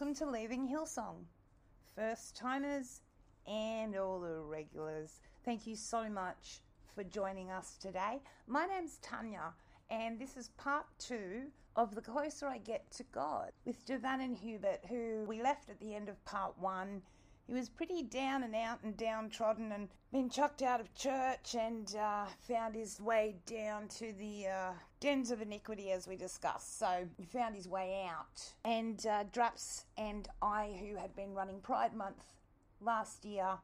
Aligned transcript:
Welcome 0.00 0.14
to 0.14 0.30
Leaving 0.30 0.68
Hillsong. 0.68 1.24
First 1.96 2.36
timers 2.36 3.00
and 3.48 3.96
all 3.96 4.20
the 4.20 4.42
regulars. 4.42 5.18
Thank 5.44 5.66
you 5.66 5.74
so 5.74 6.08
much 6.08 6.60
for 6.94 7.02
joining 7.02 7.50
us 7.50 7.76
today. 7.82 8.20
My 8.46 8.64
name's 8.66 8.98
Tanya, 8.98 9.54
and 9.90 10.16
this 10.16 10.36
is 10.36 10.50
part 10.50 10.86
two 11.00 11.46
of 11.74 11.96
The 11.96 12.00
Closer 12.00 12.46
I 12.46 12.58
Get 12.58 12.88
to 12.92 13.02
God 13.10 13.50
with 13.64 13.84
Devan 13.86 14.22
and 14.22 14.36
Hubert, 14.36 14.84
who 14.88 15.24
we 15.26 15.42
left 15.42 15.68
at 15.68 15.80
the 15.80 15.96
end 15.96 16.08
of 16.08 16.24
part 16.24 16.56
one. 16.60 17.02
He 17.48 17.54
was 17.54 17.70
pretty 17.70 18.02
down 18.02 18.42
and 18.42 18.54
out 18.54 18.80
and 18.84 18.94
downtrodden 18.94 19.72
and 19.72 19.88
been 20.12 20.28
chucked 20.28 20.60
out 20.60 20.80
of 20.80 20.94
church 20.94 21.56
and 21.58 21.96
uh, 21.96 22.26
found 22.46 22.74
his 22.74 23.00
way 23.00 23.36
down 23.46 23.88
to 23.88 24.12
the 24.12 24.48
uh, 24.48 24.72
dens 25.00 25.30
of 25.30 25.40
iniquity, 25.40 25.90
as 25.90 26.06
we 26.06 26.14
discussed. 26.14 26.78
So 26.78 27.08
he 27.16 27.24
found 27.24 27.56
his 27.56 27.66
way 27.66 28.06
out. 28.06 28.52
And 28.66 29.04
uh, 29.06 29.24
Drapps 29.32 29.84
and 29.96 30.28
I, 30.42 30.78
who 30.78 30.96
had 30.96 31.16
been 31.16 31.32
running 31.32 31.60
Pride 31.60 31.94
Month 31.94 32.22
last 32.82 33.24
year, 33.24 33.56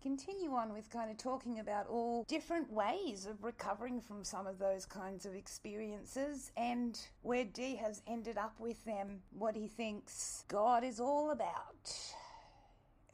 continue 0.00 0.52
on 0.52 0.72
with 0.72 0.88
kind 0.88 1.10
of 1.10 1.16
talking 1.16 1.58
about 1.58 1.88
all 1.88 2.22
different 2.28 2.72
ways 2.72 3.26
of 3.26 3.42
recovering 3.42 4.00
from 4.00 4.22
some 4.22 4.46
of 4.46 4.60
those 4.60 4.86
kinds 4.86 5.26
of 5.26 5.34
experiences 5.34 6.52
and 6.56 7.00
where 7.22 7.44
D 7.44 7.74
has 7.74 8.00
ended 8.06 8.38
up 8.38 8.60
with 8.60 8.84
them, 8.84 9.22
what 9.36 9.56
he 9.56 9.66
thinks 9.66 10.44
God 10.46 10.84
is 10.84 11.00
all 11.00 11.32
about 11.32 11.90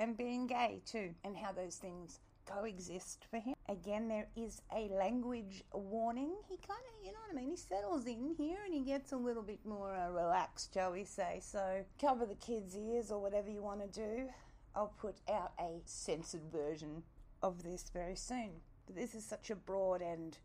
and 0.01 0.17
being 0.17 0.47
gay 0.47 0.81
too, 0.87 1.15
and 1.23 1.37
how 1.37 1.53
those 1.53 1.77
things 1.77 2.19
coexist 2.47 3.27
for 3.31 3.39
him. 3.39 3.55
Again, 3.69 4.09
there 4.09 4.27
is 4.35 4.63
a 4.75 4.89
language 4.89 5.63
warning. 5.73 6.33
He 6.49 6.57
kind 6.57 6.81
of, 6.81 7.07
you 7.07 7.13
know 7.13 7.19
what 7.27 7.39
I 7.39 7.41
mean, 7.41 7.51
he 7.51 7.57
settles 7.57 8.07
in 8.07 8.35
here 8.37 8.57
and 8.65 8.75
he 8.75 8.81
gets 8.81 9.13
a 9.13 9.17
little 9.17 9.43
bit 9.43 9.61
more 9.65 9.95
uh, 9.95 10.11
relaxed, 10.11 10.73
shall 10.75 10.93
we 10.93 11.05
say. 11.05 11.39
So 11.43 11.85
cover 12.01 12.27
the 12.27 12.35
kids' 12.35 12.77
ears 12.77 13.13
or 13.13 13.21
whatever 13.21 13.51
you 13.51 13.63
want 13.63 13.81
to 13.81 14.01
do. 14.01 14.29
I'll 14.75 14.95
put 15.01 15.17
out 15.31 15.53
a 15.61 15.83
censored 15.85 16.51
version 16.51 17.03
of 17.43 17.63
this 17.63 17.91
very 17.93 18.17
soon. 18.17 18.51
But 18.87 18.97
this 18.97 19.15
is 19.15 19.25
such 19.25 19.51
a 19.51 19.55
broad 19.55 20.01
and 20.01 20.37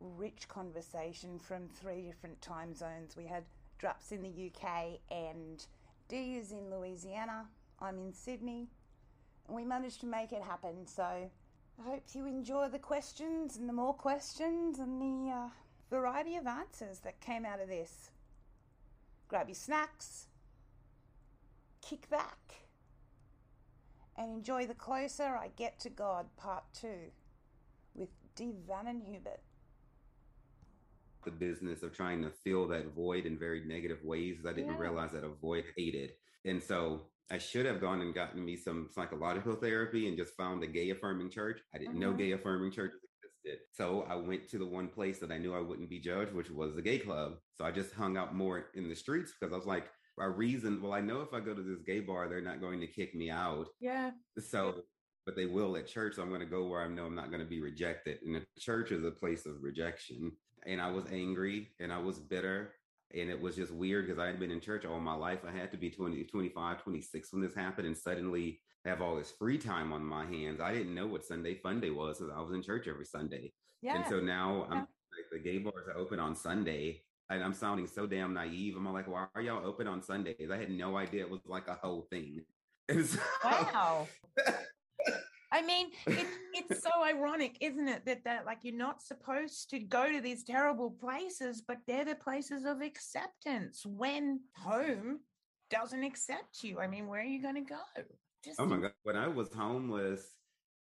rich 0.00 0.48
conversation 0.48 1.38
from 1.38 1.68
three 1.68 2.02
different 2.02 2.40
time 2.42 2.74
zones. 2.74 3.16
We 3.16 3.24
had 3.24 3.44
Drapps 3.80 4.12
in 4.12 4.22
the 4.22 4.50
UK 4.50 5.00
and 5.10 5.64
D 6.08 6.36
is 6.36 6.52
in 6.52 6.70
Louisiana. 6.70 7.46
I'm 7.80 7.98
in 7.98 8.12
Sydney 8.12 8.68
we 9.48 9.64
managed 9.64 10.00
to 10.00 10.06
make 10.06 10.32
it 10.32 10.42
happen. 10.42 10.86
So 10.86 11.02
I 11.04 11.82
hope 11.82 12.02
you 12.12 12.26
enjoy 12.26 12.68
the 12.68 12.78
questions 12.78 13.56
and 13.56 13.68
the 13.68 13.72
more 13.72 13.94
questions 13.94 14.78
and 14.78 15.00
the 15.00 15.30
uh, 15.32 15.48
variety 15.90 16.36
of 16.36 16.46
answers 16.46 17.00
that 17.00 17.20
came 17.20 17.44
out 17.44 17.60
of 17.60 17.68
this. 17.68 18.10
Grab 19.28 19.48
your 19.48 19.54
snacks, 19.54 20.26
kick 21.82 22.08
back, 22.10 22.54
and 24.16 24.32
enjoy 24.32 24.66
the 24.66 24.74
Closer 24.74 25.36
I 25.36 25.50
Get 25.56 25.78
to 25.80 25.90
God 25.90 26.26
Part 26.36 26.64
2 26.80 26.88
with 27.94 28.08
D. 28.34 28.54
Vannon 28.66 29.00
Hubert. 29.00 29.40
The 31.24 31.30
business 31.30 31.82
of 31.82 31.94
trying 31.94 32.22
to 32.22 32.30
fill 32.30 32.66
that 32.68 32.94
void 32.94 33.26
in 33.26 33.38
very 33.38 33.62
negative 33.64 34.02
ways. 34.02 34.38
I 34.46 34.52
didn't 34.52 34.72
Yeah. 34.72 34.78
realize 34.78 35.12
that 35.12 35.24
a 35.24 35.28
void 35.28 35.64
hated. 35.76 36.12
And 36.44 36.62
so 36.62 37.02
I 37.30 37.38
should 37.38 37.66
have 37.66 37.80
gone 37.80 38.00
and 38.00 38.14
gotten 38.14 38.44
me 38.44 38.56
some 38.56 38.88
psychological 38.90 39.54
therapy 39.54 40.08
and 40.08 40.16
just 40.16 40.34
found 40.36 40.62
a 40.62 40.66
gay 40.66 40.90
affirming 40.90 41.30
church. 41.30 41.60
I 41.74 41.78
didn't 41.78 41.98
know 41.98 42.12
Mhm. 42.12 42.18
gay 42.18 42.32
affirming 42.32 42.70
churches 42.70 43.00
existed. 43.22 43.60
So 43.72 44.02
I 44.02 44.14
went 44.16 44.48
to 44.50 44.58
the 44.58 44.66
one 44.66 44.88
place 44.88 45.18
that 45.20 45.30
I 45.30 45.38
knew 45.38 45.54
I 45.54 45.60
wouldn't 45.60 45.90
be 45.90 46.00
judged, 46.00 46.32
which 46.32 46.50
was 46.50 46.74
the 46.74 46.82
gay 46.82 46.98
club. 46.98 47.38
So 47.54 47.64
I 47.64 47.70
just 47.70 47.92
hung 47.92 48.16
out 48.16 48.34
more 48.34 48.70
in 48.74 48.88
the 48.88 48.96
streets 48.96 49.34
because 49.38 49.52
I 49.52 49.56
was 49.56 49.66
like, 49.66 49.90
I 50.20 50.24
reason, 50.24 50.82
well, 50.82 50.92
I 50.92 51.00
know 51.00 51.20
if 51.20 51.32
I 51.32 51.38
go 51.40 51.54
to 51.54 51.62
this 51.62 51.82
gay 51.82 52.00
bar, 52.00 52.28
they're 52.28 52.40
not 52.40 52.60
going 52.60 52.80
to 52.80 52.88
kick 52.88 53.14
me 53.14 53.30
out. 53.30 53.68
Yeah. 53.78 54.10
So, 54.38 54.82
but 55.26 55.36
they 55.36 55.46
will 55.46 55.76
at 55.76 55.86
church. 55.86 56.14
So 56.16 56.22
I'm 56.22 56.28
going 56.28 56.40
to 56.40 56.46
go 56.46 56.66
where 56.66 56.80
I 56.82 56.88
know 56.88 57.06
I'm 57.06 57.14
not 57.14 57.30
going 57.30 57.42
to 57.42 57.48
be 57.48 57.60
rejected. 57.60 58.20
And 58.22 58.34
the 58.34 58.44
church 58.58 58.90
is 58.90 59.04
a 59.04 59.12
place 59.12 59.46
of 59.46 59.62
rejection. 59.62 60.32
And 60.66 60.80
I 60.80 60.90
was 60.90 61.04
angry 61.12 61.72
and 61.78 61.92
I 61.92 61.98
was 61.98 62.18
bitter. 62.18 62.74
And 63.14 63.30
it 63.30 63.40
was 63.40 63.56
just 63.56 63.72
weird 63.72 64.06
because 64.06 64.18
I 64.18 64.26
had 64.26 64.38
been 64.38 64.50
in 64.50 64.60
church 64.60 64.84
all 64.84 65.00
my 65.00 65.14
life. 65.14 65.40
I 65.46 65.56
had 65.56 65.70
to 65.72 65.78
be 65.78 65.90
20, 65.90 66.24
25, 66.24 66.82
26 66.82 67.32
when 67.32 67.42
this 67.42 67.54
happened 67.54 67.86
and 67.86 67.96
suddenly 67.96 68.60
have 68.84 69.00
all 69.00 69.16
this 69.16 69.32
free 69.38 69.58
time 69.58 69.92
on 69.92 70.04
my 70.04 70.26
hands. 70.26 70.60
I 70.60 70.74
didn't 70.74 70.94
know 70.94 71.06
what 71.06 71.24
Sunday 71.24 71.54
fun 71.54 71.80
day 71.80 71.90
was 71.90 72.18
because 72.18 72.32
I 72.36 72.40
was 72.40 72.52
in 72.52 72.62
church 72.62 72.86
every 72.86 73.06
Sunday. 73.06 73.52
Yeah. 73.82 73.96
And 73.96 74.04
so 74.08 74.20
now 74.20 74.66
I'm 74.70 74.78
like 74.78 75.30
the 75.32 75.38
gay 75.38 75.58
bars 75.58 75.88
are 75.88 75.96
open 75.96 76.18
on 76.20 76.36
Sunday. 76.36 77.02
And 77.30 77.42
I'm 77.44 77.52
sounding 77.52 77.86
so 77.86 78.06
damn 78.06 78.32
naive. 78.32 78.74
I'm 78.76 78.90
like, 78.92 79.06
why 79.06 79.26
are 79.34 79.42
y'all 79.42 79.66
open 79.66 79.86
on 79.86 80.02
Sundays? 80.02 80.50
I 80.50 80.56
had 80.56 80.70
no 80.70 80.96
idea 80.96 81.22
it 81.22 81.30
was 81.30 81.40
like 81.46 81.68
a 81.68 81.74
whole 81.74 82.06
thing. 82.10 82.42
So, 83.04 83.18
Wow. 83.44 84.08
I 85.50 85.62
mean, 85.62 85.88
it, 86.06 86.26
it's 86.52 86.82
so 86.82 86.90
ironic, 87.04 87.56
isn't 87.60 87.88
it, 87.88 88.04
that 88.06 88.24
that 88.24 88.46
like 88.46 88.58
you're 88.62 88.74
not 88.74 89.02
supposed 89.02 89.70
to 89.70 89.78
go 89.78 90.10
to 90.10 90.20
these 90.20 90.44
terrible 90.44 90.90
places, 90.90 91.62
but 91.66 91.78
they're 91.86 92.04
the 92.04 92.14
places 92.14 92.64
of 92.64 92.82
acceptance 92.82 93.84
when 93.86 94.40
home 94.56 95.20
doesn't 95.70 96.04
accept 96.04 96.62
you. 96.62 96.80
I 96.80 96.86
mean, 96.86 97.06
where 97.06 97.20
are 97.20 97.24
you 97.24 97.42
going 97.42 97.54
to 97.54 97.60
go? 97.62 97.80
Just 98.44 98.60
Oh 98.60 98.66
my 98.66 98.76
god! 98.78 98.92
When 99.02 99.16
I 99.16 99.28
was 99.28 99.52
homeless, 99.52 100.34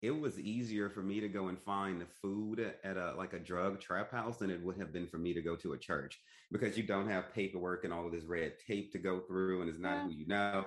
it 0.02 0.10
was 0.10 0.38
easier 0.40 0.90
for 0.90 1.02
me 1.02 1.20
to 1.20 1.28
go 1.28 1.48
and 1.48 1.58
find 1.58 2.00
the 2.00 2.06
food 2.06 2.74
at 2.82 2.96
a 2.96 3.14
like 3.16 3.32
a 3.32 3.38
drug 3.38 3.80
trap 3.80 4.10
house 4.10 4.38
than 4.38 4.50
it 4.50 4.62
would 4.62 4.76
have 4.78 4.92
been 4.92 5.06
for 5.06 5.18
me 5.18 5.32
to 5.34 5.42
go 5.42 5.56
to 5.56 5.72
a 5.74 5.78
church 5.78 6.20
because 6.50 6.76
you 6.76 6.82
don't 6.84 7.08
have 7.08 7.32
paperwork 7.32 7.84
and 7.84 7.92
all 7.92 8.06
of 8.06 8.12
this 8.12 8.24
red 8.24 8.54
tape 8.66 8.92
to 8.92 8.98
go 8.98 9.20
through, 9.20 9.60
and 9.60 9.70
it's 9.70 9.78
not 9.78 9.96
Yeah. 9.96 10.04
who 10.04 10.10
you 10.10 10.26
know. 10.26 10.64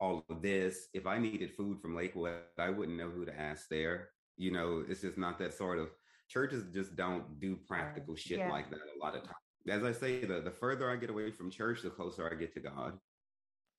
And 0.00 0.08
all 0.08 0.24
of 0.28 0.42
this. 0.42 0.88
If 0.92 1.06
I 1.06 1.18
needed 1.18 1.52
food 1.52 1.80
from 1.80 1.94
Lakewood, 1.94 2.34
I 2.58 2.70
wouldn't 2.70 2.98
know 2.98 3.10
who 3.10 3.24
to 3.24 3.40
ask 3.40 3.68
there. 3.68 4.08
You 4.36 4.50
know, 4.50 4.84
it's 4.88 5.00
just 5.00 5.18
not 5.18 5.38
that 5.38 5.54
sort 5.54 5.78
of 5.78 5.88
churches 6.28 6.64
just 6.72 6.96
don't 6.96 7.38
do 7.40 7.56
practical 7.56 8.16
shit 8.16 8.38
yeah. 8.38 8.50
like 8.50 8.70
that 8.70 8.78
a 8.78 9.04
lot 9.04 9.14
of 9.14 9.22
times. 9.22 9.34
As 9.68 9.84
I 9.84 9.92
say, 9.92 10.24
the, 10.24 10.40
the 10.40 10.50
further 10.50 10.90
I 10.90 10.96
get 10.96 11.10
away 11.10 11.30
from 11.30 11.50
church, 11.50 11.82
the 11.82 11.90
closer 11.90 12.30
I 12.30 12.34
get 12.38 12.52
to 12.54 12.60
God. 12.60 12.98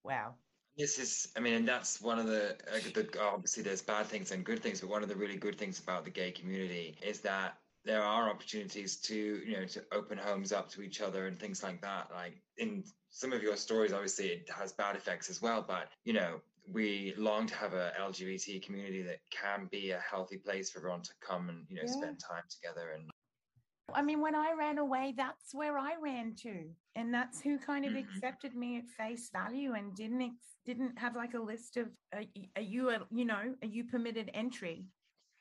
Wow. 0.03 0.35
This 0.77 0.99
is, 0.99 1.31
I 1.37 1.39
mean, 1.39 1.53
and 1.53 1.67
that's 1.67 2.01
one 2.01 2.19
of 2.19 2.27
the, 2.27 2.51
uh, 2.73 2.79
the 2.93 3.07
obviously 3.21 3.63
there's 3.63 3.81
bad 3.81 4.07
things 4.07 4.31
and 4.31 4.43
good 4.43 4.61
things, 4.61 4.81
but 4.81 4.89
one 4.89 5.03
of 5.03 5.09
the 5.09 5.15
really 5.15 5.37
good 5.37 5.57
things 5.57 5.79
about 5.79 6.03
the 6.03 6.09
gay 6.11 6.31
community 6.31 6.97
is 7.01 7.21
that 7.21 7.57
there 7.85 8.03
are 8.03 8.29
opportunities 8.29 8.97
to, 8.97 9.15
you 9.15 9.57
know, 9.57 9.65
to 9.65 9.83
open 9.91 10.17
homes 10.17 10.51
up 10.51 10.69
to 10.71 10.81
each 10.81 11.01
other 11.01 11.27
and 11.27 11.39
things 11.39 11.63
like 11.63 11.81
that. 11.81 12.09
Like 12.13 12.41
in 12.57 12.83
some 13.15 13.31
of 13.31 13.41
your 13.41 13.55
stories, 13.55 13.93
obviously 13.93 14.27
it 14.27 14.49
has 14.49 14.73
bad 14.73 14.97
effects 14.97 15.29
as 15.29 15.41
well, 15.41 15.63
but 15.65 15.87
you 16.03 16.11
know, 16.11 16.41
we 16.69 17.13
long 17.17 17.47
to 17.47 17.55
have 17.55 17.73
a 17.73 17.93
LGBT 17.97 18.61
community 18.61 19.03
that 19.03 19.19
can 19.31 19.69
be 19.71 19.91
a 19.91 19.99
healthy 19.99 20.37
place 20.37 20.69
for 20.69 20.79
everyone 20.79 21.01
to 21.03 21.11
come 21.21 21.47
and 21.47 21.65
you 21.69 21.77
know 21.77 21.83
Yeah. 21.85 21.93
spend 21.93 22.19
time 22.19 22.43
together 22.49 22.91
and 22.91 23.09
I 23.93 24.01
mean, 24.01 24.19
when 24.19 24.35
I 24.35 24.51
ran 24.57 24.79
away, 24.79 25.13
that's 25.15 25.53
where 25.53 25.77
I 25.77 25.93
ran 26.01 26.35
to, 26.37 26.65
and 26.95 27.13
that's 27.13 27.39
who 27.39 27.57
kind 27.57 27.85
of 27.85 27.93
Mhm. 27.93 27.99
accepted 27.99 28.53
me 28.53 28.77
at 28.77 28.89
face 28.89 29.29
value 29.29 29.73
and 29.75 29.95
didn't 29.95 30.33
didn't 30.65 30.97
have 30.99 31.15
like 31.15 31.35
a 31.35 31.39
list 31.39 31.77
of 31.77 31.87
are, 32.11 32.23
are 32.57 32.61
you 32.61 32.89
a, 32.89 33.07
you 33.11 33.23
know 33.23 33.55
are 33.61 33.67
you 33.67 33.85
permitted 33.85 34.29
entry 34.33 34.83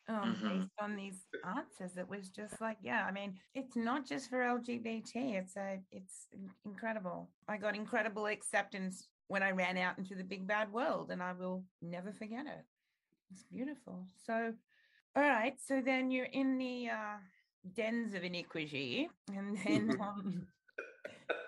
um, 0.09 0.35
Mhm. 0.37 0.49
based 0.49 0.73
on 0.81 0.97
these 0.97 1.27
answers. 1.45 1.97
It 1.97 2.09
was 2.09 2.29
just 2.31 2.61
like, 2.61 2.79
yeah, 2.83 3.05
I 3.07 3.11
mean, 3.11 3.39
it's 3.55 3.77
not 3.77 4.05
just 4.07 4.29
for 4.31 4.43
LGBT. 4.43 5.35
It's 5.35 5.57
a 5.57 5.83
it's 5.91 6.29
incredible. 6.65 7.31
I 7.49 7.57
got 7.57 7.75
incredible 7.75 8.27
acceptance 8.27 9.09
when 9.29 9.43
I 9.43 9.51
ran 9.53 9.77
out 9.79 9.99
into 9.99 10.15
the 10.15 10.25
big 10.25 10.47
bad 10.47 10.73
world, 10.73 11.11
and 11.11 11.23
I 11.23 11.33
will 11.33 11.65
never 11.81 12.13
forget 12.13 12.47
it. 12.47 12.65
It's 13.33 13.45
beautiful. 13.45 14.07
So, 14.17 14.55
all 15.17 15.23
right. 15.23 15.59
So 15.61 15.81
then 15.81 16.11
you're 16.11 16.27
in 16.27 16.59
the 16.59 16.91
uh, 16.91 17.19
dens 17.75 18.15
of 18.15 18.25
iniquity, 18.25 19.09
and 19.29 19.57
then 19.59 19.99
um, 20.01 20.47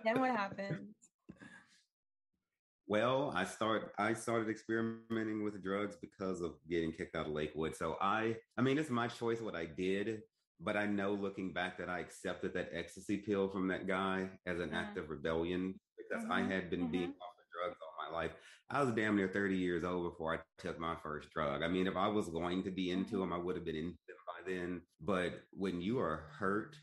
then 0.05 0.19
what 0.21 0.31
happens? 0.35 0.96
Well, 2.87 3.33
I 3.35 3.45
start 3.45 3.93
I 3.99 4.15
started 4.15 4.49
experimenting 4.49 5.43
with 5.43 5.63
drugs 5.63 5.97
because 5.97 6.41
of 6.41 6.59
getting 6.69 6.93
kicked 6.93 7.17
out 7.17 7.27
of 7.27 7.33
Lakewood. 7.33 7.75
So 7.75 7.97
I 8.01 8.39
I 8.57 8.63
mean 8.63 8.79
it's 8.79 8.91
my 8.91 9.09
choice 9.09 9.41
what 9.41 9.57
I 9.57 9.67
did, 9.67 10.23
but 10.61 10.77
I 10.77 10.87
know 10.87 11.13
looking 11.15 11.53
back 11.53 11.79
that 11.79 11.89
I 11.91 11.99
accepted 12.01 12.55
that 12.55 12.71
ecstasy 12.73 13.19
pill 13.19 13.49
from 13.49 13.69
that 13.69 13.87
guy 13.89 14.39
as 14.47 14.61
an 14.61 14.73
act 14.73 14.99
of 14.99 15.11
rebellion 15.11 15.81
because 15.97 16.25
I 16.31 16.43
Mhm, 16.43 16.53
had 16.53 16.71
been 16.71 16.91
being 16.91 17.09
mhm. 17.09 17.15
off 17.21 17.35
of 17.39 17.45
drugs 17.53 17.79
all 17.83 18.11
my 18.11 18.17
life. 18.17 18.37
I 18.71 18.83
was 18.83 18.93
damn 18.95 19.17
near 19.17 19.29
30 19.29 19.57
years 19.57 19.83
old 19.85 20.13
before 20.13 20.35
I 20.37 20.41
took 20.59 20.79
my 20.79 20.95
first 20.97 21.31
drug. 21.31 21.63
I 21.63 21.69
mean, 21.69 21.87
if 21.89 21.97
I 21.97 22.09
was 22.09 22.29
going 22.29 22.63
to 22.65 22.71
be 22.71 22.91
into 22.93 23.19
Mhm. 23.19 23.21
them, 23.21 23.33
I 23.33 23.39
would 23.39 23.57
have 23.57 23.65
been 23.65 23.77
into 23.77 23.99
them 24.07 24.17
by 24.27 24.43
then. 24.51 24.83
But 25.01 25.43
when 25.53 25.81
you 25.81 25.99
are 26.01 26.17
hurt 26.39 26.77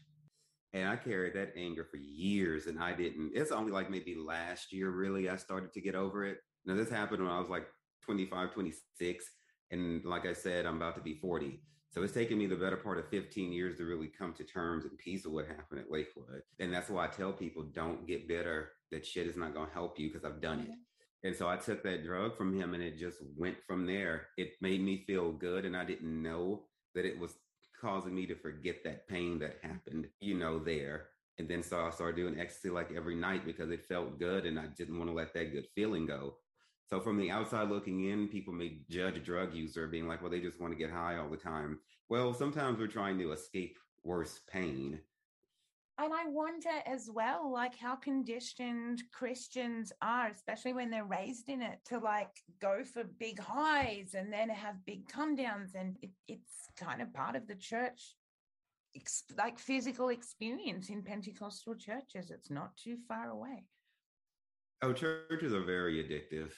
and 0.73 0.89
I 0.89 0.95
carried 0.95 1.35
that 1.35 1.53
anger 1.55 1.85
for 1.89 1.97
years 1.97 2.65
and 2.65 2.81
I 2.81 2.93
didn't. 2.93 3.31
It's 3.35 3.51
only 3.51 3.71
like 3.71 3.89
maybe 3.89 4.15
last 4.15 4.73
year, 4.73 4.89
really, 4.89 5.29
I 5.29 5.35
started 5.35 5.71
to 5.73 5.81
get 5.81 5.95
over 5.95 6.25
it. 6.25 6.39
Now, 6.65 6.75
this 6.75 6.89
happened 6.89 7.23
when 7.23 7.31
I 7.31 7.39
was 7.39 7.49
like 7.49 7.67
25, 8.05 8.53
26. 8.53 9.25
And 9.71 10.03
like 10.03 10.25
I 10.25 10.33
said, 10.33 10.65
I'm 10.65 10.77
about 10.77 10.95
to 10.95 11.01
be 11.01 11.15
40. 11.15 11.61
So 11.91 12.01
it's 12.01 12.13
taken 12.13 12.39
me 12.39 12.47
the 12.47 12.55
better 12.55 12.77
part 12.77 12.97
of 12.97 13.07
15 13.09 13.51
years 13.51 13.77
to 13.77 13.85
really 13.85 14.07
come 14.07 14.33
to 14.33 14.43
terms 14.43 14.85
and 14.85 14.97
peace 14.97 15.25
with 15.25 15.33
what 15.33 15.47
happened 15.47 15.79
at 15.79 15.91
Lakewood. 15.91 16.41
And 16.59 16.73
that's 16.73 16.89
why 16.89 17.05
I 17.05 17.07
tell 17.07 17.31
people 17.31 17.63
don't 17.71 18.07
get 18.07 18.27
bitter. 18.27 18.71
That 18.91 19.05
shit 19.05 19.27
is 19.27 19.37
not 19.37 19.53
going 19.53 19.67
to 19.67 19.73
help 19.73 19.99
you 19.99 20.11
because 20.11 20.25
I've 20.25 20.41
done 20.41 20.61
it. 20.61 20.69
Mm-hmm. 20.69 21.27
And 21.27 21.35
so 21.35 21.47
I 21.47 21.55
took 21.55 21.83
that 21.83 22.03
drug 22.03 22.35
from 22.35 22.59
him 22.59 22.73
and 22.73 22.81
it 22.81 22.97
just 22.97 23.19
went 23.37 23.57
from 23.67 23.85
there. 23.85 24.27
It 24.37 24.53
made 24.59 24.81
me 24.81 25.03
feel 25.05 25.31
good. 25.31 25.65
And 25.65 25.77
I 25.77 25.85
didn't 25.85 26.21
know 26.21 26.63
that 26.95 27.05
it 27.05 27.17
was 27.17 27.35
causing 27.83 28.15
me 28.15 28.25
to 28.25 28.35
forget 28.35 28.83
that 28.83 29.07
pain 29.07 29.37
that 29.39 29.57
happened, 29.61 30.07
you 30.21 30.35
know, 30.35 30.57
there. 30.57 31.07
And 31.37 31.47
then 31.47 31.61
so 31.61 31.81
I 31.81 31.89
started 31.89 32.15
doing 32.15 32.39
ecstasy 32.39 32.69
like 32.69 32.91
every 32.95 33.15
night 33.15 33.45
because 33.45 33.69
it 33.71 33.85
felt 33.85 34.19
good 34.19 34.45
and 34.45 34.57
I 34.59 34.67
didn't 34.77 34.97
want 34.97 35.09
to 35.09 35.15
let 35.15 35.33
that 35.33 35.51
good 35.51 35.67
feeling 35.75 36.05
go. 36.05 36.35
So 36.89 36.99
from 36.99 37.17
the 37.17 37.31
outside 37.31 37.69
looking 37.69 38.09
in, 38.09 38.27
people 38.27 38.53
may 38.53 38.79
judge 38.89 39.17
a 39.17 39.19
drug 39.19 39.53
user 39.53 39.87
being 39.87 40.07
like, 40.07 40.21
well, 40.21 40.31
they 40.31 40.39
just 40.39 40.61
want 40.61 40.73
to 40.73 40.79
get 40.79 40.91
high 40.91 41.17
all 41.17 41.29
the 41.29 41.37
time. 41.37 41.79
Well, 42.09 42.33
sometimes 42.33 42.79
we're 42.79 42.87
trying 42.87 43.19
to 43.19 43.31
escape 43.31 43.77
worse 44.03 44.41
pain. 44.51 44.99
And 45.99 46.11
I 46.11 46.27
wonder 46.27 46.69
as 46.87 47.07
well, 47.13 47.51
like 47.51 47.77
how 47.77 47.95
conditioned 47.95 49.03
Christians 49.11 49.91
are, 50.01 50.27
especially 50.27 50.73
when 50.73 50.89
they're 50.89 51.05
raised 51.05 51.49
in 51.49 51.61
it, 51.61 51.79
to 51.85 51.99
like 51.99 52.41
go 52.59 52.83
for 52.83 53.03
big 53.03 53.39
highs 53.39 54.15
and 54.15 54.33
then 54.33 54.49
have 54.49 54.85
big 54.85 55.07
come 55.07 55.35
downs. 55.35 55.75
And 55.75 55.97
it, 56.01 56.09
it's 56.27 56.67
kind 56.77 57.01
of 57.01 57.13
part 57.13 57.35
of 57.35 57.47
the 57.47 57.55
church, 57.55 58.15
like 59.37 59.59
physical 59.59 60.09
experience 60.09 60.89
in 60.89 61.03
Pentecostal 61.03 61.75
churches. 61.75 62.31
It's 62.31 62.49
not 62.49 62.75
too 62.75 62.97
far 63.07 63.29
away. 63.29 63.65
Oh, 64.81 64.93
churches 64.93 65.53
are 65.53 65.63
very 65.63 66.03
addictive, 66.03 66.51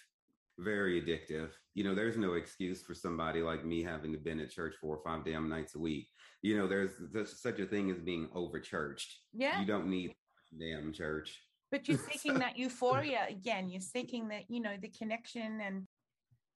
very 0.57 1.01
addictive. 1.01 1.49
You 1.73 1.83
know, 1.83 1.95
there's 1.95 2.17
no 2.17 2.33
excuse 2.33 2.81
for 2.81 2.93
somebody 2.93 3.41
like 3.41 3.65
me 3.65 3.83
having 3.83 4.11
to 4.13 4.17
been 4.17 4.39
at 4.39 4.51
church 4.51 4.75
four 4.79 4.95
or 4.97 5.03
five 5.03 5.25
damn 5.25 5.49
nights 5.49 5.75
a 5.75 5.79
week. 5.79 6.07
You 6.41 6.57
know, 6.57 6.67
there's, 6.67 6.91
there's 7.11 7.41
such 7.41 7.59
a 7.59 7.65
thing 7.65 7.89
as 7.91 7.99
being 7.99 8.29
over 8.33 8.59
churched. 8.59 9.19
Yeah. 9.33 9.59
You 9.59 9.65
don't 9.65 9.87
need 9.87 10.13
damn 10.57 10.93
church. 10.93 11.41
but 11.71 11.87
you're 11.87 11.97
seeking 12.11 12.35
that 12.39 12.57
euphoria 12.57 13.25
again 13.29 13.69
you're 13.69 13.81
seeking 13.81 14.29
that 14.29 14.43
you 14.47 14.61
know 14.61 14.75
the 14.81 14.87
connection 14.89 15.59
and 15.61 15.85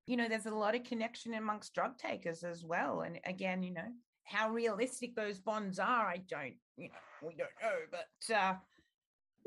you 0.08 0.16
know 0.16 0.30
there's 0.30 0.46
a 0.46 0.56
lot 0.56 0.76
of 0.76 0.84
connection 0.84 1.34
amongst 1.34 1.74
drug 1.74 1.98
takers 1.98 2.44
as 2.44 2.64
well 2.64 3.02
and 3.02 3.20
again 3.26 3.62
you 3.62 3.74
know 3.74 3.90
how 4.24 4.50
realistic 4.50 5.16
those 5.16 5.40
bonds 5.40 5.80
are 5.80 6.08
i 6.08 6.18
don't 6.30 6.54
you 6.78 6.88
know 6.88 7.28
we 7.28 7.36
don't 7.36 7.50
know 7.62 7.80
but 7.92 8.36
uh 8.36 8.54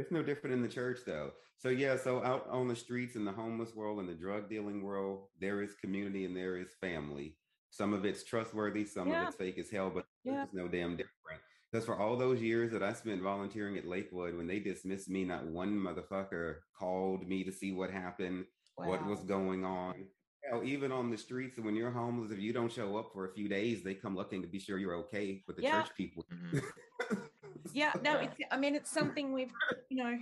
It's 0.02 0.10
no 0.10 0.20
different 0.24 0.52
in 0.54 0.62
the 0.62 0.68
church 0.68 0.98
though. 1.06 1.30
So 1.58 1.68
yeah, 1.68 1.96
so 1.96 2.24
out 2.24 2.48
on 2.50 2.66
the 2.66 2.74
streets 2.74 3.14
in 3.14 3.24
the 3.24 3.30
homeless 3.30 3.72
world 3.72 4.00
and 4.00 4.08
the 4.08 4.14
drug 4.14 4.50
dealing 4.50 4.82
world, 4.82 5.28
there 5.38 5.62
is 5.62 5.74
community 5.74 6.24
and 6.24 6.36
there 6.36 6.56
is 6.56 6.74
family. 6.80 7.36
Some 7.70 7.92
of 7.92 8.04
it's 8.04 8.24
trustworthy, 8.24 8.84
some 8.84 9.08
Yeah. 9.08 9.22
of 9.22 9.28
it's 9.28 9.36
fake 9.36 9.58
as 9.58 9.70
hell, 9.70 9.90
but 9.90 10.04
Yeah. 10.24 10.42
it's 10.42 10.52
no 10.52 10.66
damn 10.66 10.96
different. 10.96 11.40
Because 11.70 11.86
for 11.86 11.96
all 11.96 12.16
those 12.16 12.42
years 12.42 12.72
that 12.72 12.82
I 12.82 12.92
spent 12.94 13.22
volunteering 13.22 13.78
at 13.78 13.86
Lakewood, 13.86 14.36
when 14.36 14.48
they 14.48 14.58
dismissed 14.58 15.08
me, 15.08 15.24
not 15.24 15.46
one 15.46 15.72
motherfucker 15.78 16.56
called 16.76 17.28
me 17.28 17.44
to 17.44 17.52
see 17.52 17.70
what 17.70 17.90
happened, 17.92 18.44
what 18.74 19.06
was 19.06 19.20
going 19.22 19.64
on. 19.64 20.08
Hell, 20.42 20.64
even 20.64 20.90
on 20.90 21.10
the 21.10 21.16
streets, 21.16 21.60
when 21.60 21.76
you're 21.76 21.92
homeless, 21.92 22.32
if 22.32 22.40
you 22.40 22.52
don't 22.52 22.72
show 22.72 22.96
up 22.96 23.12
for 23.12 23.26
a 23.26 23.32
few 23.32 23.48
days, 23.48 23.84
they 23.84 23.94
come 23.94 24.16
looking 24.16 24.42
to 24.42 24.48
be 24.48 24.58
sure 24.58 24.78
you're 24.78 24.96
okay 24.96 25.44
with 25.46 25.56
the 25.58 25.62
Yeah. 25.62 25.82
church 25.82 25.94
people. 25.94 26.26
Mhm. 26.28 26.60
yeah 27.72 27.92
no 28.02 28.18
it's 28.18 28.36
i 28.50 28.56
mean 28.56 28.74
it's 28.74 28.90
something 28.90 29.32
we've 29.32 29.52
you 29.88 30.02
know 30.02 30.18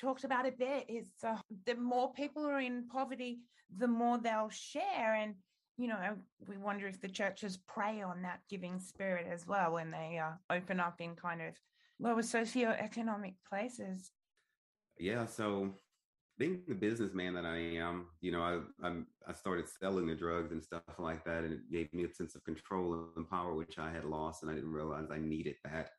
talked 0.00 0.24
about 0.24 0.46
a 0.46 0.52
bit 0.52 0.84
is 0.88 1.08
uh, 1.26 1.36
the 1.66 1.74
more 1.74 2.12
people 2.12 2.44
are 2.46 2.60
in 2.60 2.86
poverty 2.88 3.40
the 3.78 3.86
more 3.86 4.18
they'll 4.18 4.50
share 4.50 5.14
and 5.14 5.34
you 5.76 5.88
know 5.88 6.16
we 6.46 6.56
wonder 6.56 6.86
if 6.86 7.00
the 7.00 7.08
churches 7.08 7.58
prey 7.68 8.02
on 8.02 8.22
that 8.22 8.40
giving 8.48 8.78
spirit 8.80 9.26
as 9.30 9.46
well 9.46 9.72
when 9.72 9.90
they 9.90 10.20
uh, 10.22 10.32
open 10.54 10.80
up 10.80 11.00
in 11.00 11.14
kind 11.14 11.40
of 11.40 11.54
lower 12.00 12.22
socioeconomic 12.22 13.34
places. 13.48 14.12
Yeah 14.98 15.26
so 15.26 15.70
being 16.38 16.60
the 16.68 16.74
businessman 16.74 17.34
that 17.34 17.44
i 17.44 17.56
am 17.56 18.06
you 18.20 18.30
know 18.30 18.40
i 18.42 18.58
I'm, 18.86 19.06
i 19.26 19.32
started 19.32 19.66
selling 19.68 20.06
the 20.06 20.14
drugs 20.14 20.52
and 20.52 20.62
stuff 20.62 20.82
like 20.98 21.24
that 21.24 21.44
and 21.44 21.52
it 21.52 21.70
gave 21.70 21.92
me 21.92 22.04
a 22.04 22.14
sense 22.14 22.34
of 22.36 22.44
control 22.44 23.08
and 23.16 23.28
power 23.28 23.54
which 23.54 23.78
i 23.78 23.90
had 23.90 24.04
lost 24.04 24.42
and 24.42 24.50
i 24.50 24.54
didn't 24.54 24.72
realize 24.72 25.08
i 25.10 25.18
needed 25.18 25.56
that 25.64 25.90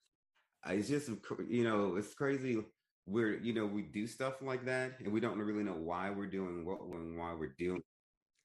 it's 0.68 0.90
just 0.90 1.10
you 1.48 1.64
know 1.64 1.96
it's 1.96 2.14
crazy 2.14 2.60
we're 3.06 3.38
you 3.40 3.54
know 3.54 3.66
we 3.66 3.82
do 3.82 4.06
stuff 4.06 4.36
like 4.42 4.66
that 4.66 4.94
and 5.00 5.12
we 5.12 5.20
don't 5.20 5.38
really 5.40 5.64
know 5.64 5.74
why 5.74 6.10
we're 6.10 6.28
doing 6.28 6.66
what 6.66 6.82
and 6.82 7.18
why 7.18 7.34
we're 7.34 7.56
doing 7.58 7.82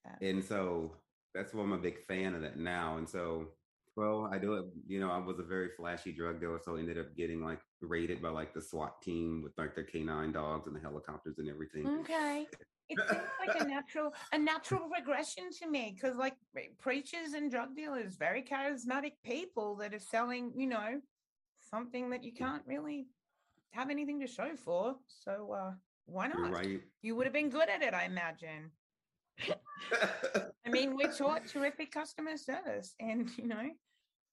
Yeah. 0.05 0.29
and 0.29 0.45
so 0.45 0.93
that's 1.35 1.53
why 1.53 1.63
i'm 1.63 1.73
a 1.73 1.79
big 1.79 1.99
fan 2.07 2.35
of 2.35 2.43
that 2.43 2.57
now 2.59 2.97
and 2.97 3.09
so 3.09 3.49
well 3.97 4.29
i 4.33 4.39
do 4.39 4.55
it 4.55 4.65
you 4.87 5.01
know 5.01 5.11
i 5.11 5.19
was 5.19 5.39
a 5.39 5.43
very 5.43 5.71
flashy 5.77 6.13
drug 6.13 6.41
dealer 6.41 6.61
so 6.65 6.77
I 6.77 6.79
ended 6.79 6.99
up 6.99 7.15
getting 7.17 7.45
like 7.45 7.61
raided 7.81 8.23
by 8.23 8.31
like 8.31 8.55
the 8.55 8.63
swat 8.63 9.03
team 9.03 9.43
with 9.43 9.53
like 9.59 9.75
their 9.75 9.85
canine 9.85 10.33
dogs 10.33 10.67
and 10.67 10.75
the 10.75 10.81
helicopters 10.81 11.39
and 11.39 11.49
everything 11.49 11.87
okay 12.01 12.47
it 12.91 12.99
seems 13.09 13.23
like 13.47 13.61
a 13.61 13.65
natural 13.67 14.13
a 14.33 14.39
natural 14.39 14.89
progression 14.89 15.45
to 15.63 15.69
me 15.69 15.95
because 15.95 16.17
like 16.17 16.35
preachers 16.79 17.33
and 17.35 17.51
drug 17.51 17.75
dealers 17.75 18.17
very 18.17 18.43
charismatic 18.43 19.13
people 19.25 19.75
that 19.77 19.93
are 19.95 19.99
selling 19.99 20.53
you 20.57 20.67
know 20.67 21.01
something 21.75 22.11
that 22.11 22.23
you 22.23 22.33
can't 22.33 22.63
really 22.67 23.09
have 23.73 23.91
anything 23.91 24.21
to 24.21 24.29
show 24.29 24.51
for 24.65 24.95
so 25.09 25.53
uh 25.53 25.73
why 26.07 26.29
not 26.29 26.53
right 26.53 26.81
you 27.03 27.17
would 27.17 27.27
have 27.27 27.33
been 27.33 27.51
good 27.51 27.69
at 27.69 27.83
it 27.83 27.93
i 27.93 28.05
imagine 28.05 28.71
i 30.65 30.71
mean 30.71 30.95
we're 30.95 31.11
taught 31.11 31.45
terrific 31.47 31.91
customer 31.91 32.37
service 32.37 32.95
and 33.01 33.29
you 33.37 33.47
know 33.49 33.69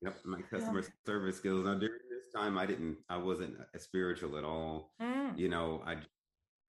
Yep, 0.03 0.15
my 0.25 0.41
customer 0.41 0.83
service 1.05 1.38
skills. 1.38 1.63
Now 1.63 1.75
during 1.75 2.00
this 2.10 2.33
time, 2.36 2.57
I 2.57 2.65
didn't, 2.65 2.98
I 3.07 3.17
wasn't 3.17 3.57
a 3.75 3.77
spiritual 3.77 4.36
at 4.36 4.43
all. 4.43 4.95
mm, 5.00 5.38
You 5.38 5.48
know, 5.48 5.83
I, 5.86 5.98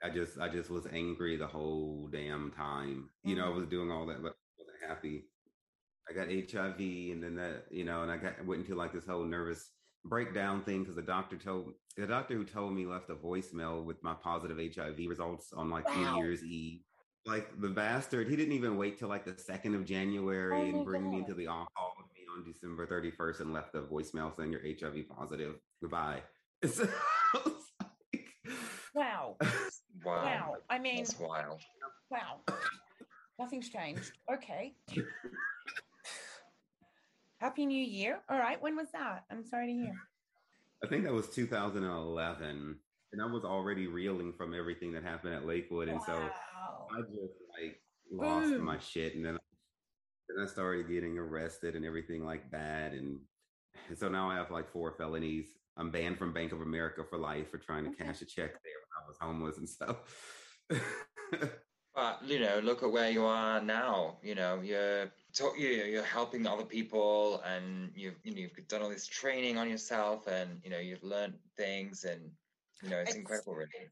I 0.07 0.11
just, 0.11 0.39
I 0.39 0.51
just 0.51 0.69
was 0.69 0.87
angry 0.93 1.37
the 1.39 1.47
whole 1.47 2.11
damn 2.13 2.51
time. 2.51 3.09
You 3.25 3.37
know, 3.37 3.47
I 3.47 3.49
Mhm. 3.49 3.57
was 3.57 3.67
doing 3.69 3.91
all 3.91 4.05
that, 4.09 4.23
but 4.23 4.33
I 4.33 4.51
wasn't 4.59 4.83
happy. 4.87 5.25
I 6.11 6.13
got 6.13 6.29
HIV, 6.29 6.79
and 7.13 7.23
then 7.25 7.35
that, 7.37 7.69
you 7.71 7.85
know, 7.87 8.03
and 8.03 8.13
I 8.13 8.19
got 8.19 8.45
went 8.45 8.61
into 8.63 8.75
like 8.75 8.93
this 8.93 9.07
whole 9.07 9.25
nervous 9.25 9.71
breakdown 10.05 10.63
thing 10.63 10.81
because 10.81 10.97
the 10.97 11.03
doctor 11.03 11.37
told 11.37 11.73
the 11.97 12.07
doctor 12.07 12.35
who 12.35 12.45
told 12.45 12.73
me 12.75 12.87
left 12.87 13.11
a 13.11 13.15
voicemail 13.15 13.85
with 13.85 14.03
my 14.03 14.15
positive 14.15 14.59
HIV 14.59 14.99
results 15.09 15.53
on 15.53 15.71
like 15.71 15.87
Wow. 15.89 16.17
New 16.17 16.25
Year's 16.25 16.43
Eve. 16.45 16.81
Like 17.25 17.61
the 17.61 17.69
bastard, 17.69 18.29
he 18.29 18.35
didn't 18.35 18.55
even 18.55 18.77
wait 18.77 18.99
till 18.99 19.09
like 19.09 19.25
the 19.25 19.39
second 19.39 19.75
of 19.77 19.85
January 19.85 20.73
Oh 20.73 20.77
and 20.77 20.85
bring 20.85 21.05
me 21.09 21.19
God. 21.19 21.29
into 21.29 21.35
the 21.35 21.47
on 21.47 21.67
call 21.77 21.95
with 21.97 22.07
me 22.15 22.23
on 22.37 22.45
December 22.53 22.87
31st 22.87 23.41
and 23.41 23.53
left 23.53 23.75
a 23.77 23.83
voicemail 23.83 24.35
saying 24.37 24.51
you're 24.51 24.61
HIV 24.63 25.09
positive. 25.09 25.55
Goodbye. 25.81 26.23
So, 26.69 26.89
like- 27.35 28.29
Wow. 28.95 29.37
Wow. 30.05 30.25
Wow. 30.25 30.57
I 30.69 30.79
mean, 30.79 30.99
That's 30.99 31.19
wild. 31.19 31.61
wow. 32.11 32.41
Nothing's 33.39 33.69
changed. 33.69 34.13
Okay. 34.33 34.75
Happy 37.43 37.67
New 37.67 37.83
Year. 37.83 38.21
All 38.29 38.39
right. 38.39 38.63
When 38.63 38.77
was 38.77 38.87
that? 38.93 39.25
I'm 39.29 39.45
sorry 39.45 39.67
to 39.67 39.73
hear. 39.73 39.95
I 40.85 40.87
think 40.87 41.03
that 41.03 41.13
was 41.13 41.29
2011, 41.29 42.79
and 43.13 43.21
I 43.21 43.27
was 43.27 43.45
already 43.45 43.89
reeling 43.89 44.33
from 44.33 44.55
everything 44.55 44.93
that 44.93 45.03
happened 45.03 45.35
at 45.35 45.45
Lakewood, 45.45 45.89
and 45.89 46.01
so 46.03 46.13
I 46.13 47.01
just 47.01 47.35
like 47.61 47.81
lost 48.13 48.51
Boom. 48.51 48.65
my 48.65 48.79
shit, 48.79 49.17
and 49.17 49.27
then 49.27 49.39
then 50.29 50.45
I 50.45 50.49
started 50.49 50.89
getting 50.89 51.19
arrested 51.19 51.75
and 51.75 51.85
everything 51.85 52.25
like 52.25 52.49
that, 52.53 52.93
and, 52.93 53.19
and 53.89 53.99
so 53.99 54.09
now 54.09 54.31
I 54.31 54.37
have 54.37 54.53
like 54.53 54.71
four 54.71 54.95
felonies. 54.97 55.47
I'm 55.77 55.91
banned 55.91 56.19
from 56.19 56.33
Bank 56.33 56.53
of 56.53 56.61
America 56.61 57.03
for 57.11 57.19
life 57.19 57.51
for 57.51 57.59
trying 57.59 57.85
to 57.85 57.91
Okay. 57.91 58.05
cash 58.05 58.23
a 58.23 58.25
check 58.25 58.53
there 58.63 58.79
when 58.83 59.03
I 59.03 59.09
was 59.09 59.17
homeless 59.21 59.59
and 59.59 59.69
stuff. 59.69 59.97
But 61.95 62.21
you 62.27 62.41
know, 62.41 62.61
look 62.63 62.83
at 62.83 62.91
where 62.91 63.11
you 63.11 63.25
are 63.25 63.61
now. 63.61 64.17
You 64.23 64.35
know, 64.35 64.61
you're 64.63 65.11
talk, 65.35 65.59
you 65.59 65.69
you're 65.69 66.03
helping 66.03 66.47
other 66.47 66.65
people, 66.65 67.43
and 67.47 67.93
you've 67.95 68.17
you 68.25 68.35
know, 68.35 68.41
you've 68.41 68.69
done 68.69 68.83
all 68.83 68.89
this 68.89 69.07
training 69.07 69.59
on 69.59 69.69
yourself, 69.69 70.27
and 70.27 70.61
you 70.65 70.71
know 70.71 70.79
you've 70.79 71.03
learned 71.03 71.35
things, 71.57 72.05
and 72.05 72.31
you 72.83 72.89
know 72.89 72.99
it's, 72.99 73.11
It's- 73.11 73.17
incredible, 73.17 73.55
really. 73.55 73.91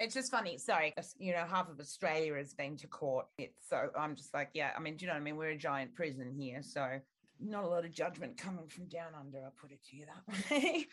It's 0.00 0.14
just 0.14 0.32
funny. 0.32 0.58
Sorry, 0.58 0.92
you 1.18 1.32
know, 1.32 1.44
half 1.48 1.68
of 1.68 1.78
Australia 1.78 2.34
has 2.34 2.54
been 2.54 2.76
to 2.78 2.88
court. 2.88 3.26
It's 3.38 3.68
so 3.68 3.90
I'm 3.96 4.16
just 4.16 4.34
like, 4.34 4.50
yeah. 4.52 4.72
I 4.76 4.80
mean, 4.80 4.96
do 4.96 5.04
you 5.04 5.08
know 5.08 5.14
what 5.14 5.20
I 5.20 5.24
mean? 5.24 5.36
We're 5.36 5.50
a 5.50 5.56
giant 5.56 5.94
prison 5.94 6.34
here, 6.36 6.60
so 6.62 6.98
not 7.40 7.64
a 7.64 7.66
lot 7.66 7.84
of 7.84 7.92
judgment 7.92 8.36
coming 8.36 8.66
from 8.68 8.86
down 8.86 9.12
under. 9.18 9.38
I'll 9.38 9.52
put 9.60 9.72
it 9.72 9.84
to 9.90 9.96
you 9.96 10.06
that 10.06 10.50
way. 10.50 10.86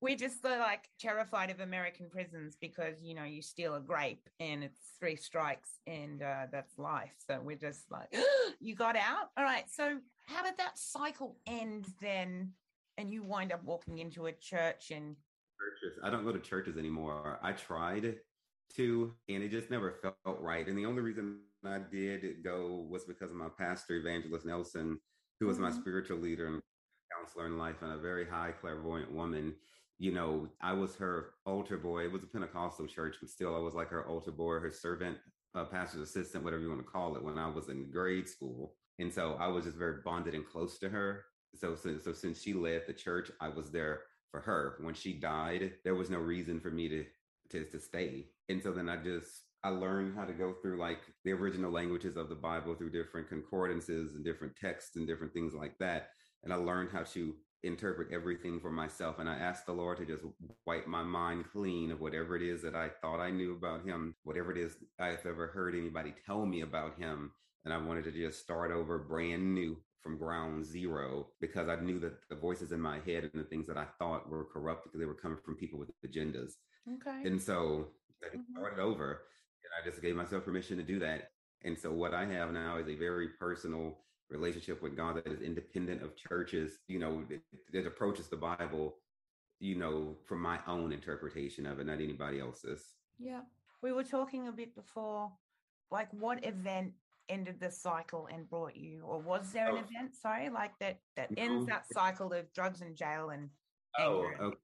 We're 0.00 0.16
just 0.16 0.42
so, 0.42 0.48
like 0.48 0.88
terrified 1.00 1.50
of 1.50 1.60
American 1.60 2.08
prisons 2.08 2.56
because 2.60 3.02
you 3.02 3.14
know 3.14 3.24
you 3.24 3.42
steal 3.42 3.74
a 3.74 3.80
grape 3.80 4.28
and 4.40 4.62
it's 4.62 4.78
three 4.98 5.16
strikes 5.16 5.70
and 5.86 6.22
uh, 6.22 6.46
that's 6.50 6.78
life. 6.78 7.14
So 7.26 7.40
we're 7.42 7.56
just 7.56 7.90
like, 7.90 8.14
you 8.60 8.74
got 8.74 8.96
out. 8.96 9.30
All 9.36 9.44
right. 9.44 9.64
So 9.70 9.98
how 10.26 10.42
did 10.42 10.56
that 10.58 10.78
cycle 10.78 11.36
end 11.46 11.86
then? 12.00 12.52
And 12.98 13.10
you 13.10 13.22
wind 13.22 13.52
up 13.52 13.62
walking 13.62 13.98
into 13.98 14.24
a 14.24 14.32
church 14.32 14.90
and 14.90 15.16
churches. 15.58 15.98
I 16.02 16.08
don't 16.08 16.24
go 16.24 16.32
to 16.32 16.38
churches 16.38 16.78
anymore. 16.78 17.38
I 17.42 17.52
tried 17.52 18.16
to, 18.74 19.14
and 19.28 19.42
it 19.42 19.50
just 19.50 19.70
never 19.70 19.92
felt 19.92 20.40
right. 20.40 20.66
And 20.66 20.78
the 20.78 20.86
only 20.86 21.02
reason 21.02 21.40
I 21.64 21.78
did 21.78 22.42
go 22.42 22.86
was 22.88 23.04
because 23.04 23.30
of 23.30 23.36
my 23.36 23.48
pastor, 23.58 23.96
Evangelist 23.96 24.46
Nelson, 24.46 24.98
who 25.40 25.46
was 25.46 25.58
my 25.58 25.70
Mhm. 25.70 25.80
spiritual 25.80 26.18
leader 26.18 26.46
and 26.46 26.62
counselor 27.12 27.46
in 27.46 27.58
life, 27.58 27.82
and 27.82 27.92
a 27.92 27.98
very 27.98 28.26
high 28.26 28.52
clairvoyant 28.52 29.12
woman. 29.12 29.60
You 29.98 30.12
know, 30.12 30.50
I 30.60 30.72
was 30.74 30.96
her 30.96 31.34
altar 31.46 31.78
boy. 31.78 32.04
It 32.04 32.12
was 32.12 32.22
a 32.22 32.26
Pentecostal 32.26 32.86
church, 32.86 33.16
but 33.20 33.30
still, 33.30 33.54
I 33.56 33.60
was 33.60 33.74
like 33.74 33.88
her 33.88 34.06
altar 34.06 34.32
boy, 34.32 34.58
her 34.60 34.70
servant, 34.70 35.18
uh, 35.54 35.64
pastor's 35.64 36.02
assistant, 36.02 36.44
whatever 36.44 36.62
you 36.62 36.68
want 36.68 36.84
to 36.84 36.90
call 36.90 37.16
it, 37.16 37.22
when 37.22 37.38
I 37.38 37.48
was 37.48 37.68
in 37.68 37.90
grade 37.90 38.28
school. 38.28 38.76
And 38.98 39.12
so 39.12 39.34
I 39.34 39.46
was 39.48 39.64
just 39.64 39.76
very 39.78 40.02
bonded 40.02 40.34
and 40.34 40.46
close 40.46 40.78
to 40.80 40.88
her. 40.90 41.26
So, 41.54 41.74
so, 41.76 41.98
so 41.98 42.12
since 42.12 42.42
she 42.42 42.52
led 42.52 42.86
the 42.86 42.92
church, 42.92 43.30
I 43.40 43.48
was 43.48 43.70
there 43.70 44.06
for 44.30 44.40
her. 44.40 44.76
When 44.80 44.94
she 44.94 45.18
died, 45.18 45.80
there 45.84 45.94
was 45.94 46.10
no 46.10 46.18
reason 46.18 46.60
for 46.60 46.70
me 46.70 46.88
to 46.88 47.06
to, 47.50 47.64
to 47.64 47.78
stay. 47.78 48.32
And 48.48 48.60
so 48.62 48.72
then 48.72 48.88
I 48.88 48.96
just 48.96 49.45
I 49.64 49.70
learned 49.70 50.14
how 50.16 50.24
to 50.24 50.32
go 50.32 50.54
through 50.62 50.78
like 50.78 51.00
the 51.24 51.32
original 51.32 51.70
languages 51.72 52.16
of 52.16 52.28
the 52.28 52.34
Bible 52.34 52.74
through 52.74 52.90
different 52.90 53.28
concordances 53.28 54.14
and 54.14 54.24
different 54.24 54.54
texts 54.56 54.96
and 54.96 55.06
different 55.06 55.32
things 55.32 55.54
like 55.54 55.76
that. 55.78 56.10
And 56.44 56.52
I 56.52 56.56
learned 56.56 56.90
how 56.92 57.02
to 57.02 57.34
interpret 57.62 58.12
everything 58.12 58.60
for 58.60 58.70
myself. 58.70 59.18
And 59.18 59.28
I 59.28 59.36
asked 59.36 59.66
the 59.66 59.72
Lord 59.72 59.98
to 59.98 60.06
just 60.06 60.22
wipe 60.66 60.86
my 60.86 61.02
mind 61.02 61.46
clean 61.52 61.90
of 61.90 62.00
whatever 62.00 62.36
it 62.36 62.42
is 62.42 62.62
that 62.62 62.76
I 62.76 62.90
thought 63.00 63.18
I 63.20 63.30
knew 63.30 63.52
about 63.54 63.84
him, 63.84 64.14
whatever 64.22 64.52
it 64.52 64.58
is 64.58 64.76
I've 65.00 65.26
ever 65.26 65.48
heard 65.48 65.74
anybody 65.74 66.14
tell 66.24 66.46
me 66.46 66.60
about 66.60 66.98
him. 66.98 67.32
And 67.64 67.74
I 67.74 67.78
wanted 67.78 68.04
to 68.04 68.12
just 68.12 68.40
start 68.40 68.70
over 68.70 68.98
brand 68.98 69.52
new 69.54 69.76
from 70.00 70.18
ground 70.18 70.64
zero 70.64 71.26
because 71.40 71.68
I 71.68 71.80
knew 71.80 71.98
that 71.98 72.28
the 72.30 72.36
voices 72.36 72.70
in 72.70 72.80
my 72.80 73.00
head 73.04 73.24
and 73.24 73.42
the 73.42 73.48
things 73.48 73.66
that 73.66 73.76
I 73.76 73.86
thought 73.98 74.28
were 74.28 74.44
corrupt 74.44 74.84
because 74.84 75.00
they 75.00 75.06
were 75.06 75.14
coming 75.14 75.38
from 75.44 75.56
people 75.56 75.80
with 75.80 75.90
agendas. 76.06 76.52
okay. 76.88 77.26
And 77.26 77.42
so 77.42 77.88
I 78.22 78.36
Mhm. 78.36 78.44
started 78.52 78.78
over 78.78 79.22
I 79.80 79.88
just 79.88 80.02
gave 80.02 80.16
myself 80.16 80.44
permission 80.44 80.76
to 80.76 80.82
do 80.82 80.98
that. 81.00 81.30
And 81.62 81.78
so 81.78 81.92
what 81.92 82.14
I 82.14 82.24
have 82.26 82.52
now 82.52 82.76
is 82.78 82.88
a 82.88 82.94
very 82.94 83.28
personal 83.38 83.98
relationship 84.30 84.82
with 84.82 84.96
God 84.96 85.16
that 85.16 85.26
is 85.28 85.40
independent 85.40 86.02
of 86.02 86.16
churches, 86.16 86.78
you 86.88 86.98
know, 86.98 87.24
that, 87.28 87.40
that 87.72 87.86
approaches 87.86 88.28
the 88.28 88.36
Bible, 88.36 88.96
you 89.60 89.76
know, 89.76 90.16
from 90.26 90.40
my 90.42 90.58
own 90.66 90.92
interpretation 90.92 91.66
of 91.66 91.78
it, 91.80 91.86
not 91.86 92.00
anybody 92.00 92.40
else's. 92.40 92.82
Yeah. 93.18 93.40
We 93.82 93.92
were 93.92 94.04
talking 94.04 94.48
a 94.48 94.52
bit 94.52 94.74
before, 94.74 95.32
like 95.90 96.12
what 96.12 96.44
event 96.44 96.92
ended 97.28 97.58
the 97.60 97.70
cycle 97.70 98.28
and 98.32 98.48
brought 98.48 98.76
you, 98.76 99.02
or 99.04 99.20
was 99.20 99.52
there 99.52 99.68
an 99.68 99.76
Oh. 99.76 99.86
event, 99.88 100.14
sorry, 100.14 100.48
like 100.48 100.72
that 100.80 101.00
that 101.16 101.30
ends 101.36 101.66
that 101.66 101.86
cycle 101.92 102.32
of 102.32 102.52
drugs 102.52 102.82
and 102.82 102.96
jail 102.96 103.30
and 103.30 103.48
Oh, 103.98 104.24
okay. 104.40 104.56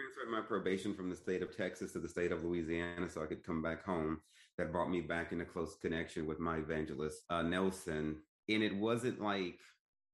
Transferred 0.00 0.32
my 0.32 0.40
probation 0.40 0.94
from 0.94 1.10
the 1.10 1.16
state 1.16 1.42
of 1.42 1.54
Texas 1.54 1.92
to 1.92 1.98
the 1.98 2.08
state 2.08 2.32
of 2.32 2.42
Louisiana 2.42 3.10
so 3.10 3.22
I 3.22 3.26
could 3.26 3.44
come 3.44 3.60
back 3.60 3.84
home. 3.84 4.20
That 4.56 4.72
brought 4.72 4.90
me 4.90 5.02
back 5.02 5.32
into 5.32 5.44
close 5.44 5.76
connection 5.80 6.26
with 6.26 6.38
my 6.38 6.56
evangelist, 6.56 7.22
uh, 7.28 7.42
Nelson. 7.42 8.16
And 8.48 8.62
it 8.62 8.74
wasn't 8.74 9.20
like, 9.20 9.58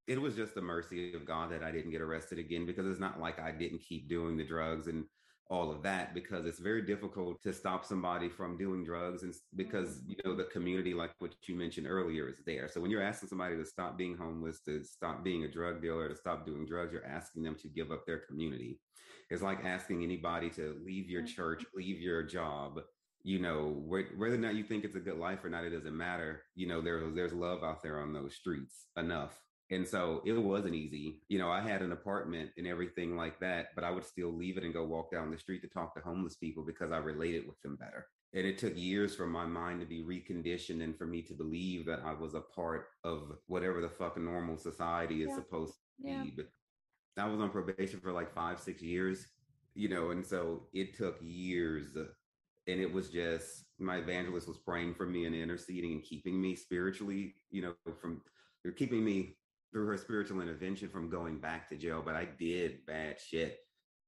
it 0.09 0.21
was 0.21 0.35
just 0.35 0.55
the 0.55 0.63
mercy 0.63 1.15
of 1.15 1.25
God 1.25 1.53
that 1.53 1.63
I 1.63 1.71
didn't 1.71 1.93
get 1.93 2.01
arrested 2.01 2.39
again 2.39 2.67
because 2.67 2.87
it's 2.87 3.01
not 3.01 3.21
like 3.21 3.39
I 3.39 3.53
didn't 3.53 3.81
keep 3.81 4.09
doing 4.09 4.37
the 4.37 4.45
drugs 4.45 4.89
and 4.89 5.05
all 5.49 5.71
of 5.71 5.83
that 5.83 6.13
because 6.13 6.45
it's 6.45 6.59
very 6.59 6.83
difficult 6.83 7.41
to 7.43 7.53
stop 7.53 7.85
somebody 7.85 8.29
from 8.29 8.57
doing 8.57 8.85
drugs 8.85 9.23
and 9.23 9.35
because 9.55 9.99
mm-hmm. 9.99 10.11
you 10.11 10.17
know 10.25 10.35
the 10.35 10.45
community 10.45 10.93
like 10.93 11.13
what 11.21 11.35
you 11.47 11.55
mentioned 11.55 11.87
earlier 11.89 12.29
is 12.29 12.41
there. 12.45 12.69
So 12.69 12.81
when 12.81 12.91
you're 12.91 13.03
asking 13.03 13.29
somebody 13.29 13.57
to 13.57 13.65
stop 13.65 13.97
being 13.97 14.17
homeless 14.17 14.61
to 14.63 14.83
stop 14.83 15.23
being 15.23 15.45
a 15.45 15.51
drug 15.51 15.81
dealer 15.81 16.09
to 16.09 16.17
stop 16.17 16.45
doing 16.45 16.67
drugs 16.67 16.93
you're 16.93 17.07
asking 17.07 17.45
them 17.45 17.55
to 17.57 17.69
give 17.69 17.93
up 17.93 18.07
their 18.07 18.19
community. 18.19 18.81
It's 19.31 19.43
like 19.43 19.65
asking 19.65 20.03
anybody 20.03 20.51
to 20.51 20.81
leave 20.85 21.09
your 21.09 21.23
church 21.23 21.61
mm-hmm. 21.61 21.79
leave 21.79 22.01
your 22.01 22.23
job 22.25 22.81
you 23.23 23.41
know 23.41 23.83
whether 23.87 24.35
or 24.35 24.39
not 24.39 24.55
you 24.55 24.63
think 24.65 24.85
it's 24.85 24.95
a 24.97 25.01
good 25.01 25.19
life 25.19 25.45
or 25.45 25.49
not 25.49 25.65
it 25.65 25.71
doesn't 25.71 25.97
matter. 25.97 26.43
You 26.57 26.67
know 26.67 26.81
there's 26.81 27.15
there's 27.15 27.33
love 27.33 27.63
out 27.63 27.83
there 27.83 28.01
on 28.01 28.13
those 28.13 28.35
streets 28.35 28.87
enough 28.97 29.41
and 29.71 29.87
so 29.87 30.23
it 30.25 30.33
wasn't 30.33 30.75
easy. 30.75 31.23
You 31.29 31.39
know, 31.39 31.51
I 31.51 31.61
had 31.61 31.83
an 31.83 31.93
apartment 31.93 32.51
and 32.57 32.67
everything 32.67 33.17
like 33.17 33.41
that, 33.41 33.69
but 33.75 33.85
I 33.85 33.91
would 33.91 34.05
still 34.05 34.33
leave 34.33 34.57
it 34.57 34.65
and 34.65 34.73
go 34.73 34.85
walk 34.85 35.11
down 35.11 35.31
the 35.31 35.39
street 35.39 35.63
to 35.63 35.69
talk 35.69 35.95
to 35.95 36.01
homeless 36.01 36.37
people 36.37 36.65
because 36.65 36.93
I 36.93 36.99
related 36.99 37.47
with 37.47 37.61
them 37.63 37.77
better. 37.77 38.07
And 38.33 38.47
it 38.47 38.59
took 38.59 38.77
years 38.77 39.17
for 39.17 39.27
my 39.27 39.47
mind 39.47 39.81
to 39.81 39.87
be 39.87 40.03
reconditioned 40.03 40.83
and 40.83 40.97
for 40.97 41.07
me 41.07 41.23
to 41.23 41.35
believe 41.35 41.87
that 41.87 42.01
I 42.05 42.13
was 42.13 42.35
a 42.35 42.41
part 42.41 42.89
of 43.03 43.33
whatever 43.47 43.81
the 43.81 43.89
fuck 43.89 44.17
normal 44.19 44.57
society 44.57 45.23
is 45.23 45.31
Yeah. 45.31 45.37
supposed 45.37 45.75
to 45.75 45.81
Yeah. 45.99 46.23
be. 46.23 46.31
But 46.37 46.49
I 47.17 47.27
was 47.29 47.41
on 47.41 47.51
probation 47.51 48.01
for 48.01 48.13
like 48.13 48.33
five, 48.35 48.61
six 48.61 48.83
years, 48.83 49.27
you 49.75 49.89
know, 49.89 50.11
and 50.11 50.25
so 50.25 50.69
it 50.73 50.95
took 50.95 51.19
years. 51.23 51.97
Uh, 51.97 52.09
and 52.69 52.81
it 52.81 52.93
was 52.93 53.11
just 53.11 53.67
my 53.79 53.99
evangelist 53.99 54.49
was 54.49 54.59
praying 54.59 54.95
for 54.95 55.07
me 55.07 55.25
and 55.25 55.35
interceding 55.35 55.93
and 55.93 56.03
keeping 56.03 56.41
me 56.41 56.55
spiritually, 56.57 57.35
you 57.51 57.63
know, 57.63 57.75
from 58.01 58.23
keeping 58.77 59.05
me 59.05 59.39
through 59.73 59.87
her 59.87 59.97
spiritual 59.97 60.41
intervention 60.41 60.89
from 60.89 61.11
going 61.11 61.39
back 61.39 61.69
to 61.69 61.77
jail, 61.77 62.03
but 62.05 62.15
I 62.15 62.27
did 62.39 62.87
bad 62.87 63.17
shit. 63.21 63.59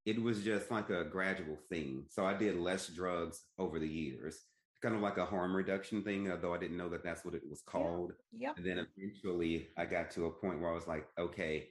It 0.06 0.22
was 0.22 0.42
just 0.42 0.70
like 0.70 0.90
a 0.90 1.04
gradual 1.04 1.58
thing. 1.68 2.04
So 2.08 2.24
I 2.24 2.34
did 2.34 2.56
less 2.56 2.88
drugs 2.88 3.42
over 3.58 3.78
the 3.78 3.88
years, 3.88 4.38
kind 4.82 4.94
of 4.94 5.02
like 5.02 5.18
a 5.18 5.26
harm 5.26 5.54
reduction 5.54 6.02
thing, 6.02 6.30
although 6.30 6.54
I 6.54 6.58
didn't 6.58 6.78
know 6.78 6.88
that 6.88 7.04
that's 7.04 7.24
what 7.24 7.34
it 7.34 7.42
was 7.48 7.60
called. 7.60 8.12
Yep. 8.32 8.56
And 8.56 8.66
then 8.66 8.86
eventually 8.96 9.68
I 9.76 9.84
got 9.84 10.10
to 10.12 10.26
a 10.26 10.30
point 10.30 10.60
where 10.60 10.70
I 10.70 10.74
was 10.74 10.86
like, 10.86 11.06
okay, 11.18 11.68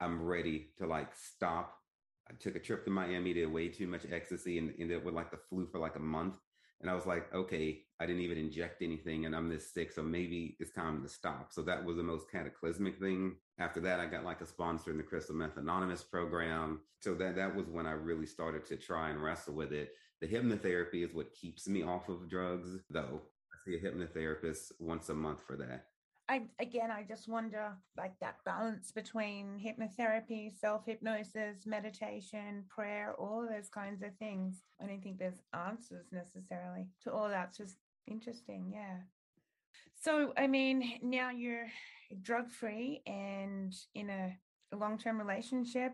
I'm 0.00 0.22
ready 0.22 0.70
to 0.78 0.86
like 0.86 1.14
stop. 1.14 1.74
I 2.28 2.34
took 2.40 2.56
a 2.56 2.60
trip 2.60 2.84
to 2.84 2.90
Miami, 2.90 3.32
did 3.32 3.52
way 3.52 3.68
too 3.68 3.86
much 3.86 4.02
ecstasy 4.10 4.58
and 4.58 4.74
ended 4.80 4.98
up 4.98 5.04
with 5.04 5.14
like 5.14 5.30
the 5.30 5.38
flu 5.48 5.66
for 5.66 5.78
like 5.78 5.96
a 5.96 6.00
month. 6.00 6.36
And 6.80 6.90
I 6.90 6.94
was 6.94 7.06
like, 7.06 7.32
okay, 7.34 7.80
I 7.98 8.06
didn't 8.06 8.22
even 8.22 8.38
inject 8.38 8.82
anything 8.82 9.24
and 9.24 9.34
I'm 9.34 9.48
this 9.48 9.72
sick. 9.72 9.92
So 9.92 10.02
maybe 10.02 10.56
it's 10.60 10.72
time 10.72 11.02
to 11.02 11.08
stop. 11.08 11.52
So 11.52 11.62
that 11.62 11.84
was 11.84 11.96
the 11.96 12.02
most 12.02 12.30
cataclysmic 12.30 12.98
thing. 12.98 13.36
After 13.58 13.80
that, 13.80 14.00
I 14.00 14.06
got 14.06 14.24
like 14.24 14.42
a 14.42 14.46
sponsor 14.46 14.90
in 14.90 14.98
the 14.98 15.02
Crystal 15.02 15.34
Meth 15.34 15.56
Anonymous 15.56 16.02
program. 16.02 16.80
So 17.00 17.14
that, 17.14 17.36
that 17.36 17.54
was 17.54 17.66
when 17.68 17.86
I 17.86 17.92
really 17.92 18.26
started 18.26 18.66
to 18.66 18.76
try 18.76 19.10
and 19.10 19.22
wrestle 19.22 19.54
with 19.54 19.72
it. 19.72 19.92
The 20.20 20.26
hypnotherapy 20.26 21.04
is 21.04 21.14
what 21.14 21.34
keeps 21.34 21.68
me 21.68 21.82
off 21.82 22.08
of 22.08 22.28
drugs, 22.28 22.78
though. 22.90 23.22
I 23.52 23.56
see 23.64 23.76
a 23.76 23.80
hypnotherapist 23.80 24.72
once 24.78 25.08
a 25.08 25.14
month 25.14 25.42
for 25.46 25.56
that. 25.56 25.86
I 26.28 26.42
again, 26.60 26.90
I 26.90 27.04
just 27.04 27.28
wonder 27.28 27.72
like 27.96 28.18
that 28.20 28.36
balance 28.44 28.90
between 28.90 29.60
hypnotherapy, 29.64 30.52
self 30.58 30.84
hypnosis, 30.84 31.66
meditation, 31.66 32.64
prayer, 32.68 33.14
all 33.18 33.46
those 33.48 33.68
kinds 33.68 34.02
of 34.02 34.14
things. 34.18 34.62
I 34.82 34.86
don't 34.86 35.02
think 35.02 35.18
there's 35.18 35.40
answers 35.54 36.06
necessarily 36.10 36.86
to 37.04 37.12
all 37.12 37.28
that. 37.28 37.48
It's 37.50 37.58
just 37.58 37.76
interesting. 38.06 38.72
Yeah. 38.74 38.98
So, 39.94 40.32
I 40.36 40.46
mean, 40.46 40.98
now 41.02 41.30
you're 41.30 41.68
drug 42.22 42.50
free 42.50 43.02
and 43.06 43.74
in 43.94 44.10
a 44.10 44.36
long 44.74 44.98
term 44.98 45.18
relationship. 45.18 45.92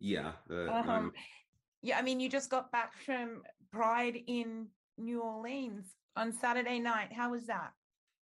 Yeah. 0.00 0.32
Um, 0.50 0.88
um, 0.88 1.12
yeah, 1.82 1.98
I 1.98 2.02
mean, 2.02 2.20
you 2.20 2.28
just 2.28 2.50
got 2.50 2.72
back 2.72 2.94
from 3.04 3.42
Pride 3.72 4.18
in 4.26 4.68
New 4.98 5.20
Orleans 5.20 5.86
on 6.16 6.32
Saturday 6.32 6.78
night. 6.78 7.12
How 7.12 7.30
was 7.30 7.46
that? 7.46 7.72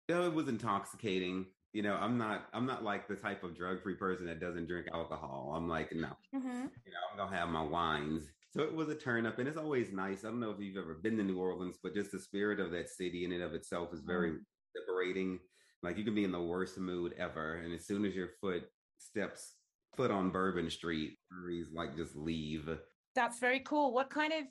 Know, 0.09 0.25
it 0.25 0.33
was 0.33 0.47
intoxicating. 0.47 1.45
You 1.73 1.83
know, 1.83 1.95
I'm 1.95 2.17
not 2.17 2.47
I'm 2.53 2.65
not 2.65 2.83
like 2.83 3.07
the 3.07 3.15
type 3.15 3.43
of 3.43 3.55
drug 3.55 3.83
free 3.83 3.95
person 3.95 4.25
that 4.27 4.39
doesn't 4.39 4.67
drink 4.67 4.87
alcohol. 4.93 5.53
I'm 5.55 5.67
like, 5.67 5.93
no, 5.93 6.09
Mm-hmm. 6.35 6.47
you 6.85 6.91
know, 6.91 6.99
I'm 7.11 7.17
gonna 7.17 7.35
have 7.35 7.49
my 7.49 7.61
wines. 7.63 8.23
So 8.55 8.63
it 8.63 8.73
was 8.73 8.89
a 8.89 8.95
turn 8.95 9.25
up, 9.25 9.37
and 9.39 9.47
it's 9.47 9.57
always 9.57 9.91
nice. 9.91 10.23
I 10.23 10.29
don't 10.29 10.39
know 10.39 10.49
if 10.49 10.59
you've 10.59 10.77
ever 10.77 10.95
been 10.95 11.17
to 11.17 11.23
New 11.23 11.37
Orleans, 11.37 11.77
but 11.83 11.93
just 11.93 12.11
the 12.11 12.19
spirit 12.19 12.59
of 12.59 12.71
that 12.71 12.89
city 12.89 13.25
in 13.25 13.33
and 13.33 13.43
of 13.43 13.53
itself 13.53 13.93
is 13.93 14.01
very 14.01 14.33
liberating. 14.75 15.39
Like 15.83 15.97
you 15.97 16.03
can 16.03 16.15
be 16.15 16.23
in 16.23 16.31
the 16.31 16.41
worst 16.41 16.77
mood 16.79 17.13
ever, 17.19 17.55
and 17.57 17.73
as 17.73 17.85
soon 17.85 18.05
as 18.05 18.15
your 18.15 18.29
foot 18.41 18.63
steps 18.97 19.53
foot 19.95 20.09
on 20.09 20.29
Bourbon 20.31 20.69
Street, 20.71 21.17
breweries 21.29 21.67
like 21.73 21.95
just 21.95 22.15
leave. 22.15 22.69
That's 23.13 23.39
very 23.39 23.59
cool. 23.59 23.93
What 23.93 24.09
kind 24.09 24.31
of 24.33 24.43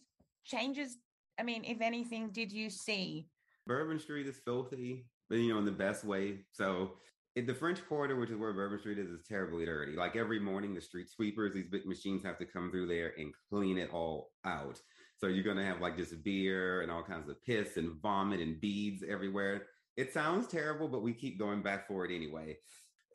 changes, 0.44 0.98
I 1.40 1.42
mean, 1.44 1.64
if 1.64 1.80
anything, 1.80 2.30
did 2.30 2.52
you 2.52 2.68
see? 2.68 3.26
Bourbon 3.66 3.98
Street 3.98 4.26
is 4.26 4.36
filthy, 4.44 5.06
but 5.28 5.38
you 5.38 5.48
know, 5.48 5.58
in 5.58 5.64
the 5.64 5.72
best 5.72 6.04
way. 6.04 6.44
So 6.52 6.92
the 7.34 7.54
French 7.54 7.86
Quarter, 7.86 8.16
which 8.16 8.30
is 8.30 8.38
where 8.38 8.52
Bourbon 8.52 8.78
Street 8.78 8.98
is, 8.98 9.08
is 9.08 9.26
terribly 9.28 9.66
dirty. 9.66 9.94
Like 9.94 10.16
every 10.16 10.40
morning, 10.40 10.74
the 10.74 10.80
street 10.80 11.08
sweepers, 11.10 11.52
these 11.52 11.68
big 11.68 11.84
machines 11.84 12.24
have 12.24 12.38
to 12.38 12.46
come 12.46 12.70
through 12.70 12.86
there 12.86 13.12
and 13.18 13.32
clean 13.50 13.76
it 13.76 13.90
all 13.92 14.30
out. 14.44 14.80
So 15.18 15.26
you're 15.26 15.44
gonna 15.44 15.64
have 15.64 15.80
like 15.80 15.96
just 15.96 16.22
beer 16.24 16.82
and 16.82 16.90
all 16.90 17.02
kinds 17.02 17.28
of 17.28 17.42
piss 17.42 17.76
and 17.76 18.00
vomit 18.00 18.40
and 18.40 18.60
beads 18.60 19.02
everywhere. 19.08 19.66
It 19.96 20.12
sounds 20.12 20.46
terrible, 20.46 20.88
but 20.88 21.02
we 21.02 21.12
keep 21.12 21.38
going 21.38 21.62
back 21.62 21.88
for 21.88 22.04
it 22.04 22.14
anyway. 22.14 22.58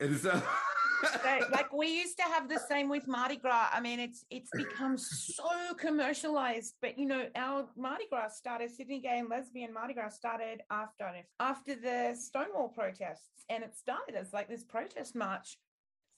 And 0.02 0.18
so 0.18 0.42
like 1.50 1.72
we 1.72 1.88
used 1.88 2.16
to 2.16 2.24
have 2.24 2.48
the 2.48 2.58
same 2.58 2.88
with 2.88 3.06
Mardi 3.06 3.36
Gras. 3.36 3.68
I 3.72 3.80
mean, 3.80 3.98
it's 4.00 4.24
it's 4.30 4.50
become 4.54 4.96
so 4.98 5.74
commercialized. 5.78 6.74
But 6.80 6.98
you 6.98 7.06
know, 7.06 7.26
our 7.36 7.68
Mardi 7.76 8.04
Gras 8.10 8.36
started 8.36 8.70
Sydney 8.70 9.00
Gay 9.00 9.18
and 9.18 9.28
Lesbian 9.28 9.72
Mardi 9.72 9.94
Gras 9.94 10.10
started 10.10 10.62
after 10.70 11.10
after 11.40 11.74
the 11.74 12.14
Stonewall 12.18 12.68
protests, 12.68 13.44
and 13.48 13.62
it 13.62 13.76
started 13.76 14.14
as 14.14 14.32
like 14.32 14.48
this 14.48 14.64
protest 14.64 15.14
march, 15.14 15.58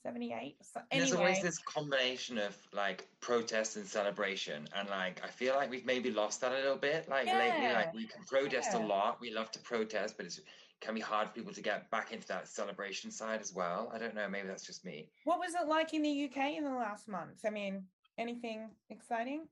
seventy 0.05 0.33
eight. 0.33 0.55
So, 0.61 0.81
There's 0.91 1.13
always 1.13 1.41
this 1.41 1.57
combination 1.57 2.37
of 2.37 2.55
like 2.71 3.07
protest 3.19 3.75
and 3.75 3.85
celebration, 3.85 4.67
and 4.77 4.87
like 4.89 5.21
I 5.23 5.27
feel 5.27 5.55
like 5.55 5.71
we've 5.71 5.85
maybe 5.85 6.11
lost 6.11 6.41
that 6.41 6.51
a 6.51 6.55
little 6.55 6.77
bit. 6.77 7.09
Like 7.09 7.25
lately, 7.25 7.73
like 7.73 7.93
we 7.93 8.05
can 8.05 8.23
protest 8.23 8.69
yeah. 8.73 8.85
a 8.85 8.93
lot. 8.93 9.19
We 9.19 9.31
love 9.31 9.51
to 9.51 9.59
protest, 9.59 10.15
but 10.17 10.27
it's 10.27 10.39
can 10.81 10.93
be 10.93 11.01
hard 11.01 11.29
for 11.29 11.33
people 11.33 11.53
to 11.53 11.61
get 11.61 11.89
back 11.89 12.11
into 12.11 12.27
that 12.27 12.47
celebration 12.47 13.09
side 13.09 13.41
as 13.41 13.53
well. 13.53 13.89
I 13.93 13.97
don't 13.97 14.13
know. 14.13 14.27
Maybe 14.29 14.47
that's 14.47 14.65
just 14.65 14.85
me. 14.85 15.07
what 15.23 15.39
was 15.39 15.53
it 15.55 15.67
like 15.67 15.93
in 15.93 16.01
the 16.01 16.25
UK 16.25 16.57
in 16.57 16.63
the 16.63 16.69
last 16.69 17.07
month? 17.07 17.39
I 17.45 17.49
mean, 17.49 17.83
anything 18.17 18.69
exciting? 18.89 19.47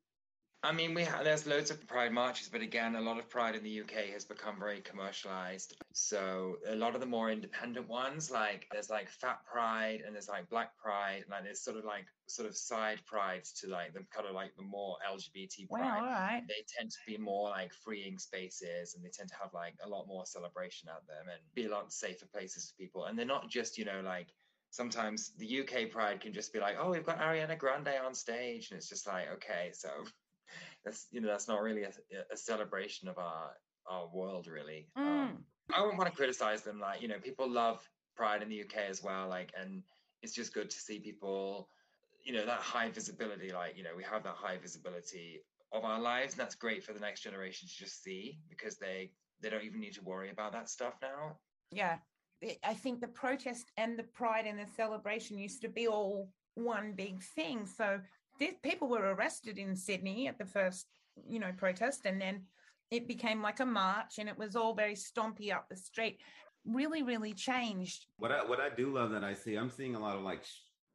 I 0.65 0.71
mean, 0.71 0.93
we 0.93 1.03
ha- 1.03 1.23
there's 1.23 1.45
loads 1.45 1.71
of 1.71 1.85
pride 1.87 2.13
marches, 2.13 2.47
but 2.47 2.61
again, 2.61 2.95
a 2.95 3.01
lot 3.01 3.19
of 3.19 3.29
pride 3.29 3.55
in 3.55 3.63
the 3.63 3.81
UK 3.81 4.11
has 4.13 4.23
become 4.23 4.57
very 4.57 4.79
commercialized. 4.79 5.75
So 5.91 6.57
a 6.65 6.73
lot 6.73 6.95
of 6.95 7.01
the 7.01 7.05
more 7.05 7.29
independent 7.29 7.89
ones, 7.89 8.31
like 8.31 8.69
there's 8.71 8.89
like 8.89 9.09
Fat 9.09 9.43
Pride 9.45 9.99
and 10.05 10.15
there's 10.15 10.29
like 10.29 10.47
Black 10.49 10.77
Pride, 10.77 11.23
and 11.23 11.31
like 11.31 11.43
there's 11.43 11.61
sort 11.61 11.75
of 11.75 11.83
like 11.83 12.05
sort 12.27 12.47
of 12.47 12.55
side 12.55 13.05
prides 13.05 13.51
to 13.59 13.67
like 13.67 13.93
the 13.93 14.05
kind 14.05 14.25
of 14.25 14.33
like 14.35 14.55
the 14.55 14.63
more 14.63 14.97
LGBT 15.05 15.67
Wow, 15.69 15.79
pride. 15.79 15.99
all 15.99 16.05
right. 16.05 16.43
They 16.47 16.63
tend 16.77 16.91
to 16.91 16.97
be 17.05 17.17
more 17.17 17.49
like 17.49 17.73
freeing 17.73 18.17
spaces, 18.17 18.95
and 18.95 19.03
they 19.03 19.09
tend 19.09 19.27
to 19.29 19.35
have 19.35 19.53
like 19.53 19.75
a 19.83 19.89
lot 19.89 20.07
more 20.07 20.25
celebration 20.25 20.87
at 20.87 21.05
them, 21.07 21.27
and 21.27 21.41
be 21.53 21.65
a 21.65 21.69
lot 21.69 21.91
safer 21.91 22.25
places 22.27 22.69
for 22.71 22.77
people. 22.81 23.03
And 23.05 23.19
they're 23.19 23.25
not 23.25 23.49
just 23.49 23.77
you 23.77 23.83
know 23.83 23.99
like 23.99 24.33
sometimes 24.69 25.35
the 25.35 25.59
UK 25.59 25.91
Pride 25.91 26.21
can 26.21 26.31
just 26.31 26.53
be 26.53 26.59
like, 26.59 26.77
oh, 26.79 26.89
we've 26.89 27.05
got 27.05 27.19
Ariana 27.19 27.57
Grande 27.59 27.89
on 28.01 28.13
stage, 28.15 28.71
and 28.71 28.77
it's 28.77 28.87
just 28.87 29.05
like, 29.07 29.27
okay, 29.27 29.71
so 29.73 30.05
that's 30.83 31.07
you 31.11 31.21
know 31.21 31.27
that's 31.27 31.47
not 31.47 31.61
really 31.61 31.83
a, 31.83 31.91
a 32.31 32.37
celebration 32.37 33.07
of 33.07 33.17
our 33.17 33.51
our 33.87 34.07
world, 34.07 34.47
really. 34.47 34.87
Mm. 34.97 35.01
Um, 35.01 35.45
I 35.73 35.79
don't 35.79 35.97
want 35.97 36.09
to 36.09 36.15
criticize 36.15 36.63
them. 36.63 36.79
Like 36.79 37.01
you 37.01 37.07
know, 37.07 37.19
people 37.19 37.49
love 37.49 37.87
Pride 38.15 38.41
in 38.43 38.49
the 38.49 38.61
UK 38.61 38.89
as 38.89 39.03
well. 39.03 39.27
Like, 39.27 39.51
and 39.59 39.83
it's 40.21 40.33
just 40.33 40.53
good 40.53 40.69
to 40.69 40.77
see 40.77 40.99
people, 40.99 41.67
you 42.23 42.33
know, 42.33 42.45
that 42.45 42.59
high 42.59 42.89
visibility. 42.89 43.51
Like 43.51 43.77
you 43.77 43.83
know, 43.83 43.95
we 43.95 44.03
have 44.03 44.23
that 44.23 44.35
high 44.35 44.57
visibility 44.57 45.41
of 45.71 45.83
our 45.83 45.99
lives, 45.99 46.33
and 46.33 46.39
that's 46.39 46.55
great 46.55 46.83
for 46.83 46.93
the 46.93 46.99
next 46.99 47.21
generation 47.21 47.67
to 47.67 47.75
just 47.75 48.03
see 48.03 48.39
because 48.49 48.77
they 48.77 49.11
they 49.41 49.49
don't 49.49 49.63
even 49.63 49.79
need 49.79 49.93
to 49.93 50.03
worry 50.03 50.29
about 50.29 50.53
that 50.53 50.69
stuff 50.69 50.93
now. 51.01 51.37
yeah 51.71 51.97
i 52.63 52.73
think 52.73 52.99
the 52.99 53.07
protest 53.07 53.71
and 53.77 53.97
the 53.97 54.03
pride 54.03 54.45
and 54.45 54.59
the 54.59 54.65
celebration 54.75 55.37
used 55.37 55.61
to 55.61 55.69
be 55.69 55.87
all 55.87 56.29
one 56.55 56.93
big 56.93 57.21
thing 57.21 57.65
so 57.65 57.99
these 58.39 58.55
people 58.61 58.87
were 58.87 59.13
arrested 59.13 59.57
in 59.57 59.75
sydney 59.75 60.27
at 60.27 60.37
the 60.37 60.45
first 60.45 60.87
you 61.27 61.39
know 61.39 61.51
protest 61.57 62.05
and 62.05 62.19
then 62.21 62.45
it 62.91 63.07
became 63.07 63.41
like 63.41 63.59
a 63.59 63.65
march 63.65 64.19
and 64.19 64.29
it 64.29 64.37
was 64.37 64.55
all 64.55 64.73
very 64.73 64.95
stompy 64.95 65.53
up 65.53 65.67
the 65.69 65.75
street 65.75 66.19
really 66.65 67.03
really 67.03 67.33
changed 67.33 68.05
What 68.17 68.31
I 68.31 68.43
what 68.45 68.59
I 68.59 68.69
do 68.69 68.93
love 68.93 69.11
that 69.11 69.23
I 69.23 69.33
see, 69.33 69.55
I'm 69.55 69.69
seeing 69.69 69.95
a 69.95 69.99
lot 69.99 70.15
of 70.15 70.21
like 70.23 70.43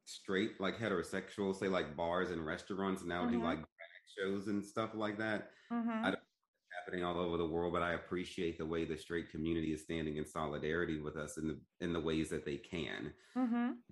straight, 0.07 0.59
like 0.59 0.79
heterosexual, 0.79 1.55
say 1.55 1.68
like 1.68 1.94
bars 1.94 2.31
and 2.31 2.44
restaurants 2.46 3.05
now 3.05 3.27
do 3.27 3.38
Mhm. 3.38 3.42
like 3.44 3.59
drag 3.59 4.03
shows 4.16 4.48
and 4.48 4.64
stuff 4.64 4.94
like 4.94 5.18
that. 5.18 5.51
Mhm. 5.70 6.05
I 6.05 6.11
don't 6.12 6.22
happening 6.70 7.05
all 7.05 7.18
over 7.18 7.37
the 7.37 7.46
world, 7.46 7.74
but 7.74 7.83
I 7.83 7.92
appreciate 7.92 8.57
the 8.57 8.64
way 8.64 8.87
the 8.87 8.96
straight 8.96 9.29
community 9.31 9.74
is 9.74 9.83
standing 9.83 10.16
in 10.16 10.24
solidarity 10.24 11.01
with 11.01 11.16
us 11.16 11.37
in 11.37 11.48
the 11.48 11.61
in 11.81 11.92
the 11.92 12.01
ways 12.01 12.31
that 12.31 12.46
they 12.46 12.57
can. 12.57 13.12
Mhm. 13.37 13.83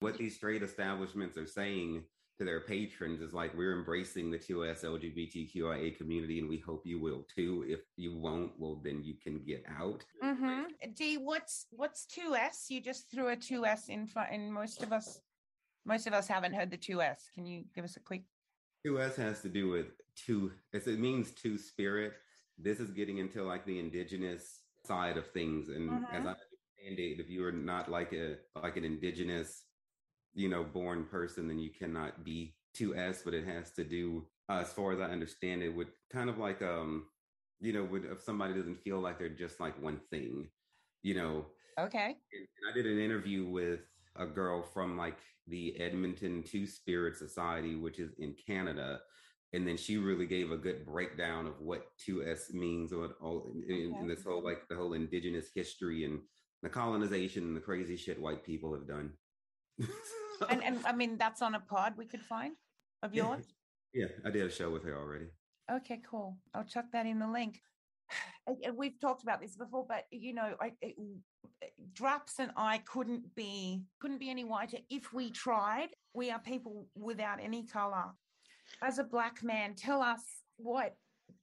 What 0.00 0.16
these 0.16 0.36
straight 0.36 0.62
establishments 0.62 1.36
are 1.36 1.46
saying 1.46 2.08
to 2.38 2.44
their 2.44 2.60
patrons 2.60 3.20
is 3.20 3.32
like 3.32 3.54
we're 3.54 3.76
embracing 3.78 4.30
the 4.30 4.38
2S 4.38 4.84
LGBTQIA 4.84 5.96
community, 5.96 6.38
and 6.38 6.48
we 6.48 6.58
hope 6.58 6.86
you 6.86 6.98
will 7.00 7.22
too. 7.24 7.64
If 7.68 7.80
you 7.96 8.16
won't, 8.16 8.58
well 8.58 8.76
then 8.76 9.02
you 9.02 9.14
can 9.14 9.44
get 9.44 9.64
out. 9.68 10.04
Mhm. 10.22 10.94
d 10.94 11.18
what's 11.18 11.66
what's 11.70 12.06
2s 12.06 12.70
you 12.70 12.80
just 12.80 13.10
threw 13.10 13.28
a 13.28 13.36
2s 13.36 13.88
in 13.88 14.06
front 14.06 14.32
and 14.32 14.52
most 14.52 14.82
of 14.82 14.92
us 14.92 15.20
most 15.84 16.06
of 16.06 16.12
us 16.12 16.28
haven't 16.28 16.54
heard 16.54 16.70
the 16.70 16.76
2s 16.78 17.30
can 17.34 17.46
you 17.46 17.64
give 17.74 17.84
us 17.84 17.96
a 17.96 18.00
quick 18.00 18.24
2S 18.86 19.16
has 19.16 19.42
to 19.42 19.48
do 19.48 19.68
with 19.68 19.86
two, 20.14 20.52
it 20.72 20.98
means 20.98 21.32
two 21.32 21.58
spirit. 21.58 22.14
This 22.58 22.80
is 22.80 22.90
getting 22.90 23.18
into 23.18 23.42
like 23.42 23.66
the 23.66 23.78
indigenous 23.78 24.62
side 24.84 25.16
of 25.16 25.30
things. 25.32 25.68
And 25.68 26.06
as 26.10 26.24
Mhm. 26.24 26.26
I 26.26 26.30
understand 26.30 26.98
it, 27.00 27.20
if 27.20 27.28
you 27.28 27.44
are 27.44 27.52
not 27.52 27.90
like 27.90 28.12
a 28.12 28.38
like 28.54 28.76
an 28.76 28.84
indigenous, 28.84 29.65
you 30.36 30.48
know, 30.48 30.62
born 30.62 31.04
person, 31.06 31.48
then 31.48 31.58
you 31.58 31.70
cannot 31.70 32.22
be 32.22 32.54
2S, 32.76 33.22
but 33.24 33.34
it 33.34 33.44
has 33.46 33.72
to 33.72 33.82
do, 33.82 34.24
uh, 34.48 34.58
as 34.60 34.72
far 34.72 34.92
as 34.92 35.00
I 35.00 35.04
understand 35.04 35.62
it, 35.62 35.70
with 35.74 35.88
kind 36.12 36.28
of 36.30 36.38
like 36.38 36.62
um, 36.62 37.06
you 37.58 37.72
know, 37.72 37.84
with 37.84 38.04
if 38.04 38.22
somebody 38.22 38.54
doesn't 38.54 38.82
feel 38.82 39.00
like 39.00 39.18
they're 39.18 39.30
just 39.30 39.58
like 39.58 39.82
one 39.82 39.98
thing, 40.10 40.48
you 41.02 41.14
know, 41.14 41.46
okay 41.80 42.16
and 42.32 42.70
I 42.70 42.74
did 42.74 42.86
an 42.86 42.98
interview 43.00 43.46
with 43.48 43.80
a 44.16 44.26
girl 44.26 44.62
from 44.62 44.96
like 44.96 45.18
the 45.46 45.78
Edmonton 45.80 46.42
Two 46.42 46.66
Spirit 46.66 47.16
Society, 47.16 47.74
which 47.76 47.98
is 47.98 48.12
in 48.18 48.34
Canada. 48.46 49.00
And 49.52 49.66
then 49.66 49.76
she 49.78 49.96
really 49.96 50.26
gave 50.26 50.50
a 50.50 50.56
good 50.56 50.84
breakdown 50.84 51.46
of 51.46 51.60
what 51.60 51.86
2S 52.06 52.52
means 52.52 52.92
or 52.92 53.10
all 53.22 53.52
in, 53.68 53.74
in- 53.74 53.96
in 54.00 54.08
this 54.08 54.24
whole 54.24 54.44
like 54.44 54.68
the 54.68 54.76
whole 54.76 54.92
indigenous 54.92 55.46
history 55.54 56.04
and 56.04 56.20
the 56.62 56.68
colonization 56.68 57.44
and 57.44 57.56
the 57.56 57.60
crazy 57.60 57.96
shit 57.96 58.20
white 58.20 58.44
people 58.44 58.74
have 58.74 58.86
done. 58.86 59.12
and 60.48 60.62
and 60.62 60.78
I 60.86 60.92
mean 60.92 61.16
that's 61.18 61.42
on 61.42 61.54
a 61.54 61.60
pod 61.60 61.94
we 61.96 62.06
could 62.06 62.22
find 62.22 62.52
of 63.02 63.14
yours. 63.14 63.44
yeah, 63.94 64.06
I 64.24 64.30
did 64.30 64.46
a 64.46 64.50
show 64.50 64.70
with 64.70 64.84
her 64.84 64.96
already. 64.96 65.26
Okay, 65.70 66.00
cool. 66.08 66.36
I'll 66.54 66.64
chuck 66.64 66.86
that 66.92 67.06
in 67.06 67.18
the 67.18 67.28
link. 67.28 67.60
And- 68.48 68.58
and 68.64 68.76
We've 68.76 68.98
talked 69.00 69.22
about 69.24 69.40
this 69.40 69.56
before, 69.56 69.84
but 69.88 70.04
you 70.12 70.32
know, 70.32 70.54
I, 70.60 70.72
it, 70.80 70.94
Drapps 71.92 72.38
and 72.38 72.52
I 72.56 72.78
couldn't 72.78 73.34
be 73.34 73.82
couldn't 74.00 74.18
be 74.20 74.30
any 74.30 74.44
whiter 74.44 74.78
if 74.90 75.12
we 75.12 75.30
tried. 75.30 75.88
We 76.14 76.30
are 76.30 76.38
people 76.38 76.86
without 76.94 77.38
any 77.42 77.66
color. 77.66 78.04
As 78.82 78.98
a 78.98 79.04
black 79.04 79.42
man, 79.42 79.74
tell 79.74 80.00
us 80.02 80.22
what 80.58 80.94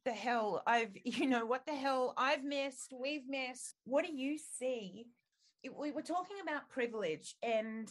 the 0.06 0.12
hell 0.12 0.63
I've 0.65 0.91
you 1.03 1.27
know 1.27 1.45
what 1.45 1.65
the 1.65 1.75
hell 1.75 2.13
I've 2.17 2.43
missed. 2.43 2.93
We've 2.97 3.27
missed. 3.27 3.75
What 3.86 4.06
do 4.06 4.13
you 4.13 4.38
see? 4.38 5.08
It- 5.63 5.75
we 5.75 5.91
were 5.91 6.01
talking 6.01 6.38
about 6.41 6.69
privilege 6.69 7.36
and 7.43 7.89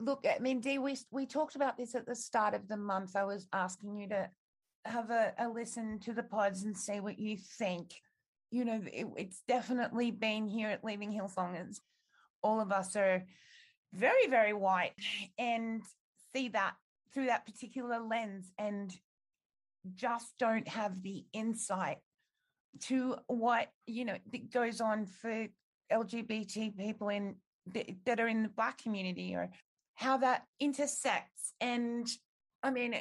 look 0.00 0.24
i 0.28 0.38
mean 0.40 0.60
dee 0.60 0.78
we, 0.78 0.96
we 1.10 1.26
talked 1.26 1.56
about 1.56 1.76
this 1.76 1.94
at 1.94 2.06
the 2.06 2.16
start 2.16 2.54
of 2.54 2.68
the 2.68 2.76
month. 2.76 3.16
I 3.16 3.24
was 3.24 3.46
asking 3.52 3.96
you 3.96 4.08
to 4.08 4.28
have 4.84 5.10
a, 5.10 5.32
a 5.38 5.48
listen 5.48 5.98
to 6.00 6.12
the 6.12 6.22
pods 6.22 6.64
and 6.64 6.76
see 6.76 7.00
what 7.00 7.18
you 7.18 7.36
think. 7.36 7.94
You 8.50 8.64
know 8.64 8.82
it, 8.92 9.06
it's 9.16 9.42
definitely 9.48 10.10
been 10.10 10.46
here 10.46 10.68
at 10.68 10.84
leaving 10.84 11.12
hillsong 11.12 11.54
it's 11.60 11.80
all 12.44 12.60
of 12.60 12.70
us 12.70 12.94
are 12.94 13.24
very, 13.94 14.26
very 14.28 14.52
white 14.52 14.92
and 15.38 15.82
see 16.34 16.48
that 16.48 16.74
through 17.12 17.26
that 17.26 17.46
particular 17.46 17.98
lens 17.98 18.52
and 18.58 18.92
just 19.94 20.34
don't 20.38 20.68
have 20.68 21.02
the 21.02 21.24
insight 21.32 21.98
to 22.80 23.16
what 23.28 23.68
you 23.86 24.04
know 24.04 24.16
goes 24.52 24.80
on 24.80 25.06
for 25.06 25.46
LGBT 25.92 26.76
people 26.76 27.08
in 27.08 27.36
that 28.04 28.18
are 28.18 28.28
in 28.28 28.42
the 28.42 28.48
black 28.48 28.82
community 28.82 29.34
or 29.34 29.50
how 29.94 30.16
that 30.18 30.44
intersects 30.60 31.54
and 31.60 32.06
I 32.62 32.70
mean 32.70 32.94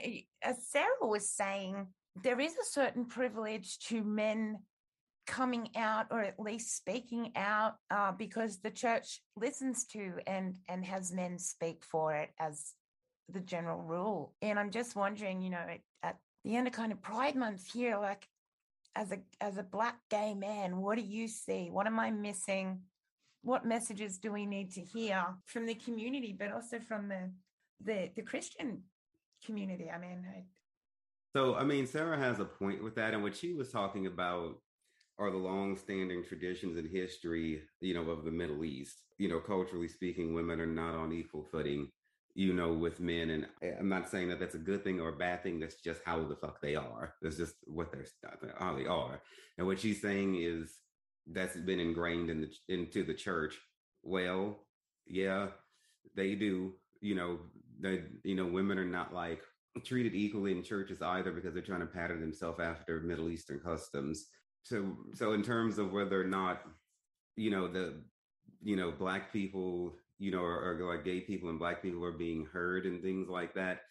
as 0.44 0.68
Sarah 0.68 0.88
was 1.02 1.30
saying 1.30 1.88
there 2.24 2.40
is 2.40 2.54
a 2.54 2.70
certain 2.70 3.06
privilege 3.06 3.80
to 3.88 4.04
men 4.04 4.60
coming 5.26 5.70
out 5.76 6.08
or 6.12 6.22
at 6.22 6.40
least 6.40 6.76
speaking 6.76 7.32
out 7.36 7.76
uh, 7.90 8.12
because 8.12 8.60
the 8.60 8.70
church 8.70 9.22
listens 9.36 9.86
to 9.86 10.14
and 10.28 10.58
and 10.68 10.86
has 10.86 11.12
men 11.12 11.40
speak 11.40 11.84
for 11.90 12.14
it 12.14 12.30
as 12.40 12.74
the 13.30 13.40
general 13.40 13.82
rule. 13.82 14.34
And 14.42 14.60
i'm 14.60 14.72
just 14.72 14.96
wondering 14.96 15.42
you 15.42 15.50
know 15.50 15.58
at, 15.58 15.80
at 16.04 16.18
the 16.44 16.56
end 16.56 16.68
of 16.68 16.74
kind 16.74 16.92
of 16.92 17.02
pride 17.02 17.36
month 17.36 17.66
here 17.72 17.98
like 17.98 18.28
as 18.96 19.12
a 19.12 19.20
as 19.42 19.58
a 19.58 19.64
black 19.64 19.98
gay 20.10 20.36
man 20.36 20.78
what 20.78 20.98
do 20.98 21.04
you 21.04 21.28
see? 21.28 21.70
What 21.72 21.88
am 21.88 22.00
i 22.00 22.12
missing 22.12 22.82
what 23.44 23.66
messages 23.66 24.18
do 24.18 24.32
we 24.32 24.46
need 24.46 24.72
to 24.72 24.82
hear 24.82 25.24
from 25.46 25.66
the 25.66 25.76
community 25.76 26.36
but 26.38 26.52
also 26.52 26.80
from 26.80 27.08
the 27.08 27.32
the, 27.84 28.10
the 28.16 28.22
christian 28.22 28.82
community 29.46 29.92
i 29.94 29.98
mean 29.98 30.26
I, 30.36 30.44
so 31.36 31.56
i 31.56 31.64
mean 31.64 31.86
sarah 31.86 32.18
has 32.18 32.40
a 32.40 32.46
point 32.46 32.84
with 32.84 32.96
that 32.96 33.14
and 33.14 33.24
what 33.24 33.36
she 33.36 33.54
was 33.54 33.70
talking 33.70 34.08
about 34.08 34.56
are 35.20 35.32
the 35.32 35.38
long-standing 35.38 36.24
traditions 36.24 36.78
and 36.78 36.90
history, 36.90 37.62
you 37.82 37.94
know, 37.94 38.10
of 38.10 38.26
the 38.26 38.32
Middle 38.32 38.66
East. 38.66 39.04
You 39.18 39.30
know, 39.30 39.40
culturally 39.40 39.88
speaking, 39.88 40.34
women 40.34 40.60
are 40.60 40.66
not 40.66 40.96
on 40.96 41.14
equal 41.14 41.44
footing, 41.44 41.90
you 42.34 42.54
know, 42.54 42.74
with 42.74 43.00
men. 43.00 43.30
And 43.30 43.48
I'm 43.80 43.90
not 43.90 44.10
saying 44.10 44.30
that 44.30 44.40
that's 44.40 44.56
a 44.56 44.60
good 44.60 44.84
thing 44.84 45.00
or 45.00 45.10
a 45.10 45.18
bad 45.18 45.44
thing. 45.44 45.60
That's 45.60 45.76
just 45.76 46.02
how 46.04 46.24
the 46.24 46.36
fuck 46.36 46.62
they 46.62 46.76
are. 46.76 47.14
That's 47.22 47.38
just 47.38 47.56
what 47.66 47.92
they're 47.92 48.06
how 48.58 48.76
they 48.76 48.86
are. 48.86 49.22
And 49.58 49.68
what 49.68 49.80
she's 49.80 50.02
saying 50.02 50.36
is 50.42 50.80
that's 51.32 51.56
been 51.56 51.80
ingrained 51.80 52.30
in 52.30 52.42
the 52.42 52.74
into 52.74 53.04
the 53.04 53.14
church. 53.14 53.58
Well, 54.04 54.60
yeah, 55.06 55.48
they 56.16 56.36
do. 56.36 56.74
You 57.02 57.16
know, 57.16 57.40
they 57.80 58.04
you 58.24 58.36
know, 58.36 58.46
women 58.46 58.78
are 58.78 58.86
not 58.86 59.14
like 59.14 59.42
treated 59.84 60.14
equally 60.14 60.52
in 60.52 60.64
churches 60.64 61.02
either 61.02 61.32
because 61.32 61.54
they're 61.54 61.64
trying 61.64 61.80
to 61.80 61.88
pattern 61.88 62.22
themselves 62.22 62.60
after 62.60 63.00
Middle 63.02 63.30
Eastern 63.30 63.60
customs 63.60 64.28
so 64.64 64.96
so 65.14 65.34
in 65.34 65.44
terms 65.44 65.78
of 65.78 65.92
whether 65.92 66.20
or 66.20 66.26
not 66.26 66.62
you 67.36 67.52
know 67.52 67.68
the 67.68 68.02
you 68.62 68.76
know 68.76 68.92
black 68.92 69.32
people 69.32 69.94
you 70.20 70.32
know 70.32 70.40
or, 70.40 70.78
or 70.80 70.96
like 70.96 71.06
gay 71.06 71.20
people 71.20 71.50
and 71.50 71.60
black 71.60 71.82
people 71.82 72.04
are 72.04 72.12
being 72.12 72.46
heard 72.52 72.86
and 72.86 73.02
things 73.02 73.28
like 73.28 73.54
that 73.54 73.82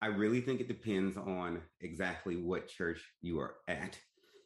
i 0.00 0.06
really 0.06 0.40
think 0.40 0.60
it 0.60 0.68
depends 0.68 1.16
on 1.16 1.60
exactly 1.80 2.36
what 2.36 2.68
church 2.68 3.02
you 3.20 3.38
are 3.38 3.56
at 3.68 3.98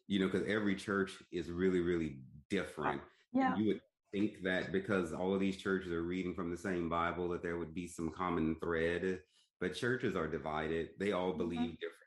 you 0.09 0.19
know 0.19 0.27
because 0.27 0.47
every 0.49 0.75
church 0.75 1.13
is 1.33 1.51
really 1.51 1.81
really 1.81 2.17
different 2.51 3.01
yeah 3.33 3.57
you 3.57 3.69
would 3.69 3.81
think 4.13 4.43
that 4.43 4.73
because 4.73 5.13
all 5.13 5.35
of 5.35 5.41
these 5.41 5.57
churches 5.57 5.93
are 5.93 6.03
reading 6.03 6.35
from 6.35 6.51
the 6.51 6.57
same 6.57 6.89
bible 6.89 7.29
that 7.29 7.43
there 7.43 7.59
would 7.59 7.75
be 7.75 7.87
some 7.87 8.11
common 8.11 8.57
thread 8.61 9.21
but 9.61 9.75
churches 9.75 10.15
are 10.15 10.29
divided 10.29 10.89
they 10.99 11.13
all 11.13 11.31
mm-hmm. 11.31 11.39
believe 11.39 11.61
mm-hmm. 11.61 11.81
different 11.81 12.05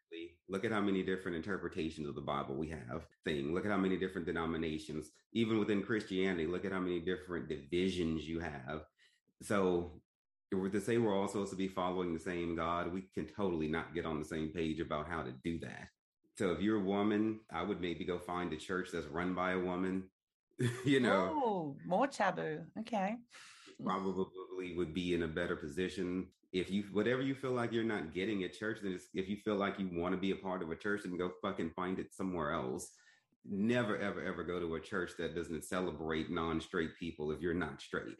Look 0.50 0.64
at 0.64 0.72
how 0.72 0.80
many 0.80 1.04
different 1.04 1.36
interpretations 1.36 2.08
of 2.08 2.16
the 2.16 2.22
Bible 2.22 2.56
we 2.56 2.70
have. 2.70 3.06
Thing. 3.26 3.54
Look 3.54 3.66
at 3.66 3.72
how 3.72 3.78
many 3.78 3.98
different 3.98 4.26
denominations. 4.26 5.10
Even 5.34 5.60
within 5.60 5.84
Christianity, 5.84 6.48
look 6.48 6.64
at 6.64 6.72
how 6.72 6.80
many 6.80 7.00
different 7.00 7.50
divisions 7.50 8.28
you 8.28 8.40
have. 8.40 8.86
So 9.42 10.00
we're 10.54 10.70
to 10.70 10.80
say 10.80 10.98
we're 10.98 11.16
all 11.16 11.28
supposed 11.28 11.52
to 11.52 11.58
be 11.58 11.68
following 11.68 12.14
the 12.14 12.20
same 12.20 12.56
God, 12.56 12.94
we 12.94 13.04
can 13.14 13.28
totally 13.28 13.68
not 13.68 13.94
get 13.94 14.06
on 14.06 14.20
the 14.20 14.26
same 14.26 14.50
page 14.50 14.80
about 14.80 15.10
how 15.10 15.22
to 15.22 15.34
do 15.44 15.60
that. 15.60 15.90
So 16.38 16.52
if 16.52 16.62
you're 16.62 16.80
a 16.80 16.84
woman, 16.84 17.42
I 17.52 17.64
would 17.64 17.82
maybe 17.82 18.06
go 18.06 18.18
find 18.18 18.54
a 18.54 18.58
church 18.58 18.90
that's 18.94 19.08
run 19.08 19.34
by 19.34 19.52
a 19.52 19.60
woman. 19.60 20.04
you 20.86 21.00
know. 21.00 21.42
Oh, 21.44 21.78
more 21.86 22.08
taboo. 22.08 22.60
Okay. 22.80 23.16
Probably 23.84 24.76
would 24.76 24.94
be 24.94 25.14
in 25.14 25.24
a 25.24 25.28
better 25.28 25.56
position 25.56 26.28
if 26.52 26.72
you 26.72 26.84
whatever 26.92 27.22
you 27.22 27.36
feel 27.36 27.52
like 27.52 27.72
you're 27.72 27.84
not 27.84 28.14
getting 28.14 28.44
at 28.44 28.54
church, 28.54 28.80
then 28.82 29.00
if 29.14 29.28
you 29.28 29.38
feel 29.38 29.56
like 29.56 29.80
you 29.80 29.90
want 29.94 30.14
to 30.14 30.20
be 30.20 30.32
a 30.32 30.36
part 30.36 30.64
of 30.64 30.72
a 30.72 30.76
church, 30.76 31.02
then 31.04 31.18
go 31.18 31.32
fucking 31.42 31.72
find 31.76 32.00
it 32.00 32.14
somewhere 32.14 32.52
else. 32.52 32.90
Never, 33.46 33.98
ever, 33.98 34.24
ever 34.24 34.44
go 34.44 34.60
to 34.60 34.76
a 34.76 34.80
church 34.80 35.12
that 35.18 35.36
doesn't 35.36 35.64
celebrate 35.64 36.30
non-straight 36.30 36.98
people 37.00 37.32
if 37.32 37.42
you're 37.42 37.54
not 37.54 37.82
straight. 37.82 38.18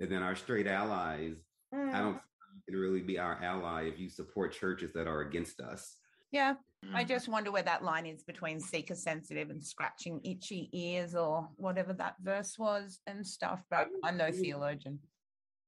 And 0.00 0.10
then 0.10 0.22
our 0.22 0.34
straight 0.34 0.66
allies, 0.66 1.36
mm. 1.72 1.92
I 1.92 2.00
don't 2.00 2.20
can 2.66 2.76
really 2.76 3.00
be 3.00 3.18
our 3.18 3.42
ally 3.42 3.82
if 3.84 3.98
you 3.98 4.08
support 4.08 4.52
churches 4.52 4.92
that 4.92 5.06
are 5.06 5.22
against 5.22 5.60
us. 5.60 5.96
Yeah. 6.30 6.54
I 6.92 7.04
mm. 7.04 7.08
just 7.08 7.28
wonder 7.28 7.50
where 7.50 7.62
that 7.62 7.84
line 7.84 8.06
is 8.06 8.22
between 8.22 8.60
seeker 8.60 8.94
sensitive 8.94 9.50
and 9.50 9.64
scratching 9.64 10.20
itchy 10.24 10.68
ears 10.72 11.14
or 11.14 11.48
whatever 11.56 11.92
that 11.94 12.16
verse 12.22 12.58
was 12.58 13.00
and 13.06 13.26
stuff. 13.26 13.62
But 13.70 13.88
I'm 14.02 14.16
no 14.16 14.30
theologian. 14.30 14.98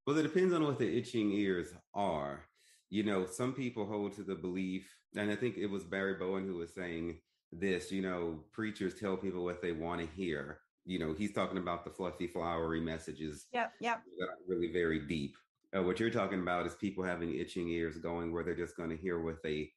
Well, 0.07 0.19
it 0.19 0.23
depends 0.23 0.55
on 0.55 0.65
what 0.65 0.79
the 0.79 0.99
itching 0.99 1.33
ears 1.33 1.69
are. 1.95 2.45
You 2.91 3.03
know, 3.03 3.27
some 3.27 3.53
people 3.53 3.87
hold 3.87 4.15
to 4.15 4.23
the 4.23 4.37
belief, 4.37 4.89
and 5.17 5.31
I 5.31 5.37
think 5.37 5.57
it 5.57 5.67
was 5.67 5.85
Barry 5.85 6.15
Bowen 6.15 6.47
who 6.47 6.57
was 6.57 6.75
saying 6.75 7.19
this, 7.53 7.91
you 7.91 8.03
know, 8.03 8.41
preachers 8.53 8.95
tell 8.95 9.17
people 9.17 9.45
what 9.45 9.63
they 9.63 9.73
want 9.73 10.01
to 10.01 10.07
hear. 10.15 10.61
You 10.85 11.01
know, 11.01 11.15
he's 11.17 11.33
talking 11.33 11.59
about 11.59 11.85
the 11.85 11.91
fluffy, 11.91 12.29
flowery 12.29 12.81
messages. 12.81 13.47
Yep, 13.53 13.73
yep. 13.81 14.03
That 14.19 14.27
are 14.27 14.39
really 14.47 14.73
very 14.73 15.01
deep. 15.01 15.37
Uh, 15.77 15.83
what 15.83 15.99
you're 15.99 16.11
talking 16.11 16.41
about 16.41 16.67
is 16.67 16.75
people 16.77 17.03
having 17.03 17.35
itching 17.35 17.69
ears 17.69 17.97
going 17.97 18.33
where 18.33 18.45
they're 18.45 18.55
just 18.55 18.77
going 18.77 18.91
to 18.91 18.97
hear 18.97 19.21
what 19.21 19.43
they 19.43 19.73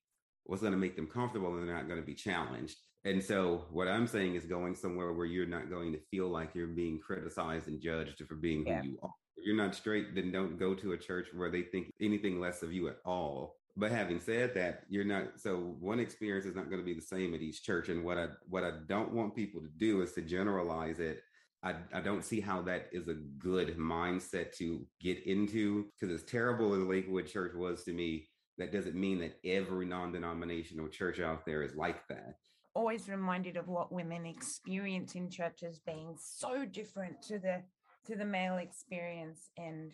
what's 0.50 0.64
going 0.64 0.74
to 0.74 0.80
make 0.80 0.96
them 0.96 1.06
comfortable 1.06 1.56
and 1.56 1.68
they're 1.68 1.76
not 1.76 1.88
going 1.88 2.00
to 2.00 2.06
be 2.06 2.16
challenged. 2.16 2.76
And 3.06 3.24
so 3.24 3.66
what 3.72 3.88
I'm 3.88 4.08
saying 4.08 4.34
is 4.34 4.46
going 4.46 4.74
somewhere 4.74 5.14
where 5.14 5.28
you're 5.28 5.46
not 5.46 5.70
going 5.70 5.94
to 5.94 6.00
feel 6.10 6.28
like 6.28 6.56
you're 6.56 6.68
being 6.68 7.00
criticized 7.00 7.68
and 7.68 7.80
judged 7.80 8.22
for 8.28 8.34
being 8.34 8.66
yeah. 8.66 8.82
who 8.82 8.88
you 8.88 9.00
are. 9.04 9.12
If 9.38 9.46
you're 9.46 9.56
not 9.56 9.76
straight, 9.76 10.16
then 10.16 10.32
don't 10.32 10.58
go 10.58 10.74
to 10.74 10.94
a 10.94 10.98
church 10.98 11.28
where 11.36 11.52
they 11.52 11.62
think 11.62 11.94
anything 12.02 12.40
less 12.40 12.64
of 12.64 12.74
you 12.74 12.88
at 12.90 12.98
all. 13.06 13.58
But 13.78 13.92
having 13.92 14.20
said 14.20 14.56
that, 14.56 14.82
you're 14.90 15.06
not 15.06 15.40
so 15.40 15.76
one 15.80 16.00
experience 16.00 16.46
is 16.46 16.56
not 16.56 16.70
going 16.70 16.82
to 16.82 16.86
be 16.86 16.96
the 16.96 17.02
same 17.02 17.36
at 17.36 17.42
each 17.42 17.64
church. 17.64 17.88
And 17.88 18.04
what 18.04 18.18
I 18.18 18.28
what 18.50 18.64
I 18.64 18.72
don't 18.88 19.14
want 19.14 19.36
people 19.36 19.62
to 19.62 19.70
do 19.78 20.02
is 20.02 20.14
to 20.14 20.22
generalize 20.22 21.00
it. 21.00 21.22
I, 21.62 21.76
I 21.94 22.02
don't 22.02 22.26
see 22.26 22.42
how 22.42 22.62
that 22.64 22.88
is 22.92 23.08
a 23.08 23.14
good 23.14 23.78
mindset 23.78 24.58
to 24.58 24.86
get 25.00 25.24
into 25.26 25.86
because 25.94 26.14
as 26.14 26.24
terrible 26.24 26.74
as 26.74 26.82
Lakewood 26.82 27.28
Church 27.28 27.54
was 27.54 27.84
to 27.84 27.94
me, 27.94 28.28
that 28.60 28.72
doesn't 28.72 28.96
mean 28.96 29.20
that 29.20 29.40
every 29.44 29.86
non-denominational 29.86 30.88
church 30.90 31.20
out 31.20 31.46
there 31.46 31.64
is 31.64 31.76
like 31.76 32.08
that 32.08 32.36
always 32.76 33.10
reminded 33.10 33.58
of 33.58 33.68
what 33.68 33.92
women 33.92 34.26
experience 34.26 35.16
in 35.16 35.30
churches 35.30 35.82
being 35.86 36.16
so 36.18 36.66
different 36.66 37.22
to 37.22 37.40
the 37.40 37.62
to 38.06 38.16
the 38.16 38.26
male 38.26 38.58
experience 38.58 39.50
and 39.58 39.92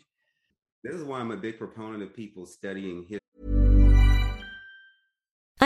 this 0.85 0.93
is 0.93 1.03
why 1.03 1.19
I'm 1.19 1.31
a 1.31 1.37
big 1.37 1.57
proponent 1.57 2.03
of 2.03 2.15
people 2.15 2.45
studying 2.45 3.01
history. 3.01 3.24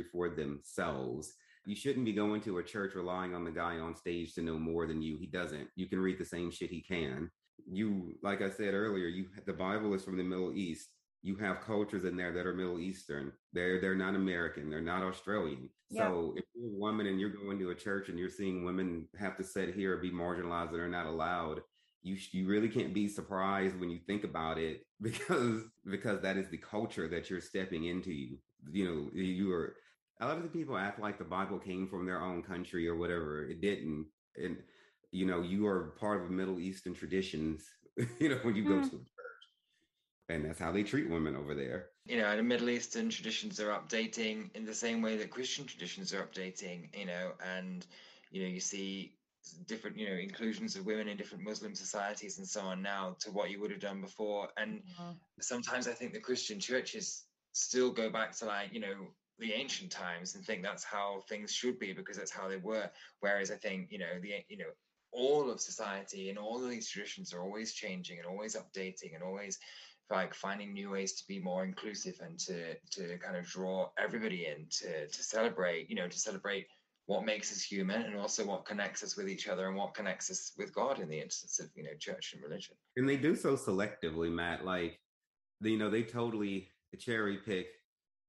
For 0.00 0.30
themselves. 0.30 1.34
You 1.64 1.76
shouldn't 1.76 2.06
be 2.06 2.12
going 2.12 2.40
to 2.42 2.58
a 2.58 2.62
church 2.62 2.94
relying 2.94 3.34
on 3.34 3.44
the 3.44 3.50
guy 3.50 3.78
on 3.78 3.94
stage 3.94 4.34
to 4.34 4.42
know 4.42 4.58
more 4.58 4.86
than 4.86 5.00
you. 5.00 5.16
He 5.18 5.26
doesn't. 5.26 5.68
You 5.76 5.86
can 5.86 6.00
read 6.00 6.18
the 6.18 6.24
same 6.24 6.50
shit 6.50 6.70
he 6.70 6.80
can. 6.80 7.30
You, 7.70 8.16
like 8.22 8.42
I 8.42 8.50
said 8.50 8.74
earlier, 8.74 9.06
you 9.06 9.26
the 9.46 9.52
Bible 9.52 9.94
is 9.94 10.02
from 10.02 10.16
the 10.16 10.24
Middle 10.24 10.52
East. 10.54 10.88
You 11.22 11.36
have 11.36 11.60
cultures 11.60 12.04
in 12.04 12.16
there 12.16 12.32
that 12.32 12.46
are 12.46 12.54
Middle 12.54 12.80
Eastern. 12.80 13.32
They're 13.52 13.80
they're 13.80 13.94
not 13.94 14.16
American. 14.16 14.70
They're 14.70 14.80
not 14.80 15.04
Australian. 15.04 15.68
Yeah. 15.90 16.08
So 16.08 16.34
if 16.36 16.44
you're 16.54 16.74
a 16.74 16.78
woman 16.78 17.06
and 17.06 17.20
you're 17.20 17.30
going 17.30 17.58
to 17.60 17.70
a 17.70 17.74
church 17.74 18.08
and 18.08 18.18
you're 18.18 18.30
seeing 18.30 18.64
women 18.64 19.06
have 19.18 19.36
to 19.36 19.44
sit 19.44 19.74
here 19.74 19.94
or 19.94 19.98
be 19.98 20.10
marginalized 20.10 20.72
and 20.72 20.80
are 20.80 20.88
not 20.88 21.06
allowed, 21.06 21.60
you 22.02 22.16
you 22.32 22.48
really 22.48 22.68
can't 22.68 22.92
be 22.92 23.08
surprised 23.08 23.78
when 23.78 23.90
you 23.90 24.00
think 24.06 24.24
about 24.24 24.58
it 24.58 24.84
because 25.02 25.62
because 25.88 26.20
that 26.22 26.36
is 26.36 26.48
the 26.48 26.58
culture 26.58 27.08
that 27.08 27.30
you're 27.30 27.40
stepping 27.40 27.84
into. 27.84 28.36
You 28.70 29.10
you 29.14 29.22
know 29.24 29.28
you 29.28 29.52
are 29.52 29.76
a 30.20 30.26
lot 30.26 30.36
of 30.36 30.42
the 30.42 30.48
people 30.48 30.76
act 30.76 31.00
like 31.00 31.18
the 31.18 31.24
Bible 31.24 31.58
came 31.58 31.88
from 31.88 32.06
their 32.06 32.20
own 32.20 32.42
country 32.42 32.88
or 32.88 32.96
whatever. 32.96 33.44
It 33.46 33.60
didn't, 33.60 34.06
and 34.36 34.58
you 35.10 35.26
know 35.26 35.42
you 35.42 35.66
are 35.66 35.90
part 35.98 36.20
of 36.22 36.28
a 36.28 36.32
Middle 36.32 36.60
Eastern 36.60 36.94
traditions. 36.94 37.64
You 38.18 38.30
know 38.30 38.38
when 38.42 38.54
you 38.56 38.64
go 38.64 38.76
Mm. 38.76 38.90
to 38.90 38.96
a 38.96 38.98
church, 38.98 39.42
and 40.28 40.44
that's 40.44 40.58
how 40.58 40.72
they 40.72 40.82
treat 40.82 41.10
women 41.10 41.36
over 41.36 41.54
there. 41.54 41.90
you 42.04 42.16
know, 42.16 42.36
the 42.36 42.42
Middle 42.42 42.70
Eastern 42.70 43.10
traditions 43.10 43.60
are 43.60 43.70
updating 43.70 44.54
in 44.54 44.64
the 44.64 44.74
same 44.74 45.02
way 45.02 45.16
that 45.16 45.30
Christian 45.30 45.66
traditions 45.66 46.12
are 46.12 46.24
updating, 46.24 46.94
you 46.96 47.06
know, 47.06 47.32
and 47.44 47.86
you 48.30 48.42
know, 48.42 48.48
you 48.48 48.60
see 48.60 49.14
different, 49.66 49.96
you 49.98 50.08
know, 50.08 50.14
inclusions 50.16 50.76
of 50.76 50.86
women 50.86 51.08
in 51.08 51.16
different 51.16 51.44
Muslim 51.44 51.74
societies 51.74 52.38
and 52.38 52.46
so 52.48 52.62
on 52.62 52.82
now 52.82 53.16
to 53.20 53.30
what 53.30 53.50
you 53.50 53.60
would 53.60 53.70
have 53.70 53.80
done 53.80 54.00
before. 54.00 54.48
And 54.56 54.82
sometimes 55.40 55.86
I 55.88 55.92
think 55.92 56.12
the 56.12 56.20
Christian 56.20 56.60
churches 56.60 57.24
still 57.52 57.90
go 57.90 58.10
back 58.10 58.36
to 58.38 58.46
like, 58.46 58.72
you 58.72 58.80
know, 58.80 59.08
the 59.38 59.52
ancient 59.52 59.90
times 59.90 60.34
and 60.34 60.44
think 60.44 60.62
that's 60.62 60.84
how 60.84 61.22
things 61.28 61.52
should 61.52 61.78
be 61.78 61.92
because 61.92 62.16
that's 62.16 62.30
how 62.30 62.48
they 62.48 62.56
were. 62.56 62.88
Whereas 63.20 63.50
I 63.50 63.56
think, 63.56 63.90
you 63.90 63.98
know, 63.98 64.20
the 64.20 64.44
you 64.48 64.58
know, 64.58 64.70
all 65.12 65.50
of 65.50 65.60
society 65.60 66.30
and 66.30 66.38
all 66.38 66.62
of 66.62 66.70
these 66.70 66.88
traditions 66.88 67.32
are 67.32 67.42
always 67.42 67.72
changing 67.72 68.18
and 68.18 68.26
always 68.26 68.56
updating 68.56 69.14
and 69.14 69.22
always 69.22 69.58
like 70.10 70.34
finding 70.34 70.72
new 70.72 70.90
ways 70.90 71.14
to 71.14 71.26
be 71.26 71.40
more 71.40 71.64
inclusive 71.64 72.18
and 72.20 72.38
to 72.38 72.74
to 72.90 73.18
kind 73.18 73.36
of 73.36 73.46
draw 73.46 73.88
everybody 73.98 74.46
in 74.46 74.66
to 74.70 75.08
to 75.08 75.22
celebrate 75.22 75.88
you 75.88 75.96
know 75.96 76.08
to 76.08 76.18
celebrate 76.18 76.66
what 77.06 77.24
makes 77.24 77.50
us 77.50 77.62
human 77.62 78.02
and 78.02 78.16
also 78.16 78.44
what 78.44 78.64
connects 78.64 79.02
us 79.02 79.16
with 79.16 79.28
each 79.28 79.48
other 79.48 79.68
and 79.68 79.76
what 79.76 79.94
connects 79.94 80.30
us 80.30 80.52
with 80.58 80.72
god 80.74 81.00
in 81.00 81.08
the 81.08 81.18
instance 81.18 81.58
of 81.60 81.68
you 81.74 81.82
know 81.82 81.94
church 81.98 82.34
and 82.34 82.42
religion 82.42 82.74
and 82.96 83.08
they 83.08 83.16
do 83.16 83.34
so 83.34 83.56
selectively 83.56 84.30
matt 84.30 84.64
like 84.64 84.98
you 85.60 85.78
know 85.78 85.90
they 85.90 86.02
totally 86.02 86.68
cherry 86.96 87.38
pick 87.38 87.68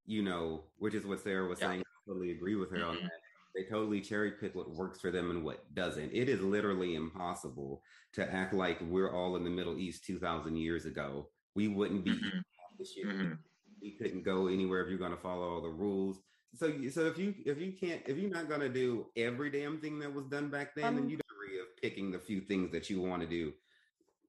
you 0.06 0.22
know 0.22 0.64
which 0.78 0.94
is 0.94 1.06
what 1.06 1.22
sarah 1.22 1.48
was 1.48 1.60
Yeah. 1.60 1.70
saying 1.70 1.82
i 1.82 2.10
totally 2.10 2.32
agree 2.32 2.56
with 2.56 2.70
her 2.72 2.84
on 2.86 2.96
Mhm. 2.98 3.02
that 3.04 3.12
they 3.56 3.64
totally 3.64 4.02
cherry 4.02 4.32
pick 4.32 4.56
what 4.56 4.70
works 4.72 5.00
for 5.00 5.12
them 5.12 5.30
and 5.32 5.44
what 5.44 5.74
doesn't 5.74 6.12
it 6.12 6.28
is 6.30 6.42
literally 6.42 6.96
impossible 6.96 7.84
to 8.14 8.32
act 8.34 8.54
like 8.54 8.80
we're 8.82 9.12
all 9.12 9.36
in 9.36 9.44
the 9.44 9.50
middle 9.50 9.78
east 9.78 10.04
2000 10.06 10.56
years 10.58 10.86
ago 10.86 11.30
we 11.56 11.68
wouldn't 11.68 12.04
be 12.04 12.12
Mhm. 12.12 12.18
eating 12.28 12.44
all 12.60 12.76
this 12.78 12.94
shit. 12.94 13.06
Mhm. 13.06 13.38
we 13.82 13.92
couldn't 13.92 14.24
go 14.24 14.48
anywhere 14.48 14.82
if 14.82 14.90
you're 14.90 14.98
going 14.98 15.12
to 15.12 15.18
follow 15.18 15.48
all 15.48 15.62
the 15.62 15.70
rules 15.70 16.22
so 16.56 16.70
so 16.90 17.06
if 17.08 17.18
you 17.18 17.34
if 17.46 17.60
you 17.60 17.72
can't 17.74 18.02
if 18.08 18.18
you're 18.18 18.30
not 18.30 18.48
going 18.48 18.62
to 18.62 18.70
do 18.70 19.12
every 19.16 19.50
damn 19.50 19.80
thing 19.80 20.00
that 20.00 20.14
was 20.14 20.26
done 20.28 20.50
back 20.50 20.74
then 20.76 20.96
then 20.96 21.04
Um, 21.06 21.10
you 21.10 21.20
agree 21.32 21.60
of 21.60 21.68
picking 21.82 22.12
the 22.12 22.20
few 22.20 22.42
things 22.42 22.72
that 22.72 22.90
you 22.90 23.02
want 23.02 23.22
to 23.22 23.28
do 23.28 23.54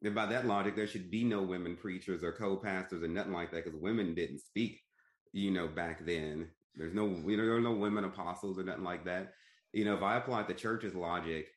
and 0.03 0.15
by 0.15 0.27
that 0.27 0.47
logic, 0.47 0.77
there 0.77 0.87
should 0.87 1.11
be 1.11 1.25
no 1.25 1.43
women 1.43 1.77
preachers 1.77 2.23
or 2.23 2.33
co-pastors 2.33 3.03
or 3.03 3.09
nothing 3.09 3.33
like 3.33 3.51
that 3.53 3.65
because 3.65 3.79
women 3.81 4.15
didn't 4.15 4.41
speak, 4.41 4.83
you 5.33 5.51
know, 5.51 5.69
back 5.69 6.05
then. 6.05 6.49
There's 6.77 6.95
no, 6.95 7.07
you 7.07 7.37
know, 7.37 7.45
there 7.45 7.57
are 7.57 7.61
no 7.61 7.73
women 7.73 8.05
apostles 8.05 8.59
or 8.59 8.65
nothing 8.65 8.85
like 8.85 9.05
that. 9.05 9.33
You 9.73 9.85
know, 9.85 9.95
if 9.95 10.03
I 10.03 10.17
applied 10.17 10.49
the 10.49 10.55
church's 10.55 10.95
logic, 10.95 11.49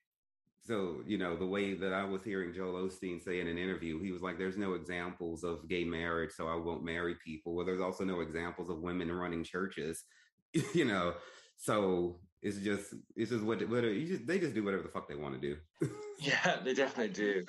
so 0.66 1.02
you 1.06 1.18
know, 1.18 1.38
the 1.38 1.46
way 1.46 1.76
that 1.76 1.94
I 1.94 2.04
was 2.04 2.24
hearing 2.24 2.54
Joel 2.54 2.88
Osteen 2.88 3.24
say 3.24 3.40
in 3.40 3.48
an 3.48 3.58
interview, 3.58 4.02
he 4.02 4.12
was 4.12 4.22
like, 4.22 4.38
"There's 4.38 4.58
no 4.58 4.74
examples 4.74 5.44
of 5.44 5.68
gay 5.70 5.86
marriage, 5.86 6.32
so 6.36 6.48
I 6.48 6.56
won't 6.56 6.84
marry 6.84 7.16
people." 7.24 7.56
Well, 7.56 7.66
there's 7.66 7.80
also 7.80 8.04
no 8.04 8.20
examples 8.20 8.70
of 8.70 8.80
women 8.80 9.10
running 9.10 9.46
churches, 9.46 10.04
you 10.74 10.84
know. 10.84 11.14
So 11.56 12.20
it's 12.42 12.58
just, 12.58 12.94
it's 13.16 13.32
just 13.32 13.44
what, 13.44 13.68
what 13.70 13.84
just, 13.84 14.28
they 14.28 14.40
just 14.40 14.54
do 14.54 14.64
whatever 14.64 14.84
the 14.84 14.90
fuck 14.90 15.08
they 15.08 15.16
want 15.16 15.40
to 15.40 15.42
do. 15.42 15.90
yeah 16.20 16.58
they 16.64 16.74
definitely 16.74 17.14
do 17.14 17.44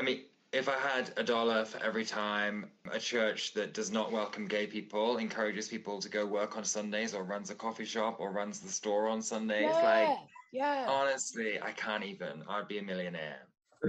i 0.00 0.02
mean 0.02 0.22
if 0.52 0.68
i 0.68 0.74
had 0.74 1.12
a 1.16 1.22
dollar 1.22 1.64
for 1.64 1.82
every 1.84 2.04
time 2.04 2.66
a 2.90 2.98
church 2.98 3.54
that 3.54 3.72
does 3.74 3.92
not 3.92 4.10
welcome 4.10 4.46
gay 4.46 4.66
people 4.66 5.18
encourages 5.18 5.68
people 5.68 6.00
to 6.00 6.08
go 6.08 6.26
work 6.26 6.56
on 6.56 6.64
sundays 6.64 7.14
or 7.14 7.22
runs 7.22 7.50
a 7.50 7.54
coffee 7.54 7.84
shop 7.84 8.16
or 8.18 8.32
runs 8.32 8.58
the 8.60 8.68
store 8.68 9.06
on 9.06 9.22
sundays 9.22 9.74
like 9.82 10.08
yeah. 10.52 10.86
honestly 10.88 11.60
i 11.62 11.70
can't 11.72 12.04
even 12.04 12.42
i'd 12.48 12.66
be 12.66 12.78
a 12.78 12.82
millionaire 12.82 13.46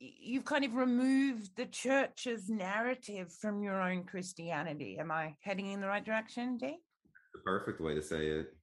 you've 0.00 0.46
kind 0.46 0.64
of 0.64 0.74
removed 0.74 1.54
the 1.56 1.66
church's 1.66 2.48
narrative 2.48 3.30
from 3.30 3.62
your 3.62 3.82
own 3.82 4.04
Christianity. 4.04 4.98
Am 4.98 5.10
I 5.10 5.34
heading 5.42 5.66
in 5.66 5.82
the 5.82 5.86
right 5.86 6.04
direction, 6.04 6.56
Dee? 6.56 6.78
the 7.32 7.40
perfect 7.40 7.80
way 7.80 7.94
to 7.94 8.02
say 8.02 8.26
it. 8.26 8.54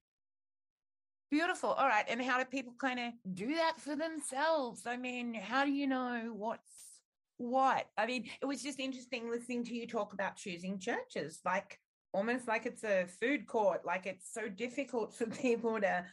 Beautiful. 1.30 1.70
All 1.70 1.86
right. 1.86 2.06
And 2.08 2.22
how 2.22 2.38
do 2.38 2.44
people 2.46 2.72
kind 2.80 2.98
of 2.98 3.12
do 3.34 3.54
that 3.56 3.78
for 3.78 3.94
themselves? 3.94 4.86
I 4.86 4.96
mean, 4.96 5.34
how 5.34 5.64
do 5.64 5.70
you 5.70 5.86
know 5.86 6.32
what's 6.34 6.70
what? 7.36 7.84
I 7.98 8.06
mean, 8.06 8.30
it 8.40 8.46
was 8.46 8.62
just 8.62 8.80
interesting 8.80 9.30
listening 9.30 9.64
to 9.64 9.74
you 9.74 9.86
talk 9.86 10.14
about 10.14 10.36
choosing 10.36 10.78
churches, 10.78 11.40
like 11.44 11.78
almost 12.14 12.48
like 12.48 12.64
it's 12.64 12.82
a 12.82 13.06
food 13.20 13.46
court, 13.46 13.84
like 13.84 14.06
it's 14.06 14.32
so 14.32 14.48
difficult 14.48 15.14
for 15.18 15.26
people 15.26 15.78
to 15.80 16.04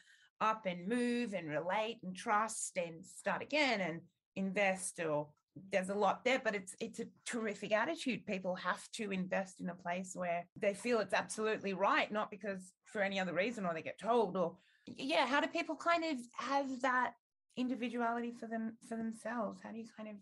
up 0.41 0.65
and 0.65 0.87
move 0.87 1.33
and 1.33 1.49
relate 1.49 1.97
and 2.03 2.15
trust 2.15 2.77
and 2.77 3.05
start 3.05 3.41
again 3.41 3.79
and 3.79 4.01
invest 4.35 4.99
or 4.99 5.29
there's 5.71 5.87
a 5.87 5.95
lot 5.95 6.25
there 6.25 6.41
but 6.43 6.53
it's 6.53 6.75
it's 6.81 6.99
a 6.99 7.05
terrific 7.25 7.71
attitude 7.71 8.25
people 8.25 8.53
have 8.55 8.85
to 8.91 9.11
invest 9.11 9.61
in 9.61 9.69
a 9.69 9.75
place 9.75 10.11
where 10.13 10.45
they 10.57 10.73
feel 10.73 10.99
it's 10.99 11.13
absolutely 11.13 11.73
right 11.73 12.11
not 12.11 12.29
because 12.29 12.73
for 12.83 13.01
any 13.01 13.17
other 13.17 13.33
reason 13.33 13.65
or 13.65 13.73
they 13.73 13.81
get 13.81 13.97
told 13.97 14.35
or 14.35 14.57
yeah 14.87 15.25
how 15.25 15.39
do 15.41 15.47
people 15.47 15.75
kind 15.75 16.03
of 16.03 16.17
have 16.33 16.81
that 16.81 17.13
individuality 17.57 18.31
for 18.31 18.47
them 18.47 18.77
for 18.87 18.97
themselves 18.97 19.61
how 19.63 19.71
do 19.71 19.77
you 19.77 19.85
kind 19.95 20.09
of 20.09 20.15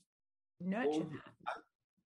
nurture 0.61 0.89
Well, 0.89 1.09
that 1.09 1.55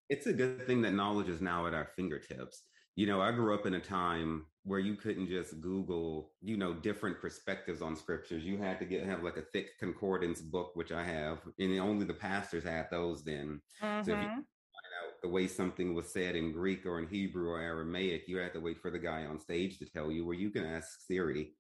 It's 0.10 0.28
a 0.28 0.34
good 0.34 0.65
thing 0.67 0.82
that 0.84 0.93
knowledge 0.93 1.30
is 1.30 1.41
now 1.41 1.67
at 1.67 1.74
our 1.74 1.89
fingertips. 1.96 2.63
You 2.96 3.08
know, 3.08 3.22
I 3.22 3.32
grew 3.32 3.54
up 3.54 3.65
in 3.65 3.76
a 3.76 3.80
time 3.80 4.46
where 4.63 4.80
you 4.80 4.96
couldn't 4.96 5.28
just 5.28 5.62
Google, 5.62 6.34
you 6.41 6.58
know, 6.58 6.74
different 6.74 7.20
perspectives 7.20 7.82
on 7.82 7.96
scriptures. 7.96 8.43
You 8.46 8.58
had 8.58 8.80
to 8.80 8.86
get 8.86 9.06
have 9.06 9.24
like 9.24 9.38
a 9.38 9.43
thick 9.54 9.78
concordance 9.80 10.41
book, 10.41 10.72
which 10.76 10.91
I 10.91 11.04
have, 11.04 11.39
and 11.60 11.80
only 11.80 12.06
the 12.06 12.13
pastors 12.13 12.63
had 12.63 12.88
those 12.91 13.24
then. 13.24 13.62
So 14.02 14.13
if 14.13 14.22
you 14.22 14.28
Mhm. 14.28 14.36
find 14.36 14.93
out 15.04 15.22
the 15.22 15.30
way 15.30 15.48
something 15.48 15.93
was 15.93 16.12
said 16.12 16.36
in 16.36 16.52
Greek 16.54 16.86
or 16.86 17.00
in 17.00 17.08
Hebrew 17.08 17.50
or 17.50 17.60
Aramaic, 17.62 18.28
you 18.28 18.38
had 18.38 18.54
to 18.54 18.60
wait 18.62 18.82
for 18.82 18.91
the 18.91 19.00
guy 19.00 19.26
on 19.26 19.39
stage 19.39 19.80
to 19.80 19.86
tell 19.86 20.12
you, 20.12 20.26
where 20.26 20.36
you 20.36 20.50
can 20.52 20.65
ask 20.65 21.02
Siri. 21.02 21.54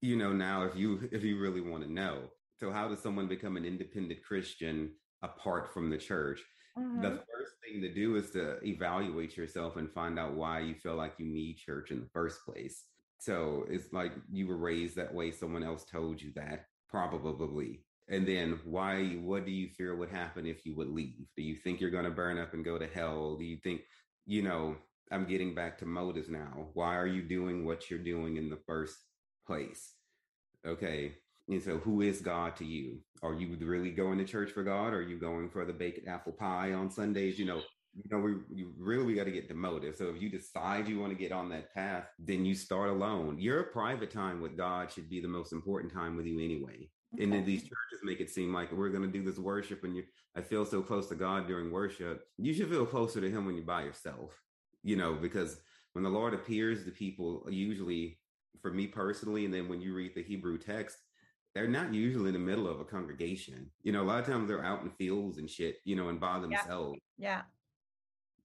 You 0.00 0.16
know, 0.16 0.32
now 0.32 0.64
if 0.64 0.76
you 0.76 1.08
if 1.12 1.22
you 1.24 1.38
really 1.38 1.60
want 1.60 1.84
to 1.84 1.92
know. 1.92 2.30
So 2.56 2.70
how 2.70 2.88
does 2.88 3.00
someone 3.00 3.28
become 3.28 3.56
an 3.56 3.64
independent 3.64 4.22
Christian 4.22 4.94
apart 5.22 5.72
from 5.72 5.90
the 5.90 5.98
church? 5.98 6.40
Mhm. 6.78 7.02
the 7.02 7.10
first 7.32 7.54
thing 7.64 7.80
to 7.82 7.92
do 7.92 8.14
is 8.16 8.30
to 8.30 8.58
evaluate 8.64 9.36
yourself 9.36 9.76
and 9.76 9.92
find 9.92 10.18
out 10.18 10.34
why 10.34 10.60
you 10.60 10.74
feel 10.76 10.94
like 10.94 11.18
you 11.18 11.26
need 11.26 11.56
church 11.56 11.90
in 11.90 12.00
the 12.00 12.08
first 12.12 12.44
place. 12.44 12.86
So 13.18 13.66
it's 13.68 13.92
like 13.92 14.12
you 14.30 14.46
were 14.46 14.56
raised 14.56 14.96
that 14.96 15.12
way, 15.12 15.32
someone 15.32 15.64
else 15.64 15.84
told 15.84 16.22
you 16.22 16.32
that, 16.36 16.66
probably. 16.88 17.84
And 18.08 18.26
then 18.26 18.60
why, 18.64 19.14
what 19.14 19.44
do 19.44 19.50
you 19.50 19.68
fear 19.68 19.96
would 19.96 20.10
happen 20.10 20.46
if 20.46 20.64
you 20.64 20.74
would 20.76 20.88
leave? 20.88 21.26
Do 21.36 21.42
you 21.42 21.56
think 21.56 21.80
you're 21.80 21.90
going 21.90 22.04
to 22.04 22.10
burn 22.10 22.38
up 22.38 22.54
and 22.54 22.64
go 22.64 22.78
to 22.78 22.86
hell? 22.86 23.36
Do 23.36 23.44
you 23.44 23.58
think, 23.58 23.82
you 24.26 24.42
know, 24.42 24.76
I'm 25.10 25.26
getting 25.26 25.54
back 25.54 25.76
to 25.78 25.86
motives 25.86 26.28
now. 26.28 26.70
Why 26.74 26.96
are 26.96 27.06
you 27.06 27.22
doing 27.22 27.64
what 27.64 27.90
you're 27.90 27.98
doing 27.98 28.36
in 28.36 28.48
the 28.48 28.60
first 28.66 28.96
place? 29.50 29.94
Okay. 30.64 31.14
And 31.48 31.60
so, 31.60 31.78
who 31.78 32.02
is 32.02 32.20
God 32.20 32.54
to 32.56 32.64
you? 32.64 32.98
Are 33.22 33.34
you 33.34 33.56
really 33.60 33.90
going 33.90 34.18
to 34.18 34.24
church 34.24 34.52
for 34.52 34.62
God? 34.62 34.92
Or 34.92 34.98
are 34.98 35.02
you 35.02 35.18
going 35.18 35.50
for 35.50 35.64
the 35.64 35.72
baked 35.72 36.06
apple 36.06 36.32
pie 36.32 36.72
on 36.72 36.88
Sundays? 36.88 37.36
You 37.38 37.46
know, 37.46 37.60
you 37.96 38.04
know, 38.10 38.18
we 38.18 38.34
you 38.54 38.72
really 38.78 39.04
we 39.04 39.14
got 39.14 39.24
to 39.24 39.32
get 39.32 39.48
the 39.48 39.54
motive. 39.54 39.96
So 39.96 40.04
if 40.14 40.22
you 40.22 40.28
decide 40.28 40.86
you 40.86 41.00
want 41.00 41.12
to 41.12 41.18
get 41.18 41.32
on 41.32 41.48
that 41.48 41.74
path, 41.74 42.04
then 42.20 42.44
you 42.44 42.54
start 42.54 42.90
alone. 42.90 43.40
Your 43.40 43.64
private 43.64 44.12
time 44.12 44.40
with 44.40 44.56
God 44.56 44.92
should 44.92 45.10
be 45.10 45.20
the 45.20 45.26
most 45.26 45.52
important 45.52 45.92
time 45.92 46.16
with 46.16 46.26
you 46.26 46.38
anyway. 46.38 46.88
And 47.18 47.32
then 47.32 47.44
these 47.44 47.62
churches 47.62 48.04
make 48.04 48.20
it 48.20 48.30
seem 48.30 48.54
like 48.54 48.70
we're 48.70 48.90
going 48.90 49.02
to 49.02 49.18
do 49.18 49.24
this 49.24 49.36
worship, 49.38 49.82
and 49.82 49.96
you, 49.96 50.04
I 50.36 50.42
feel 50.42 50.64
so 50.64 50.80
close 50.80 51.08
to 51.08 51.16
God 51.16 51.48
during 51.48 51.72
worship. 51.72 52.22
You 52.38 52.54
should 52.54 52.70
feel 52.70 52.86
closer 52.86 53.20
to 53.20 53.28
Him 53.28 53.46
when 53.46 53.56
you're 53.56 53.64
by 53.64 53.82
yourself. 53.82 54.40
You 54.84 54.94
know, 54.94 55.14
because 55.14 55.60
when 55.92 56.04
the 56.04 56.10
Lord 56.10 56.34
appears 56.34 56.84
to 56.84 56.92
people, 56.92 57.44
usually 57.50 58.20
for 58.60 58.70
me 58.70 58.86
personally, 58.86 59.44
and 59.44 59.52
then 59.54 59.68
when 59.68 59.80
you 59.80 59.94
read 59.94 60.14
the 60.14 60.22
Hebrew 60.22 60.58
text, 60.58 60.98
they're 61.54 61.68
not 61.68 61.92
usually 61.92 62.28
in 62.28 62.34
the 62.34 62.38
middle 62.38 62.68
of 62.68 62.80
a 62.80 62.84
congregation. 62.84 63.70
You 63.82 63.92
know, 63.92 64.02
a 64.02 64.04
lot 64.04 64.20
of 64.20 64.26
times 64.26 64.48
they're 64.48 64.64
out 64.64 64.82
in 64.82 64.90
fields 64.90 65.38
and 65.38 65.50
shit, 65.50 65.78
you 65.84 65.96
know, 65.96 66.08
and 66.08 66.20
by 66.20 66.38
themselves. 66.38 66.98
yeah 67.18 67.42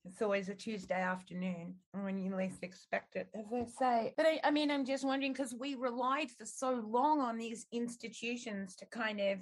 It's 0.06 0.21
always 0.21 0.49
a 0.49 0.56
Tuesday 0.56 1.01
afternoon 1.01 1.75
when 1.93 2.17
you 2.17 2.36
least 2.36 2.63
expect 2.63 3.15
it, 3.15 3.28
as 3.36 3.45
I 3.54 3.65
say. 3.65 4.13
But 4.17 4.25
I, 4.25 4.39
I 4.43 4.51
mean, 4.51 4.71
I'm 4.71 4.86
just 4.86 5.06
wondering 5.06 5.34
because 5.34 5.54
we 5.54 5.75
relied 5.75 6.32
for 6.32 6.45
so 6.45 6.84
long 6.88 7.21
on 7.21 7.38
these 7.38 7.67
institutions 7.71 8.75
to 8.78 8.86
kind 8.86 9.19
of 9.19 9.39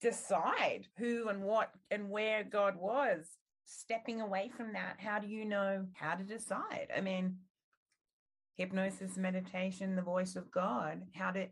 decide 0.00 0.86
who 0.98 1.28
and 1.28 1.42
what 1.42 1.70
and 1.90 2.10
where 2.10 2.44
God 2.44 2.76
was. 2.76 3.26
Stepping 3.64 4.20
away 4.20 4.50
from 4.54 4.72
that, 4.72 4.96
how 4.98 5.18
do 5.18 5.28
you 5.28 5.44
know 5.44 5.86
how 5.94 6.14
to 6.14 6.24
decide? 6.24 6.88
I 6.94 7.00
mean, 7.00 7.36
hypnosis, 8.56 9.16
meditation, 9.16 9.96
the 9.96 10.02
voice 10.02 10.36
of 10.36 10.50
God. 10.50 11.02
How 11.14 11.30
do 11.30 11.46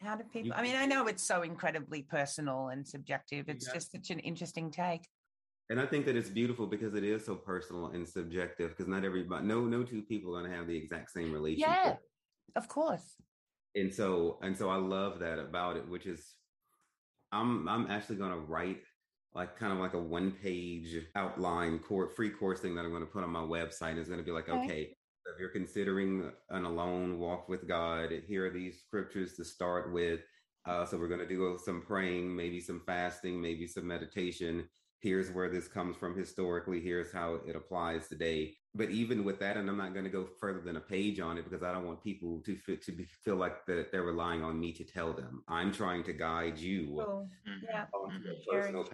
how 0.00 0.16
do 0.16 0.24
people? 0.24 0.52
I 0.54 0.62
mean, 0.62 0.76
I 0.76 0.86
know 0.86 1.06
it's 1.06 1.26
so 1.26 1.42
incredibly 1.42 2.02
personal 2.02 2.68
and 2.68 2.86
subjective. 2.86 3.48
It's 3.48 3.66
yeah. 3.66 3.74
just 3.74 3.92
such 3.92 4.10
an 4.10 4.18
interesting 4.20 4.70
take. 4.70 5.08
And 5.68 5.80
I 5.80 5.86
think 5.86 6.06
that 6.06 6.16
it's 6.16 6.28
beautiful 6.28 6.66
because 6.66 6.94
it 6.94 7.02
is 7.02 7.24
so 7.24 7.34
personal 7.34 7.86
and 7.86 8.06
subjective. 8.06 8.70
Because 8.70 8.86
not 8.86 9.04
everybody, 9.04 9.46
no, 9.46 9.62
no 9.62 9.82
two 9.82 10.02
people 10.02 10.36
are 10.36 10.40
going 10.40 10.50
to 10.50 10.56
have 10.56 10.66
the 10.66 10.76
exact 10.76 11.10
same 11.10 11.32
relationship. 11.32 11.68
Yeah, 11.68 11.94
of 12.54 12.68
course. 12.68 13.16
And 13.74 13.92
so, 13.92 14.38
and 14.42 14.56
so, 14.56 14.68
I 14.68 14.76
love 14.76 15.18
that 15.20 15.38
about 15.38 15.76
it, 15.76 15.88
which 15.88 16.06
is, 16.06 16.34
I'm, 17.32 17.68
I'm 17.68 17.90
actually 17.90 18.16
going 18.16 18.30
to 18.30 18.38
write 18.38 18.82
like 19.34 19.58
kind 19.58 19.72
of 19.72 19.78
like 19.78 19.94
a 19.94 19.98
one 19.98 20.30
page 20.30 21.04
outline 21.14 21.78
course, 21.80 22.14
free 22.14 22.30
course 22.30 22.60
thing 22.60 22.74
that 22.76 22.84
I'm 22.84 22.90
going 22.90 23.04
to 23.04 23.10
put 23.10 23.24
on 23.24 23.30
my 23.30 23.40
website. 23.40 23.98
It's 23.98 24.08
going 24.08 24.20
to 24.20 24.24
be 24.24 24.30
like, 24.30 24.48
okay, 24.48 24.64
okay 24.64 24.96
if 25.32 25.40
you're 25.40 25.48
considering 25.48 26.30
an 26.50 26.64
alone 26.64 27.18
walk 27.18 27.48
with 27.48 27.66
God, 27.66 28.10
here 28.26 28.46
are 28.46 28.50
these 28.50 28.80
scriptures 28.80 29.34
to 29.34 29.44
start 29.44 29.92
with. 29.92 30.20
Uh, 30.66 30.84
so 30.84 30.98
we're 30.98 31.08
going 31.08 31.20
to 31.20 31.28
do 31.28 31.58
some 31.64 31.82
praying, 31.82 32.34
maybe 32.34 32.60
some 32.60 32.82
fasting, 32.86 33.40
maybe 33.40 33.66
some 33.66 33.86
meditation. 33.86 34.68
Here's 35.00 35.30
where 35.30 35.50
this 35.50 35.68
comes 35.68 35.96
from 35.96 36.16
historically. 36.16 36.80
Here's 36.80 37.12
how 37.12 37.40
it 37.46 37.54
applies 37.54 38.08
today. 38.08 38.54
But 38.74 38.90
even 38.90 39.24
with 39.24 39.38
that, 39.40 39.56
and 39.56 39.68
I'm 39.68 39.76
not 39.76 39.92
going 39.92 40.04
to 40.04 40.10
go 40.10 40.26
further 40.40 40.60
than 40.60 40.76
a 40.76 40.80
page 40.80 41.20
on 41.20 41.38
it 41.38 41.44
because 41.44 41.62
I 41.62 41.72
don't 41.72 41.86
want 41.86 42.02
people 42.02 42.42
to 42.44 42.56
feel, 42.56 42.76
to 42.84 42.92
be, 42.92 43.04
feel 43.04 43.36
like 43.36 43.64
that 43.66 43.92
they're 43.92 44.02
relying 44.02 44.42
on 44.42 44.58
me 44.58 44.72
to 44.72 44.84
tell 44.84 45.12
them. 45.12 45.44
I'm 45.48 45.72
trying 45.72 46.02
to 46.04 46.12
guide 46.12 46.58
you 46.58 47.00
oh, 47.00 47.28
yeah. 47.62 47.84
personal 48.50 48.84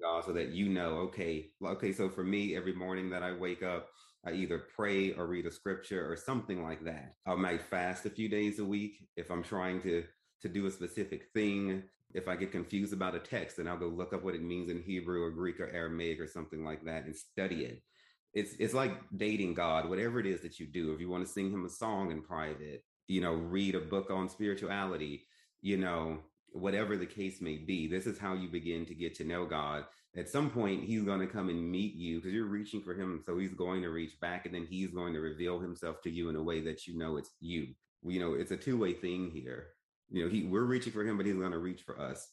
God 0.00 0.24
so 0.24 0.32
that 0.32 0.50
you 0.50 0.68
know, 0.68 0.98
okay, 0.98 1.50
okay. 1.64 1.92
So 1.92 2.08
for 2.08 2.24
me, 2.24 2.56
every 2.56 2.74
morning 2.74 3.10
that 3.10 3.22
I 3.22 3.32
wake 3.32 3.62
up, 3.62 3.88
I 4.26 4.32
either 4.32 4.58
pray 4.58 5.12
or 5.12 5.26
read 5.26 5.46
a 5.46 5.52
scripture 5.52 6.10
or 6.10 6.16
something 6.16 6.62
like 6.62 6.84
that. 6.84 7.14
I 7.26 7.34
might 7.36 7.62
fast 7.62 8.06
a 8.06 8.10
few 8.10 8.28
days 8.28 8.58
a 8.58 8.64
week 8.64 9.06
if 9.16 9.30
I'm 9.30 9.42
trying 9.42 9.80
to 9.82 10.04
to 10.42 10.48
do 10.48 10.66
a 10.66 10.70
specific 10.70 11.28
thing. 11.32 11.84
If 12.12 12.28
I 12.28 12.36
get 12.36 12.52
confused 12.52 12.92
about 12.92 13.14
a 13.14 13.20
text, 13.20 13.56
then 13.56 13.68
I'll 13.68 13.78
go 13.78 13.86
look 13.86 14.12
up 14.12 14.24
what 14.24 14.34
it 14.34 14.42
means 14.42 14.68
in 14.68 14.82
Hebrew 14.82 15.22
or 15.22 15.30
Greek 15.30 15.60
or 15.60 15.68
Aramaic 15.68 16.20
or 16.20 16.26
something 16.26 16.64
like 16.64 16.84
that 16.84 17.04
and 17.04 17.14
study 17.14 17.64
it. 17.64 17.82
It's 18.34 18.54
it's 18.58 18.74
like 18.74 18.92
dating 19.16 19.54
God, 19.54 19.88
whatever 19.88 20.18
it 20.18 20.26
is 20.26 20.40
that 20.40 20.58
you 20.58 20.66
do. 20.66 20.92
If 20.92 21.00
you 21.00 21.08
want 21.08 21.24
to 21.24 21.32
sing 21.32 21.50
him 21.50 21.64
a 21.64 21.70
song 21.70 22.10
in 22.10 22.22
private, 22.22 22.84
you 23.06 23.20
know, 23.20 23.34
read 23.34 23.76
a 23.76 23.80
book 23.80 24.10
on 24.10 24.28
spirituality, 24.28 25.26
you 25.62 25.76
know, 25.76 26.18
whatever 26.50 26.96
the 26.96 27.06
case 27.06 27.40
may 27.40 27.58
be, 27.58 27.86
this 27.86 28.06
is 28.06 28.18
how 28.18 28.34
you 28.34 28.48
begin 28.48 28.86
to 28.86 28.94
get 28.94 29.14
to 29.16 29.24
know 29.24 29.46
God 29.46 29.84
at 30.16 30.28
some 30.28 30.50
point 30.50 30.84
he's 30.84 31.02
going 31.02 31.20
to 31.20 31.26
come 31.26 31.48
and 31.48 31.70
meet 31.70 31.94
you 31.94 32.16
because 32.16 32.32
you're 32.32 32.46
reaching 32.46 32.82
for 32.82 32.94
him 32.94 33.22
so 33.24 33.38
he's 33.38 33.54
going 33.54 33.82
to 33.82 33.88
reach 33.88 34.18
back 34.20 34.46
and 34.46 34.54
then 34.54 34.66
he's 34.68 34.90
going 34.90 35.12
to 35.12 35.20
reveal 35.20 35.58
himself 35.58 36.00
to 36.02 36.10
you 36.10 36.28
in 36.28 36.36
a 36.36 36.42
way 36.42 36.60
that 36.60 36.86
you 36.86 36.98
know 36.98 37.16
it's 37.16 37.30
you. 37.40 37.68
You 38.02 38.20
know 38.20 38.34
it's 38.34 38.52
a 38.52 38.56
two-way 38.56 38.92
thing 38.94 39.30
here. 39.30 39.68
You 40.10 40.24
know 40.24 40.30
he 40.30 40.44
we're 40.44 40.64
reaching 40.64 40.92
for 40.92 41.04
him 41.04 41.16
but 41.16 41.26
he's 41.26 41.36
going 41.36 41.52
to 41.52 41.58
reach 41.58 41.82
for 41.82 42.00
us. 42.00 42.28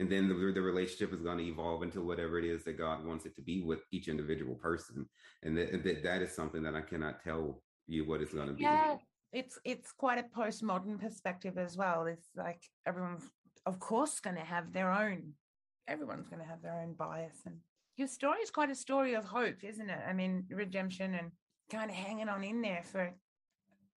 And 0.00 0.08
then 0.08 0.28
the, 0.28 0.34
the 0.34 0.60
relationship 0.60 1.12
is 1.12 1.22
going 1.22 1.38
to 1.38 1.44
evolve 1.44 1.82
into 1.82 2.00
whatever 2.00 2.38
it 2.38 2.44
is 2.44 2.62
that 2.64 2.78
god 2.78 3.04
wants 3.04 3.26
it 3.26 3.34
to 3.36 3.42
be 3.42 3.62
with 3.62 3.80
each 3.90 4.08
individual 4.08 4.54
person. 4.54 5.08
And 5.42 5.56
that, 5.56 6.02
that, 6.02 6.22
is 6.22 6.34
something 6.34 6.62
that 6.62 6.74
i 6.74 6.80
cannot 6.80 7.22
tell 7.22 7.62
you 7.86 8.06
what 8.06 8.20
it's 8.20 8.34
going 8.34 8.48
to 8.48 8.54
be. 8.54 8.62
Yeah 8.62 8.96
it's 9.32 9.58
it's 9.64 9.92
quite 9.92 10.18
a 10.18 10.38
postmodern 10.38 11.00
perspective 11.00 11.58
as 11.58 11.76
well. 11.76 12.06
It's 12.06 12.28
like 12.36 12.62
everyone's 12.86 13.28
of 13.66 13.78
course 13.78 14.20
going 14.20 14.36
to 14.36 14.44
have 14.44 14.72
their 14.72 14.90
own 14.90 15.34
everyone's 15.88 16.28
going 16.28 16.42
to 16.42 16.48
have 16.48 16.62
their 16.62 16.80
own 16.80 16.92
bias. 16.92 17.38
And 17.46 17.56
your 17.96 18.08
story 18.08 18.40
is 18.40 18.50
quite 18.50 18.70
a 18.70 18.74
story 18.74 19.14
of 19.14 19.24
hope, 19.24 19.64
isn't 19.64 19.90
it? 19.90 19.98
I 20.08 20.12
mean, 20.12 20.44
redemption 20.50 21.14
and 21.14 21.32
kind 21.70 21.90
of 21.90 21.96
hanging 21.96 22.28
on 22.28 22.44
in 22.44 22.62
there 22.62 22.82
for 22.84 23.12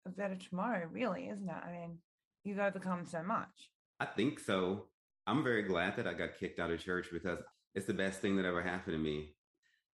a 0.06 0.10
better 0.10 0.36
tomorrow, 0.36 0.88
really, 0.92 1.30
isn't 1.30 1.48
it? 1.50 1.64
I 1.64 1.72
mean, 1.72 1.98
you've 2.44 2.60
overcome 2.60 3.06
so 3.06 3.22
much. 3.22 3.70
I 4.00 4.06
think 4.06 4.40
so. 4.40 4.86
I'm 5.28 5.44
very 5.44 5.62
glad 5.62 5.96
that 5.98 6.08
I 6.08 6.14
got 6.14 6.40
kicked 6.40 6.60
out 6.60 6.72
of 6.72 6.84
church 6.84 7.08
because 7.12 7.40
it's 7.76 7.86
the 7.86 7.94
best 7.94 8.20
thing 8.22 8.36
that 8.38 8.46
ever 8.46 8.64
happened 8.64 8.96
to 8.96 9.00
me. 9.00 9.36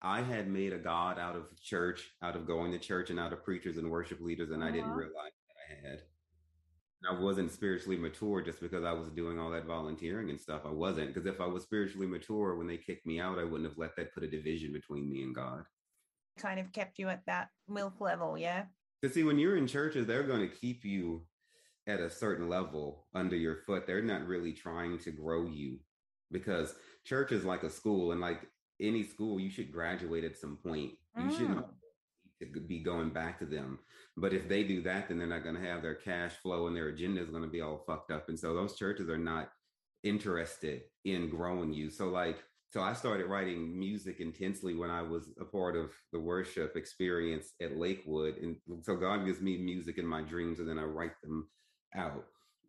I 0.02 0.22
had 0.22 0.48
made 0.48 0.74
a 0.74 0.78
God 0.78 1.20
out 1.20 1.36
of 1.36 1.50
church, 1.62 2.12
out 2.22 2.36
of 2.36 2.48
going 2.48 2.72
to 2.72 2.80
church, 2.80 3.10
and 3.10 3.20
out 3.20 3.34
of 3.34 3.44
preachers 3.44 3.78
and 3.78 3.90
worship 3.90 4.22
leaders, 4.22 4.52
and 4.52 4.62
uh-huh. 4.62 4.70
I 4.70 4.72
didn't 4.72 4.92
uh-huh. 4.92 5.00
realize 5.00 5.32
that 5.48 5.88
I 5.88 5.90
had. 5.90 6.02
I 7.08 7.20
wasn't 7.20 7.52
spiritually 7.52 7.98
mature 7.98 8.42
just 8.42 8.60
because 8.60 8.84
I 8.84 8.92
was 8.92 9.10
doing 9.10 9.40
all 9.40 9.52
that 9.52 9.66
volunteering 9.66 10.30
and 10.30 10.40
stuff. 10.40 10.62
I 10.66 10.72
wasn't 10.72 11.14
because 11.14 11.28
if 11.28 11.40
I 11.40 11.46
was 11.46 11.64
spiritually 11.64 12.08
mature 12.08 12.56
when 12.56 12.68
they 12.68 12.78
kicked 12.78 13.06
me 13.06 13.20
out, 13.20 13.38
I 13.38 13.44
wouldn't 13.44 13.70
have 13.70 13.78
let 13.78 13.96
that 13.98 14.14
put 14.14 14.24
a 14.24 14.28
division 14.28 14.74
between 14.74 15.10
me 15.10 15.22
and 15.22 15.36
God. 15.36 15.64
Kind 16.40 16.60
of 16.60 16.72
kept 16.72 16.98
you 16.98 17.10
at 17.10 17.26
that 17.28 17.50
milk 17.68 18.00
level, 18.00 18.38
yeah. 18.38 18.64
Because 19.02 19.14
see, 19.14 19.24
when 19.24 19.38
you're 19.38 19.58
in 19.58 19.68
churches, 19.68 20.08
they're 20.08 20.24
going 20.24 20.48
to 20.48 20.56
keep 20.56 20.84
you 20.84 21.24
at 21.86 22.00
a 22.00 22.10
certain 22.10 22.50
level 22.50 23.06
under 23.14 23.36
your 23.36 23.58
foot. 23.68 23.86
They're 23.86 24.02
not 24.02 24.26
really 24.26 24.54
trying 24.54 24.98
to 25.00 25.12
grow 25.12 25.46
you 25.46 25.80
because 26.32 26.74
church 27.06 27.32
is 27.32 27.46
like 27.46 27.64
a 27.64 27.70
school, 27.70 28.12
and 28.12 28.20
like 28.20 28.48
any 28.82 29.04
school, 29.04 29.40
you 29.40 29.50
should 29.50 29.72
graduate 29.72 30.24
at 30.24 30.38
some 30.38 30.58
point. 30.58 30.92
You 31.16 31.24
mm. 31.24 31.32
shouldn't 31.32 31.66
to 32.42 32.60
be 32.60 32.80
going 32.80 33.10
back 33.10 33.40
to 33.40 33.46
them. 33.46 33.80
But 34.16 34.34
if 34.34 34.48
they 34.48 34.64
do 34.64 34.82
that, 34.84 35.08
then 35.08 35.18
they're 35.18 35.28
not 35.28 35.44
going 35.44 35.56
to 35.56 35.68
have 35.68 35.82
their 35.82 35.96
cash 35.96 36.34
flow 36.42 36.68
and 36.68 36.76
their 36.76 36.90
agenda 36.90 37.22
is 37.22 37.30
going 37.30 37.44
to 37.44 37.50
be 37.50 37.62
all 37.62 37.84
fucked 37.86 38.12
up. 38.12 38.30
And 38.30 38.40
so 38.40 38.54
those 38.54 38.76
churches 38.76 39.10
are 39.10 39.18
not 39.18 39.50
interested 40.04 40.82
in 41.06 41.30
growing 41.30 41.74
you. 41.74 41.90
So 41.90 42.08
like, 42.10 42.38
so 42.70 42.82
I 42.82 42.94
started 42.94 43.28
writing 43.28 43.78
music 43.78 44.20
intensely 44.20 44.76
when 44.76 44.90
I 44.90 45.02
was 45.02 45.30
a 45.40 45.46
part 45.46 45.76
of 45.76 45.92
the 46.12 46.20
worship 46.20 46.76
experience 46.76 47.54
at 47.62 47.78
Lakewood. 47.78 48.38
And 48.38 48.58
so 48.84 48.96
God 48.96 49.26
gives 49.26 49.40
me 49.40 49.58
music 49.58 49.98
in 49.98 50.06
my 50.06 50.22
dreams 50.22 50.60
and 50.60 50.68
then 50.68 50.78
I 50.78 50.84
write 50.84 51.20
them 51.24 51.48
out. 51.96 52.26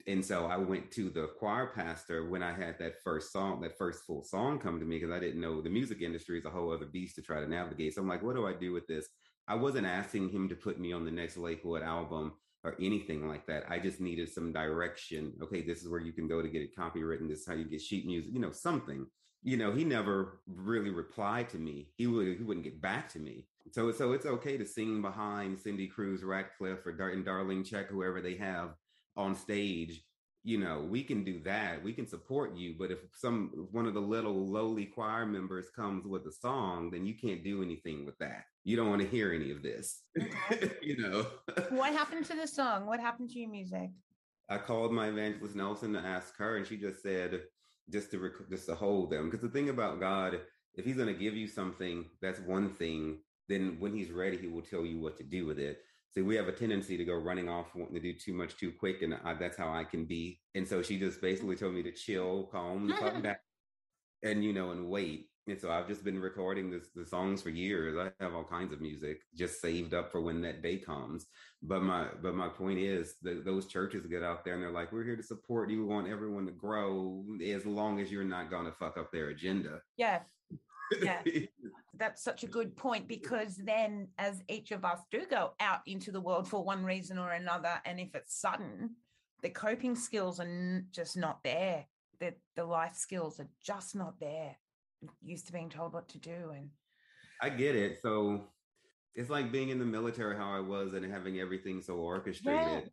And 0.06 0.24
so 0.24 0.46
I 0.46 0.56
went 0.56 0.90
to 0.92 1.10
the 1.10 1.28
choir 1.38 1.72
pastor 1.74 2.30
when 2.30 2.42
I 2.42 2.52
had 2.52 2.78
that 2.78 3.02
first 3.04 3.32
song, 3.32 3.60
that 3.60 3.76
first 3.76 4.04
full 4.06 4.22
song 4.22 4.58
come 4.58 4.78
to 4.78 4.86
me 4.86 4.98
because 4.98 5.14
I 5.14 5.20
didn't 5.20 5.40
know 5.40 5.60
the 5.60 5.68
music 5.68 6.00
industry 6.00 6.38
is 6.38 6.46
a 6.46 6.50
whole 6.50 6.72
other 6.72 6.86
beast 6.86 7.16
to 7.16 7.22
try 7.22 7.40
to 7.40 7.48
navigate. 7.48 7.94
So 7.94 8.00
I'm 8.00 8.08
like, 8.08 8.22
what 8.22 8.36
do 8.36 8.46
I 8.46 8.54
do 8.54 8.72
with 8.72 8.86
this? 8.86 9.08
I 9.48 9.54
wasn't 9.54 9.86
asking 9.86 10.28
him 10.28 10.48
to 10.50 10.54
put 10.54 10.78
me 10.78 10.92
on 10.92 11.04
the 11.04 11.10
next 11.10 11.38
Lakewood 11.38 11.82
album 11.82 12.34
or 12.64 12.76
anything 12.80 13.26
like 13.26 13.46
that. 13.46 13.64
I 13.68 13.78
just 13.78 14.00
needed 14.00 14.28
some 14.28 14.52
direction. 14.52 15.32
Okay, 15.42 15.62
this 15.62 15.82
is 15.82 15.88
where 15.88 16.00
you 16.00 16.12
can 16.12 16.28
go 16.28 16.42
to 16.42 16.48
get 16.48 16.62
it 16.62 16.76
copywritten. 16.76 17.28
This 17.28 17.40
is 17.40 17.46
how 17.46 17.54
you 17.54 17.64
get 17.64 17.80
sheet 17.80 18.06
music, 18.06 18.30
you 18.32 18.40
know, 18.40 18.52
something. 18.52 19.06
You 19.42 19.56
know, 19.56 19.72
he 19.72 19.84
never 19.84 20.40
really 20.46 20.90
replied 20.90 21.48
to 21.50 21.58
me. 21.58 21.88
He 21.96 22.06
would 22.06 22.36
he 22.38 22.42
wouldn't 22.42 22.64
get 22.64 22.80
back 22.82 23.08
to 23.10 23.18
me. 23.18 23.46
So 23.72 23.90
so 23.92 24.12
it's 24.12 24.26
okay 24.26 24.58
to 24.58 24.66
sing 24.66 25.00
behind 25.00 25.58
Cindy 25.58 25.86
Cruse, 25.86 26.22
Ratcliff, 26.22 26.84
or 26.84 26.92
Dar- 26.92 27.10
and 27.10 27.24
Darlene 27.24 27.66
Zschech, 27.66 27.86
whoever 27.86 28.20
they 28.20 28.34
have 28.34 28.74
on 29.16 29.34
stage 29.34 30.02
you 30.48 30.56
know, 30.56 30.80
we 30.80 31.02
can 31.02 31.24
do 31.24 31.40
that. 31.40 31.84
We 31.84 31.92
can 31.92 32.06
support 32.06 32.56
you. 32.56 32.74
But 32.78 32.90
if 32.90 33.00
some 33.12 33.68
one 33.70 33.84
of 33.84 33.92
the 33.92 34.00
little 34.00 34.46
lowly 34.46 34.86
choir 34.86 35.26
members 35.26 35.66
comes 35.76 36.06
with 36.06 36.24
a 36.26 36.32
song, 36.32 36.90
then 36.90 37.04
you 37.04 37.12
can't 37.12 37.44
do 37.44 37.62
anything 37.62 38.06
with 38.06 38.16
that. 38.20 38.44
You 38.64 38.74
don't 38.74 38.88
want 38.88 39.02
to 39.02 39.08
hear 39.08 39.34
any 39.34 39.50
of 39.50 39.62
this. 39.62 40.04
Mm-hmm. 40.18 40.64
you 40.82 40.96
know. 40.96 41.26
what 41.68 41.92
happened 41.92 42.24
to 42.26 42.34
the 42.34 42.46
song? 42.46 42.86
What 42.86 42.98
happened 42.98 43.28
to 43.30 43.38
your 43.38 43.50
music? 43.50 43.90
I 44.48 44.56
called 44.56 44.90
my 44.90 45.08
evangelist 45.08 45.54
Nelson 45.54 45.92
to 45.92 45.98
ask 45.98 46.34
her, 46.38 46.56
and 46.56 46.66
she 46.66 46.78
just 46.78 47.02
said 47.02 47.42
just 47.90 48.10
to 48.12 48.18
rec- 48.18 48.48
just 48.48 48.64
to 48.68 48.74
hold 48.74 49.10
them. 49.10 49.28
Because 49.28 49.42
the 49.42 49.52
thing 49.52 49.68
about 49.68 50.00
God, 50.00 50.40
if 50.76 50.86
He's 50.86 50.96
going 50.96 51.12
to 51.14 51.20
give 51.20 51.34
you 51.34 51.46
something, 51.46 52.06
that's 52.22 52.40
one 52.40 52.70
thing. 52.70 53.18
Then 53.50 53.76
when 53.80 53.94
He's 53.94 54.10
ready, 54.10 54.38
He 54.38 54.46
will 54.46 54.62
tell 54.62 54.86
you 54.86 54.98
what 54.98 55.18
to 55.18 55.24
do 55.24 55.44
with 55.44 55.58
it. 55.58 55.82
See, 56.18 56.22
we 56.22 56.34
have 56.34 56.48
a 56.48 56.52
tendency 56.52 56.96
to 56.96 57.04
go 57.04 57.14
running 57.14 57.48
off, 57.48 57.76
wanting 57.76 57.94
to 57.94 58.00
do 58.00 58.12
too 58.12 58.32
much 58.32 58.56
too 58.56 58.72
quick, 58.72 59.02
and 59.02 59.14
I, 59.22 59.34
that's 59.34 59.56
how 59.56 59.72
I 59.72 59.84
can 59.84 60.04
be. 60.04 60.40
And 60.56 60.66
so 60.66 60.82
she 60.82 60.98
just 60.98 61.20
basically 61.20 61.54
told 61.54 61.74
me 61.74 61.82
to 61.84 61.92
chill, 61.92 62.48
calm, 62.50 62.92
come 62.98 63.22
back, 63.22 63.40
and 64.24 64.42
you 64.42 64.52
know, 64.52 64.72
and 64.72 64.88
wait. 64.88 65.28
And 65.46 65.60
so 65.60 65.70
I've 65.70 65.86
just 65.86 66.02
been 66.02 66.18
recording 66.18 66.72
this, 66.72 66.88
the 66.92 67.06
songs 67.06 67.40
for 67.40 67.50
years. 67.50 67.96
I 67.96 68.10
have 68.20 68.34
all 68.34 68.42
kinds 68.42 68.72
of 68.72 68.80
music 68.80 69.20
just 69.36 69.60
saved 69.60 69.94
up 69.94 70.10
for 70.10 70.20
when 70.20 70.42
that 70.42 70.60
day 70.60 70.78
comes. 70.78 71.26
But 71.62 71.84
my 71.84 72.08
but 72.20 72.34
my 72.34 72.48
point 72.48 72.80
is 72.80 73.14
that 73.22 73.44
those 73.44 73.66
churches 73.66 74.04
get 74.06 74.24
out 74.24 74.44
there 74.44 74.54
and 74.54 74.62
they're 74.62 74.72
like, 74.72 74.90
we're 74.90 75.04
here 75.04 75.16
to 75.16 75.22
support 75.22 75.70
you. 75.70 75.86
We 75.86 75.94
want 75.94 76.08
everyone 76.08 76.46
to 76.46 76.52
grow 76.52 77.24
as 77.46 77.64
long 77.64 78.00
as 78.00 78.10
you're 78.10 78.24
not 78.24 78.50
going 78.50 78.66
to 78.66 78.72
fuck 78.72 78.98
up 78.98 79.12
their 79.12 79.28
agenda. 79.28 79.82
Yeah 79.96 80.18
yeah 81.02 81.20
that's 81.98 82.22
such 82.22 82.44
a 82.44 82.46
good 82.46 82.76
point 82.76 83.08
because 83.08 83.56
then 83.56 84.08
as 84.18 84.42
each 84.48 84.70
of 84.70 84.84
us 84.84 85.00
do 85.10 85.24
go 85.28 85.52
out 85.60 85.80
into 85.86 86.12
the 86.12 86.20
world 86.20 86.48
for 86.48 86.64
one 86.64 86.84
reason 86.84 87.18
or 87.18 87.32
another 87.32 87.80
and 87.84 87.98
if 87.98 88.14
it's 88.14 88.40
sudden 88.40 88.90
the 89.42 89.50
coping 89.50 89.94
skills 89.94 90.40
are 90.40 90.84
just 90.90 91.16
not 91.16 91.42
there. 91.44 91.86
The, 92.20 92.34
the 92.56 92.64
life 92.64 92.96
skills 92.96 93.38
are 93.38 93.48
just 93.64 93.94
not 93.94 94.18
there. 94.18 94.56
Used 95.22 95.46
to 95.46 95.52
being 95.52 95.70
told 95.70 95.92
what 95.92 96.08
to 96.08 96.18
do 96.18 96.52
and 96.56 96.70
i 97.40 97.48
get 97.48 97.76
it. 97.76 98.00
So 98.02 98.44
it's 99.14 99.30
like 99.30 99.52
being 99.52 99.68
in 99.68 99.78
the 99.78 99.84
military 99.84 100.36
how 100.36 100.52
I 100.52 100.60
was 100.60 100.94
and 100.94 101.10
having 101.10 101.38
everything 101.38 101.80
so 101.80 101.94
orchestrated. 101.94 102.90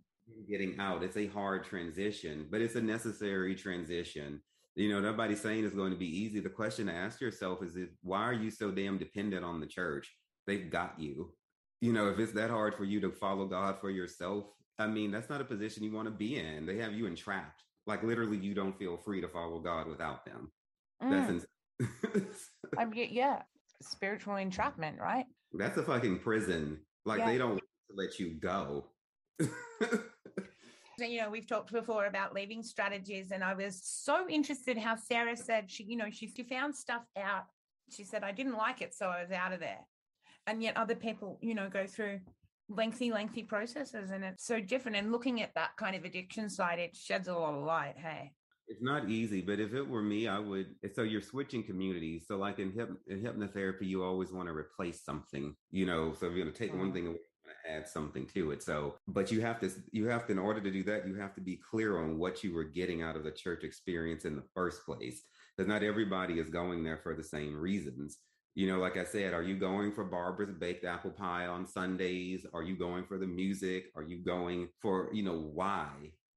Getting 0.50 0.80
out, 0.80 1.04
it's 1.04 1.18
a 1.18 1.28
hard 1.28 1.64
transition, 1.64 2.48
but 2.50 2.60
it's 2.60 2.76
a 2.76 2.82
necessary 2.82 3.54
transition. 3.54 4.42
You 4.76 4.90
know, 4.90 5.00
nobody's 5.00 5.42
saying 5.42 5.64
it's 5.64 5.76
going 5.76 5.92
to 5.92 5.98
be 5.98 6.24
easy. 6.24 6.42
The 6.42 6.50
question 6.50 6.88
to 6.88 6.94
ask 6.94 7.22
yourself 7.22 7.64
is, 7.64 7.76
is 7.76 7.90
why 8.02 8.22
are 8.24 8.34
you 8.34 8.52
so 8.52 8.72
damn 8.72 8.98
dependent 8.98 9.46
on 9.46 9.62
the 9.62 9.66
church? 9.66 10.14
They've 10.48 10.70
got 10.70 11.00
you. 11.00 11.34
You 11.80 11.94
know, 11.94 12.10
if 12.10 12.20
it's 12.20 12.34
that 12.34 12.50
hard 12.50 12.76
for 12.76 12.84
you 12.84 13.00
to 13.02 13.12
follow 13.12 13.46
God 13.46 13.78
for 13.80 13.90
yourself, 13.90 14.46
I 14.78 14.88
mean, 14.88 15.12
that's 15.12 15.30
not 15.30 15.40
a 15.40 15.46
position 15.46 15.84
you 15.84 15.94
want 15.94 16.08
to 16.08 16.14
be 16.14 16.38
in. 16.38 16.66
They 16.66 16.78
have 16.78 16.94
you 16.94 17.06
entrapped. 17.06 17.64
Like 17.88 18.04
literally, 18.04 18.38
you 18.38 18.54
don't 18.54 18.78
feel 18.78 18.98
free 18.98 19.22
to 19.22 19.28
follow 19.28 19.60
God 19.60 19.88
without 19.88 20.26
them. 20.26 20.52
Mm. 21.02 21.42
That's 21.80 22.26
I 22.78 22.86
mean, 22.86 23.10
yeah, 23.12 23.44
spiritual 23.82 24.36
entrapment, 24.36 25.00
right? 25.00 25.26
That's 25.54 25.78
a 25.78 25.84
fucking 25.84 26.20
prison. 26.20 26.80
Like 27.06 27.20
yeah. 27.20 27.28
they 27.28 27.38
don't 27.38 27.62
let 27.94 28.20
you 28.20 28.34
go. 28.34 28.88
you 31.00 31.22
know, 31.22 31.30
we've 31.30 31.48
talked 31.48 31.72
before 31.72 32.06
about 32.06 32.34
leaving 32.34 32.64
strategies, 32.64 33.32
and 33.32 33.44
I 33.44 33.54
was 33.54 33.82
so 33.84 34.28
interested 34.30 34.78
how 34.78 34.96
Sarah 34.96 35.36
said 35.36 35.70
she, 35.70 35.84
you 35.84 35.98
know, 35.98 36.10
she, 36.12 36.28
she 36.28 36.44
found 36.44 36.76
stuff 36.76 37.04
out. 37.18 37.46
She 37.92 38.04
said, 38.04 38.24
I 38.24 38.32
didn't 38.32 38.58
like 38.58 38.82
it, 38.82 38.94
so 38.94 39.08
I 39.08 39.22
was 39.22 39.32
out 39.32 39.54
of 39.54 39.60
there. 39.60 39.86
And 40.48 40.62
yet 40.62 40.78
other 40.78 40.96
people, 40.96 41.40
you 41.42 41.56
know, 41.56 41.70
go 41.70 41.86
through 41.88 42.20
lengthy, 42.70 43.12
lengthy 43.12 43.44
processes, 43.44 44.12
and 44.12 44.24
it's 44.24 44.46
so 44.46 44.60
different. 44.60 44.98
And 44.98 45.12
looking 45.12 45.42
at 45.42 45.54
that 45.56 45.72
kind 45.78 45.96
of 45.96 46.04
addiction 46.04 46.50
side, 46.50 46.80
it 46.80 46.96
sheds 46.96 47.28
a 47.28 47.34
lot 47.34 47.54
of 47.54 47.64
light. 47.64 47.96
Hey. 47.98 48.32
It's 48.68 48.82
not 48.82 49.10
easy, 49.10 49.42
but 49.42 49.60
if 49.60 49.76
it 49.76 49.88
were 49.88 50.02
me, 50.02 50.28
I 50.28 50.40
would. 50.40 50.74
So 50.96 51.04
you're 51.04 51.22
switching 51.22 51.64
communities. 51.64 52.26
So 52.28 52.38
like 52.38 52.58
in, 52.58 52.72
hyp, 52.72 52.96
in 53.08 53.22
hypnotherapy, 53.22 53.84
you 53.84 54.04
always 54.04 54.32
want 54.32 54.48
to 54.48 54.56
replace 54.56 55.04
something, 55.04 55.56
you 55.70 55.86
know. 55.86 56.14
So 56.20 56.26
if 56.26 56.34
you're 56.34 56.44
going 56.44 56.54
to 56.54 56.60
take 56.60 56.74
mm. 56.74 56.80
one 56.80 56.92
thing 56.92 57.08
away, 57.08 57.18
add 57.70 57.88
something 57.88 58.26
to 58.28 58.52
it. 58.52 58.64
So, 58.64 58.96
but 59.08 59.32
you 59.32 59.42
have 59.42 59.60
to, 59.62 59.72
you 59.92 60.08
have 60.08 60.26
to, 60.28 60.32
in 60.32 60.40
order 60.40 60.62
to 60.62 60.72
do 60.72 60.84
that, 60.84 61.08
you 61.08 61.16
have 61.16 61.34
to 61.36 61.42
be 61.42 61.58
clear 61.58 62.00
on 62.00 62.18
what 62.18 62.44
you 62.44 62.54
were 62.54 62.64
getting 62.64 63.02
out 63.02 63.16
of 63.16 63.24
the 63.24 63.32
church 63.32 63.64
experience 63.64 64.26
in 64.26 64.36
the 64.36 64.44
first 64.54 64.86
place. 64.86 65.24
Because 65.56 65.70
not 65.70 65.84
everybody 65.84 66.40
is 66.40 66.50
going 66.50 66.84
there 66.84 67.00
for 67.02 67.16
the 67.16 67.24
same 67.24 67.56
reasons. 67.56 68.18
You 68.56 68.68
know, 68.68 68.80
like 68.80 68.98
I 68.98 69.04
said, 69.04 69.34
are 69.34 69.44
you 69.44 69.56
going 69.56 69.92
for 69.92 70.06
Barbara's 70.06 70.52
baked 70.52 70.86
apple 70.86 71.12
pie 71.12 71.48
on 71.48 71.68
Sundays? 71.68 72.46
Are 72.54 72.64
you 72.64 72.78
going 72.78 73.06
for 73.06 73.18
the 73.18 73.28
music? 73.28 73.86
Are 73.96 74.04
you 74.04 74.24
going 74.24 74.70
for, 74.82 75.10
you 75.14 75.24
know, 75.24 75.38
why? 75.54 75.90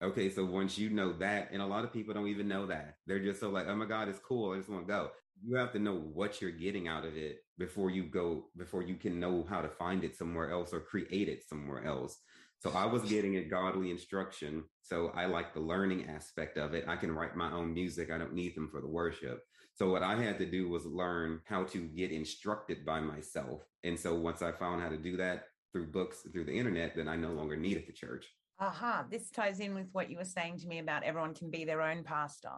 Okay, 0.02 0.30
so 0.30 0.44
once 0.44 0.78
you 0.78 0.90
know 0.90 1.12
that, 1.18 1.48
and 1.52 1.60
a 1.60 1.66
lot 1.66 1.84
of 1.84 1.92
people 1.92 2.14
don't 2.14 2.28
even 2.28 2.46
know 2.46 2.66
that, 2.66 2.94
they're 3.06 3.18
just 3.18 3.40
so 3.40 3.50
like, 3.50 3.66
oh 3.68 3.74
my 3.74 3.84
God, 3.84 4.08
it's 4.08 4.20
cool. 4.20 4.52
I 4.52 4.58
just 4.58 4.68
want 4.68 4.86
to 4.86 4.92
go 4.92 5.10
you 5.44 5.56
have 5.56 5.72
to 5.72 5.78
know 5.78 5.94
what 6.12 6.40
you're 6.40 6.50
getting 6.50 6.88
out 6.88 7.04
of 7.04 7.16
it 7.16 7.44
before 7.58 7.90
you 7.90 8.04
go 8.04 8.46
before 8.56 8.82
you 8.82 8.94
can 8.94 9.20
know 9.20 9.44
how 9.48 9.60
to 9.60 9.68
find 9.68 10.04
it 10.04 10.16
somewhere 10.16 10.50
else 10.50 10.72
or 10.72 10.80
create 10.80 11.28
it 11.28 11.42
somewhere 11.48 11.84
else. 11.84 12.18
So 12.60 12.70
i 12.70 12.84
was 12.84 13.02
getting 13.02 13.36
a 13.36 13.44
godly 13.44 13.90
instruction 13.90 14.64
so 14.82 15.12
i 15.14 15.26
like 15.26 15.54
the 15.54 15.60
learning 15.60 16.08
aspect 16.08 16.58
of 16.58 16.74
it. 16.74 16.84
I 16.88 16.96
can 16.96 17.12
write 17.12 17.36
my 17.36 17.52
own 17.52 17.72
music 17.74 18.10
i 18.10 18.18
don't 18.18 18.34
need 18.34 18.54
them 18.54 18.68
for 18.70 18.80
the 18.80 18.88
worship. 18.88 19.42
So 19.74 19.90
what 19.90 20.02
i 20.02 20.16
had 20.16 20.38
to 20.38 20.46
do 20.46 20.68
was 20.68 20.84
learn 20.86 21.40
how 21.44 21.64
to 21.64 21.78
get 21.88 22.10
instructed 22.10 22.84
by 22.84 23.00
myself. 23.00 23.62
And 23.84 23.98
so 23.98 24.14
once 24.14 24.42
i 24.42 24.52
found 24.52 24.82
how 24.82 24.88
to 24.88 24.98
do 24.98 25.16
that 25.18 25.44
through 25.72 25.92
books 25.92 26.26
through 26.32 26.46
the 26.46 26.58
internet 26.58 26.94
then 26.96 27.08
i 27.08 27.16
no 27.16 27.32
longer 27.32 27.56
needed 27.56 27.84
the 27.86 27.92
church. 27.92 28.26
Aha 28.58 29.04
this 29.08 29.30
ties 29.30 29.60
in 29.60 29.74
with 29.74 29.88
what 29.92 30.10
you 30.10 30.16
were 30.16 30.24
saying 30.24 30.58
to 30.58 30.66
me 30.66 30.78
about 30.80 31.04
everyone 31.04 31.34
can 31.34 31.50
be 31.50 31.64
their 31.64 31.82
own 31.82 32.02
pastor. 32.02 32.50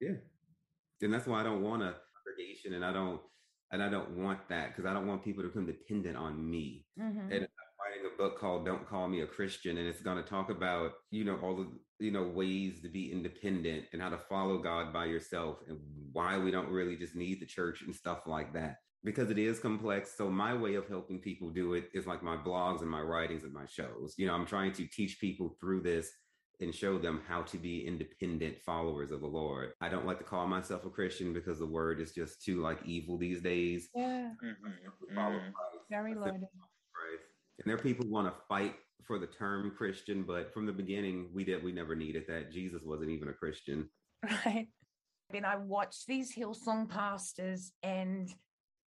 Yeah 0.00 0.16
and 1.02 1.12
that's 1.12 1.26
why 1.26 1.40
I 1.40 1.44
don't 1.44 1.62
want 1.62 1.82
a 1.82 1.94
congregation, 2.14 2.74
and 2.74 2.84
I 2.84 2.92
don't 2.92 3.20
and 3.70 3.82
I 3.82 3.88
don't 3.88 4.16
want 4.16 4.48
that 4.48 4.68
because 4.68 4.86
I 4.88 4.94
don't 4.94 5.06
want 5.06 5.24
people 5.24 5.42
to 5.42 5.48
become 5.48 5.66
dependent 5.66 6.16
on 6.16 6.48
me. 6.50 6.86
Mm-hmm. 6.98 7.20
And 7.20 7.32
I'm 7.32 7.40
writing 7.40 8.10
a 8.12 8.16
book 8.16 8.38
called 8.38 8.64
"Don't 8.64 8.88
Call 8.88 9.08
Me 9.08 9.20
a 9.20 9.26
Christian," 9.26 9.78
and 9.78 9.86
it's 9.86 10.00
going 10.00 10.16
to 10.22 10.28
talk 10.28 10.50
about 10.50 10.92
you 11.10 11.24
know 11.24 11.38
all 11.42 11.56
the 11.56 11.68
you 11.98 12.10
know 12.10 12.24
ways 12.24 12.80
to 12.82 12.88
be 12.88 13.12
independent 13.12 13.84
and 13.92 14.00
how 14.00 14.08
to 14.08 14.18
follow 14.18 14.58
God 14.58 14.92
by 14.92 15.06
yourself, 15.06 15.58
and 15.68 15.78
why 16.12 16.38
we 16.38 16.50
don't 16.50 16.70
really 16.70 16.96
just 16.96 17.14
need 17.14 17.40
the 17.40 17.46
church 17.46 17.82
and 17.82 17.94
stuff 17.94 18.20
like 18.26 18.52
that 18.54 18.76
because 19.04 19.30
it 19.30 19.38
is 19.38 19.58
complex. 19.58 20.14
So 20.16 20.28
my 20.30 20.54
way 20.54 20.74
of 20.74 20.88
helping 20.88 21.20
people 21.20 21.50
do 21.50 21.74
it 21.74 21.90
is 21.94 22.06
like 22.06 22.22
my 22.22 22.36
blogs 22.36 22.80
and 22.80 22.90
my 22.90 23.00
writings 23.00 23.44
and 23.44 23.52
my 23.52 23.66
shows. 23.66 24.14
You 24.16 24.26
know, 24.26 24.34
I'm 24.34 24.46
trying 24.46 24.72
to 24.72 24.86
teach 24.86 25.20
people 25.20 25.56
through 25.60 25.82
this 25.82 26.10
and 26.60 26.74
show 26.74 26.98
them 26.98 27.20
how 27.28 27.42
to 27.42 27.56
be 27.56 27.86
independent 27.86 28.60
followers 28.60 29.10
of 29.10 29.20
the 29.20 29.26
Lord. 29.26 29.72
I 29.80 29.88
don't 29.88 30.06
like 30.06 30.18
to 30.18 30.24
call 30.24 30.46
myself 30.46 30.84
a 30.84 30.90
Christian 30.90 31.32
because 31.32 31.58
the 31.58 31.66
word 31.66 32.00
is 32.00 32.12
just 32.12 32.42
too 32.42 32.60
like 32.60 32.78
evil 32.84 33.16
these 33.16 33.40
days. 33.40 33.88
Yeah. 33.94 34.30
Mm-hmm. 34.42 35.18
Mm-hmm. 35.18 35.48
Very 35.90 36.14
loaded. 36.14 36.46
And 37.58 37.66
there 37.66 37.74
are 37.74 37.78
people 37.78 38.06
who 38.06 38.12
want 38.12 38.28
to 38.28 38.42
fight 38.48 38.74
for 39.04 39.18
the 39.18 39.26
term 39.26 39.72
Christian, 39.76 40.22
but 40.22 40.52
from 40.52 40.66
the 40.66 40.72
beginning, 40.72 41.30
we 41.32 41.44
did 41.44 41.62
we 41.62 41.72
never 41.72 41.94
needed 41.94 42.24
that. 42.28 42.52
Jesus 42.52 42.82
wasn't 42.84 43.10
even 43.10 43.28
a 43.28 43.34
Christian. 43.34 43.88
Right. 44.44 44.66
And 45.32 45.44
I 45.44 45.56
watch 45.56 46.06
these 46.06 46.34
Hillsong 46.34 46.88
pastors, 46.88 47.72
and 47.82 48.28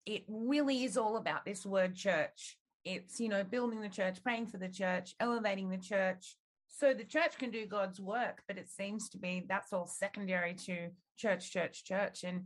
it 0.07 0.25
really 0.27 0.85
is 0.85 0.97
all 0.97 1.19
about 1.19 1.45
this 1.45 1.67
word 1.67 1.95
church. 1.95 2.57
It's, 2.85 3.21
you 3.21 3.29
know, 3.29 3.45
building 3.45 3.83
the 3.83 3.91
church, 3.91 4.23
praying 4.23 4.47
for 4.47 4.57
the 4.57 4.69
church, 4.69 5.15
elevating 5.21 5.69
the 5.69 5.77
church, 5.77 6.37
so 6.81 6.95
the 6.95 7.05
church 7.05 7.37
can 7.39 7.51
do 7.51 7.67
God's 7.67 8.01
work, 8.01 8.43
but 8.49 8.57
it 8.57 8.71
seems 8.71 9.11
to 9.11 9.19
be 9.19 9.45
that's 9.47 9.75
all 9.75 9.87
secondary 9.87 10.55
to 10.65 10.89
church, 11.19 11.53
church, 11.53 11.85
church. 11.85 12.25
And 12.25 12.45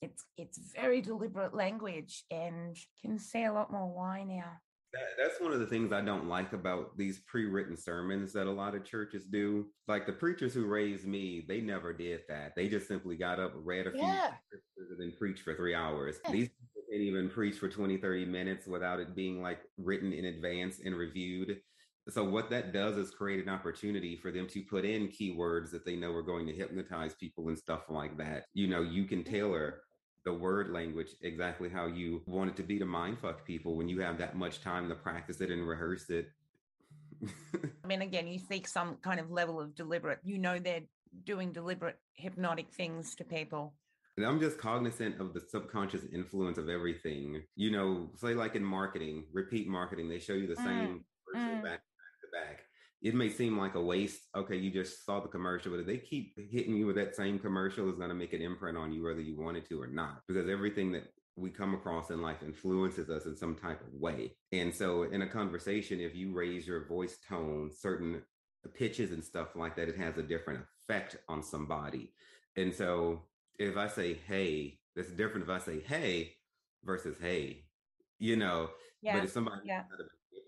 it's 0.00 0.24
it's 0.38 0.58
very 0.74 1.02
deliberate 1.02 1.54
language 1.54 2.24
and 2.30 2.74
can 3.02 3.18
say 3.18 3.44
a 3.44 3.52
lot 3.52 3.70
more 3.70 3.86
why 3.86 4.24
now. 4.24 4.52
That, 4.94 5.02
that's 5.22 5.38
one 5.38 5.52
of 5.52 5.60
the 5.60 5.66
things 5.66 5.92
I 5.92 6.00
don't 6.00 6.28
like 6.28 6.54
about 6.54 6.96
these 6.96 7.20
pre-written 7.26 7.76
sermons 7.76 8.32
that 8.32 8.46
a 8.46 8.50
lot 8.50 8.74
of 8.74 8.86
churches 8.86 9.26
do. 9.26 9.66
Like 9.86 10.06
the 10.06 10.14
preachers 10.14 10.54
who 10.54 10.64
raised 10.64 11.06
me, 11.06 11.44
they 11.46 11.60
never 11.60 11.92
did 11.92 12.22
that. 12.30 12.54
They 12.56 12.68
just 12.68 12.88
simply 12.88 13.18
got 13.18 13.38
up, 13.38 13.52
read 13.54 13.86
a 13.86 13.90
few 13.90 14.00
yeah. 14.00 14.30
scriptures, 14.46 14.90
and 14.92 14.98
then 14.98 15.12
preached 15.18 15.42
for 15.42 15.54
three 15.54 15.74
hours. 15.74 16.16
Yeah. 16.24 16.32
These 16.32 16.48
people 16.48 16.82
can't 16.90 17.02
even 17.02 17.28
preach 17.28 17.56
for 17.56 17.68
20, 17.68 17.98
30 17.98 18.24
minutes 18.24 18.66
without 18.66 18.98
it 18.98 19.14
being 19.14 19.42
like 19.42 19.60
written 19.76 20.14
in 20.14 20.24
advance 20.24 20.80
and 20.82 20.96
reviewed. 20.96 21.58
So 22.10 22.24
what 22.24 22.48
that 22.50 22.72
does 22.72 22.96
is 22.96 23.10
create 23.10 23.44
an 23.44 23.52
opportunity 23.52 24.16
for 24.16 24.30
them 24.30 24.46
to 24.48 24.62
put 24.62 24.84
in 24.84 25.08
keywords 25.08 25.70
that 25.72 25.84
they 25.84 25.94
know 25.94 26.12
are 26.12 26.22
going 26.22 26.46
to 26.46 26.54
hypnotize 26.54 27.14
people 27.14 27.48
and 27.48 27.58
stuff 27.58 27.82
like 27.90 28.16
that. 28.16 28.44
You 28.54 28.66
know, 28.66 28.80
you 28.80 29.04
can 29.04 29.24
tailor 29.24 29.82
the 30.24 30.32
word 30.32 30.70
language 30.70 31.10
exactly 31.22 31.68
how 31.68 31.86
you 31.86 32.22
want 32.26 32.50
it 32.50 32.56
to 32.56 32.62
be 32.62 32.78
to 32.78 32.86
mindfuck 32.86 33.44
people 33.44 33.76
when 33.76 33.88
you 33.88 34.00
have 34.00 34.18
that 34.18 34.36
much 34.36 34.62
time 34.62 34.88
to 34.88 34.94
practice 34.94 35.40
it 35.40 35.50
and 35.50 35.68
rehearse 35.68 36.08
it. 36.08 36.28
I 37.84 37.86
mean, 37.86 38.02
again, 38.02 38.26
you 38.26 38.38
seek 38.38 38.66
some 38.66 38.96
kind 39.02 39.20
of 39.20 39.30
level 39.30 39.60
of 39.60 39.74
deliberate, 39.74 40.20
you 40.24 40.38
know, 40.38 40.58
they're 40.58 40.82
doing 41.24 41.52
deliberate 41.52 41.98
hypnotic 42.14 42.70
things 42.72 43.14
to 43.16 43.24
people. 43.24 43.74
And 44.16 44.26
I'm 44.26 44.40
just 44.40 44.58
cognizant 44.58 45.20
of 45.20 45.34
the 45.34 45.40
subconscious 45.40 46.02
influence 46.12 46.58
of 46.58 46.68
everything. 46.68 47.42
You 47.54 47.70
know, 47.70 48.10
say 48.16 48.34
like 48.34 48.56
in 48.56 48.64
marketing, 48.64 49.24
repeat 49.32 49.68
marketing, 49.68 50.08
they 50.08 50.18
show 50.18 50.32
you 50.32 50.46
the 50.46 50.54
mm. 50.54 50.64
same 50.64 51.04
person 51.32 51.58
mm. 51.58 51.62
back 51.62 51.80
back. 52.32 52.60
It 53.00 53.14
may 53.14 53.28
seem 53.28 53.56
like 53.56 53.76
a 53.76 53.80
waste. 53.80 54.20
Okay, 54.34 54.56
you 54.56 54.70
just 54.70 55.04
saw 55.04 55.20
the 55.20 55.28
commercial, 55.28 55.70
but 55.70 55.80
if 55.80 55.86
they 55.86 55.98
keep 55.98 56.34
hitting 56.50 56.76
you 56.76 56.86
with 56.86 56.96
that 56.96 57.14
same 57.14 57.38
commercial, 57.38 57.88
is 57.88 57.96
going 57.96 58.08
to 58.08 58.14
make 58.14 58.32
an 58.32 58.42
imprint 58.42 58.76
on 58.76 58.92
you 58.92 59.04
whether 59.04 59.20
you 59.20 59.38
wanted 59.38 59.68
to 59.68 59.80
or 59.80 59.86
not. 59.86 60.22
Because 60.26 60.48
everything 60.48 60.90
that 60.92 61.04
we 61.36 61.50
come 61.50 61.74
across 61.74 62.10
in 62.10 62.20
life 62.20 62.42
influences 62.42 63.08
us 63.08 63.26
in 63.26 63.36
some 63.36 63.54
type 63.54 63.80
of 63.80 63.94
way. 63.94 64.36
And 64.50 64.74
so, 64.74 65.04
in 65.04 65.22
a 65.22 65.28
conversation, 65.28 66.00
if 66.00 66.16
you 66.16 66.32
raise 66.32 66.66
your 66.66 66.86
voice 66.86 67.18
tone, 67.28 67.70
certain 67.72 68.22
pitches 68.74 69.12
and 69.12 69.22
stuff 69.22 69.54
like 69.54 69.76
that, 69.76 69.88
it 69.88 69.96
has 69.96 70.18
a 70.18 70.22
different 70.22 70.64
effect 70.82 71.16
on 71.28 71.42
somebody. 71.42 72.12
And 72.56 72.74
so, 72.74 73.22
if 73.60 73.76
I 73.76 73.86
say, 73.86 74.18
hey, 74.26 74.78
that's 74.96 75.12
different 75.12 75.44
if 75.44 75.50
I 75.50 75.58
say, 75.60 75.80
hey, 75.86 76.32
versus 76.84 77.16
hey, 77.20 77.64
you 78.18 78.36
know. 78.36 78.70
Yeah. 79.00 79.14
But 79.14 79.24
if 79.24 79.30
somebody 79.30 79.60
yeah 79.64 79.82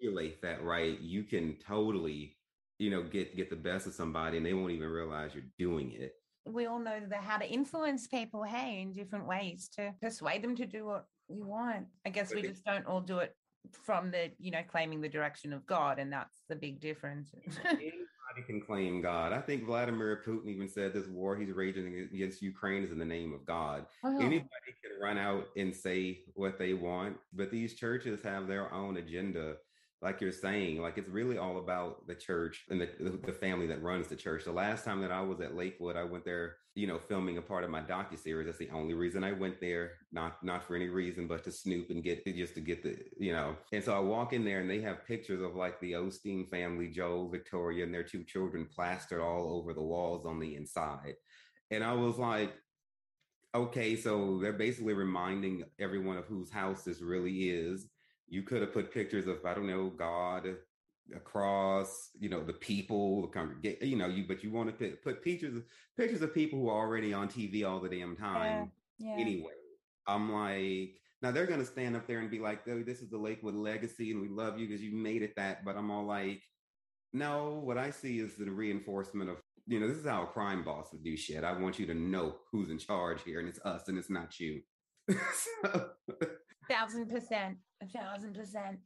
manipulate 0.01 0.42
that 0.42 0.62
right, 0.62 1.01
you 1.01 1.22
can 1.24 1.57
totally, 1.66 2.36
you 2.78 2.90
know, 2.90 3.03
get 3.03 3.36
get 3.36 3.51
the 3.51 3.57
best 3.57 3.86
of 3.86 3.94
somebody 3.94 4.36
and 4.36 4.46
they 4.46 4.55
won't 4.55 4.72
even 4.72 4.88
realize 4.88 5.32
you're 5.34 5.44
doing 5.59 5.92
it. 5.92 6.14
We 6.46 6.66
all 6.66 6.78
know 6.78 7.01
the, 7.09 7.16
how 7.16 7.38
to 7.38 7.48
influence 7.48 8.07
people, 8.07 8.42
hey, 8.42 8.80
in 8.80 8.92
different 8.92 9.26
ways 9.26 9.68
to 9.76 9.94
persuade 10.01 10.42
them 10.42 10.57
to 10.57 10.66
do 10.66 10.86
what 10.86 11.05
we 11.28 11.42
want. 11.42 11.86
I 12.07 12.11
guess 12.11 12.34
we 12.34 12.42
just 12.42 12.64
don't 12.64 12.86
all 12.86 13.03
do 13.03 13.18
it 13.18 13.36
from 13.84 14.11
the, 14.11 14.30
you 14.38 14.51
know, 14.51 14.62
claiming 14.66 15.03
the 15.03 15.09
direction 15.09 15.53
of 15.53 15.66
God, 15.66 15.98
and 15.98 16.11
that's 16.11 16.40
the 16.48 16.57
big 16.57 16.80
difference. 16.80 17.30
Anybody 17.66 18.46
can 18.46 18.61
claim 18.62 19.03
God. 19.03 19.34
I 19.34 19.40
think 19.42 19.66
Vladimir 19.66 20.22
Putin 20.26 20.48
even 20.48 20.66
said 20.66 20.94
this 20.94 21.07
war 21.09 21.36
he's 21.36 21.51
raging 21.51 22.09
against 22.12 22.40
Ukraine 22.40 22.82
is 22.82 22.90
in 22.90 22.98
the 22.98 23.05
name 23.05 23.34
of 23.34 23.44
God. 23.44 23.84
Oh. 24.03 24.16
Anybody 24.16 24.48
can 24.82 25.01
run 25.01 25.18
out 25.18 25.48
and 25.59 25.76
say 25.76 26.20
what 26.32 26.59
they 26.59 26.72
want, 26.72 27.18
but 27.34 27.51
these 27.51 27.74
churches 27.74 28.22
have 28.22 28.48
their 28.48 28.72
own 28.72 28.96
agenda 28.96 29.57
like 30.03 30.20
you're 30.20 30.32
saying, 30.32 30.80
like 30.80 30.96
it's 30.96 31.11
really 31.11 31.36
all 31.36 31.59
about 31.59 32.07
the 32.07 32.14
church 32.14 32.64
and 32.70 32.80
the, 32.80 32.88
the 33.26 33.32
family 33.32 33.66
that 33.66 33.82
runs 33.82 34.09
the 34.09 34.16
church. 34.16 34.44
The 34.44 34.53
last 34.53 34.82
time 34.82 35.03
that 35.03 35.12
I 35.12 35.20
was 35.20 35.40
at 35.40 35.55
Lakewood, 35.55 35.94
I 35.94 36.05
went 36.05 36.24
there, 36.24 36.57
you 36.74 36.86
know, 36.86 36.98
filming 36.98 37.36
a 37.36 37.42
part 37.42 37.64
of 37.64 37.70
my 37.70 37.82
docu 37.82 38.18
series. 38.18 38.46
That's 38.46 38.57
the 38.57 38.70
only 38.70 38.94
reason 38.94 39.22
I 39.22 39.32
went 39.32 39.61
there, 39.61 39.92
not 40.11 40.42
not 40.42 40.64
for 40.64 40.74
any 40.74 40.88
reason, 40.88 41.26
but 41.26 41.44
to 41.44 41.53
snoop 41.53 41.90
and 41.90 42.03
get 42.03 42.24
just 42.24 42.55
to 42.55 42.62
get 42.62 42.82
the, 42.82 42.96
you 43.18 43.32
know. 43.32 43.57
And 43.72 43.84
so 43.84 43.94
I 43.94 43.98
walk 43.98 44.32
in 44.32 44.42
there 44.42 44.61
and 44.61 44.70
they 44.70 44.80
have 44.80 45.07
pictures 45.07 45.42
of 45.42 45.55
like 45.55 45.78
the 45.80 45.92
Osteen 45.92 46.48
family, 46.48 46.88
Joel, 46.88 47.28
Victoria, 47.28 47.84
and 47.84 47.92
their 47.92 48.03
two 48.03 48.24
children 48.24 48.68
plastered 48.74 49.20
all 49.20 49.53
over 49.53 49.74
the 49.74 49.82
walls 49.82 50.24
on 50.24 50.40
the 50.40 50.57
inside. 50.57 51.14
And 51.70 51.84
I 51.84 51.92
was 51.92 52.16
like, 52.16 52.55
okay, 53.55 53.96
so 53.96 54.38
they're 54.40 54.55
basically 54.55 54.94
reminding 54.94 55.64
everyone 55.78 56.16
of 56.16 56.24
whose 56.24 56.51
house 56.51 56.84
this 56.84 57.03
really 57.03 57.51
is 57.51 57.89
you 58.30 58.42
could 58.42 58.62
have 58.62 58.72
put 58.72 58.94
pictures 58.94 59.26
of 59.26 59.44
I 59.44 59.54
don't 59.54 59.66
know 59.66 59.90
God 59.90 60.56
across, 61.14 62.10
you 62.18 62.28
know, 62.28 62.42
the 62.42 62.52
people, 62.52 63.22
the 63.22 63.28
congregation, 63.28 63.88
you 63.88 63.96
know, 63.96 64.06
you 64.06 64.24
but 64.26 64.42
you 64.42 64.50
want 64.50 64.78
to 64.78 64.96
put 65.02 65.22
pictures 65.22 65.62
pictures 65.96 66.22
of 66.22 66.32
people 66.32 66.58
who 66.58 66.68
are 66.68 66.78
already 66.78 67.12
on 67.12 67.28
TV 67.28 67.68
all 67.68 67.80
the 67.80 67.88
damn 67.88 68.16
time. 68.16 68.70
Yeah, 68.98 69.16
yeah. 69.16 69.20
Anyway, 69.20 69.52
I'm 70.06 70.32
like, 70.32 71.00
now 71.20 71.32
they're 71.32 71.46
gonna 71.46 71.64
stand 71.64 71.96
up 71.96 72.06
there 72.06 72.20
and 72.20 72.30
be 72.30 72.38
like, 72.38 72.60
oh, 72.68 72.82
this 72.82 73.00
is 73.00 73.10
the 73.10 73.18
Lakewood 73.18 73.54
legacy, 73.54 74.12
and 74.12 74.20
we 74.20 74.28
love 74.28 74.58
you 74.58 74.68
because 74.68 74.82
you 74.82 74.94
made 74.94 75.22
it 75.22 75.34
that. 75.36 75.64
But 75.64 75.76
I'm 75.76 75.90
all 75.90 76.06
like, 76.06 76.42
no, 77.12 77.60
what 77.64 77.76
I 77.76 77.90
see 77.90 78.20
is 78.20 78.36
the 78.36 78.50
reinforcement 78.50 79.28
of 79.28 79.36
you 79.66 79.78
know, 79.78 79.86
this 79.86 79.98
is 79.98 80.06
how 80.06 80.24
a 80.24 80.26
crime 80.26 80.64
boss 80.64 80.88
would 80.92 81.04
do 81.04 81.16
shit. 81.16 81.44
I 81.44 81.52
want 81.52 81.78
you 81.78 81.86
to 81.86 81.94
know 81.94 82.36
who's 82.50 82.70
in 82.70 82.78
charge 82.78 83.22
here, 83.22 83.40
and 83.40 83.48
it's 83.48 83.60
us, 83.64 83.88
and 83.88 83.98
it's 83.98 84.10
not 84.10 84.38
you. 84.40 84.62
so, 85.10 85.90
thousand 86.68 87.08
percent, 87.08 87.56
a 87.82 87.86
thousand 87.86 88.34
percent. 88.34 88.78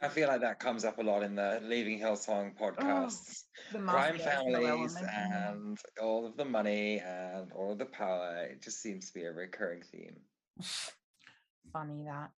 I 0.00 0.08
feel 0.08 0.28
like 0.28 0.42
that 0.42 0.60
comes 0.60 0.84
up 0.84 0.98
a 0.98 1.02
lot 1.02 1.24
in 1.24 1.34
the 1.34 1.60
Leaving 1.64 1.98
Hillsong 1.98 2.56
podcasts. 2.56 3.42
Oh, 3.74 3.80
Crime 3.80 4.18
families 4.18 4.96
and 4.96 5.76
all 6.00 6.24
of 6.24 6.36
the 6.36 6.44
money 6.44 7.00
and 7.00 7.50
all 7.52 7.72
of 7.72 7.78
the 7.78 7.86
power. 7.86 8.46
It 8.48 8.62
just 8.62 8.80
seems 8.80 9.08
to 9.08 9.14
be 9.14 9.24
a 9.24 9.32
recurring 9.32 9.82
theme. 9.82 10.16
Funny 11.72 12.04
that. 12.04 12.30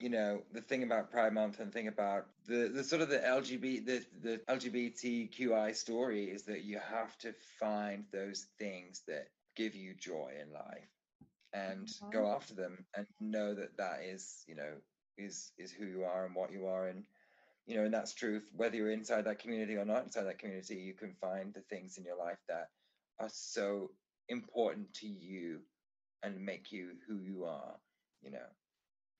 You 0.00 0.10
know, 0.10 0.42
the 0.52 0.60
thing 0.60 0.82
about 0.82 1.10
Pride 1.10 1.32
Month 1.32 1.60
and 1.60 1.72
thing 1.72 1.86
about 1.86 2.26
the, 2.46 2.70
the 2.74 2.84
sort 2.84 3.02
of 3.02 3.08
the 3.08 3.18
LGBT 3.18 3.86
the, 3.86 4.04
the 4.22 4.40
LGBTQI 4.48 5.74
story 5.74 6.24
is 6.24 6.42
that 6.42 6.64
you 6.64 6.78
have 6.78 7.16
to 7.18 7.32
find 7.58 8.04
those 8.12 8.46
things 8.58 9.02
that 9.06 9.28
give 9.54 9.74
you 9.74 9.94
joy 9.94 10.32
in 10.42 10.52
life 10.52 10.90
and 11.54 11.86
mm-hmm. 11.86 12.10
go 12.10 12.26
after 12.26 12.54
them 12.54 12.84
and 12.94 13.06
know 13.20 13.54
that 13.54 13.76
that 13.78 14.00
is 14.04 14.44
you 14.46 14.54
know 14.54 14.74
is 15.18 15.52
is 15.58 15.72
who 15.72 15.86
you 15.86 16.04
are 16.04 16.26
and 16.26 16.34
what 16.34 16.52
you 16.52 16.66
are. 16.66 16.88
And 16.88 17.04
you 17.66 17.76
know 17.76 17.84
and 17.84 17.94
that's 17.94 18.14
truth 18.14 18.48
whether 18.56 18.76
you're 18.76 18.92
inside 18.92 19.24
that 19.24 19.40
community 19.40 19.76
or 19.76 19.84
not 19.84 20.04
inside 20.04 20.24
that 20.24 20.38
community 20.38 20.76
you 20.76 20.94
can 20.94 21.12
find 21.20 21.52
the 21.52 21.62
things 21.62 21.98
in 21.98 22.04
your 22.04 22.16
life 22.16 22.38
that 22.48 22.68
are 23.18 23.28
so 23.28 23.90
important 24.28 24.92
to 24.94 25.08
you 25.08 25.58
and 26.22 26.40
make 26.40 26.70
you 26.70 26.90
who 27.08 27.18
you 27.18 27.44
are 27.44 27.74
you 28.22 28.30
know. 28.30 28.46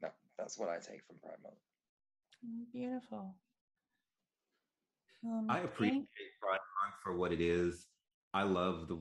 That, 0.01 0.15
that's 0.37 0.59
what 0.59 0.69
i 0.69 0.77
take 0.77 1.05
from 1.07 1.17
pride 1.23 1.39
month. 1.43 1.55
Mm, 2.45 2.65
beautiful. 2.73 3.35
Um, 5.25 5.47
i 5.49 5.61
appreciate 5.61 6.07
pride 6.41 6.59
month 6.83 6.95
for 7.03 7.17
what 7.17 7.33
it 7.33 7.41
is. 7.41 7.87
I 8.35 8.43
love 8.43 8.89
the 8.89 8.99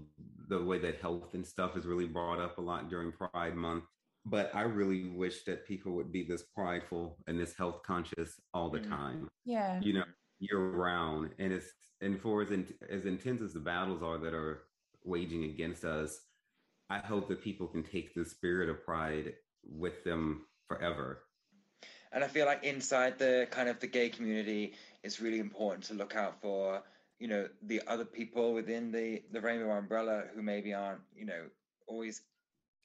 the 0.48 0.64
way 0.64 0.80
that 0.80 1.02
health 1.02 1.34
and 1.34 1.46
stuff 1.46 1.76
is 1.76 1.86
really 1.86 2.06
brought 2.06 2.40
up 2.40 2.58
a 2.58 2.62
lot 2.62 2.90
during 2.90 3.12
Pride 3.12 3.56
Month. 3.56 3.84
But 4.26 4.50
I 4.56 4.62
really 4.62 5.10
wish 5.10 5.44
that 5.44 5.68
people 5.68 5.92
would 5.94 6.12
be 6.12 6.24
this 6.24 6.44
prideful 6.44 7.18
and 7.28 7.40
this 7.40 7.56
health 7.56 7.84
conscious 7.86 8.40
all 8.54 8.70
the 8.70 8.80
mm. 8.80 8.90
time. 8.90 9.28
Yeah, 9.46 9.80
you 9.82 9.94
know, 9.94 10.04
year 10.40 10.58
round. 10.58 11.32
And 11.40 11.54
it's 11.54 11.68
and 12.02 12.20
for 12.20 12.42
as 12.42 12.52
in, 12.52 12.68
as 12.90 13.06
intense 13.06 13.42
as 13.42 13.54
the 13.54 13.60
battles 13.60 14.02
are 14.02 14.18
that 14.18 14.34
are 14.34 14.64
waging 15.04 15.46
against 15.46 15.86
us, 15.86 16.20
I 16.90 17.00
hope 17.00 17.28
that 17.30 17.42
people 17.42 17.68
can 17.68 17.84
take 17.84 18.14
the 18.14 18.26
spirit 18.26 18.70
of 18.70 18.84
pride 18.84 19.34
with 19.64 20.04
them 20.04 20.46
forever. 20.68 21.24
And 22.12 22.24
I 22.24 22.28
feel 22.28 22.46
like 22.46 22.64
inside 22.64 23.18
the 23.20 23.48
kind 23.52 23.70
of 23.70 23.80
the 23.80 23.88
gay 23.88 24.10
community, 24.10 24.74
it's 25.04 25.20
really 25.20 25.40
important 25.40 25.84
to 25.86 25.94
look 25.94 26.16
out 26.16 26.42
for 26.42 26.82
you 27.20 27.28
know 27.28 27.48
the 27.64 27.82
other 27.88 28.06
people 28.06 28.54
within 28.54 28.92
the 28.92 29.22
the 29.32 29.40
rainbow 29.40 29.72
umbrella 29.72 30.24
who 30.34 30.42
maybe 30.42 30.74
aren't 30.74 31.02
you 31.16 31.26
know 31.26 31.44
always 31.88 32.22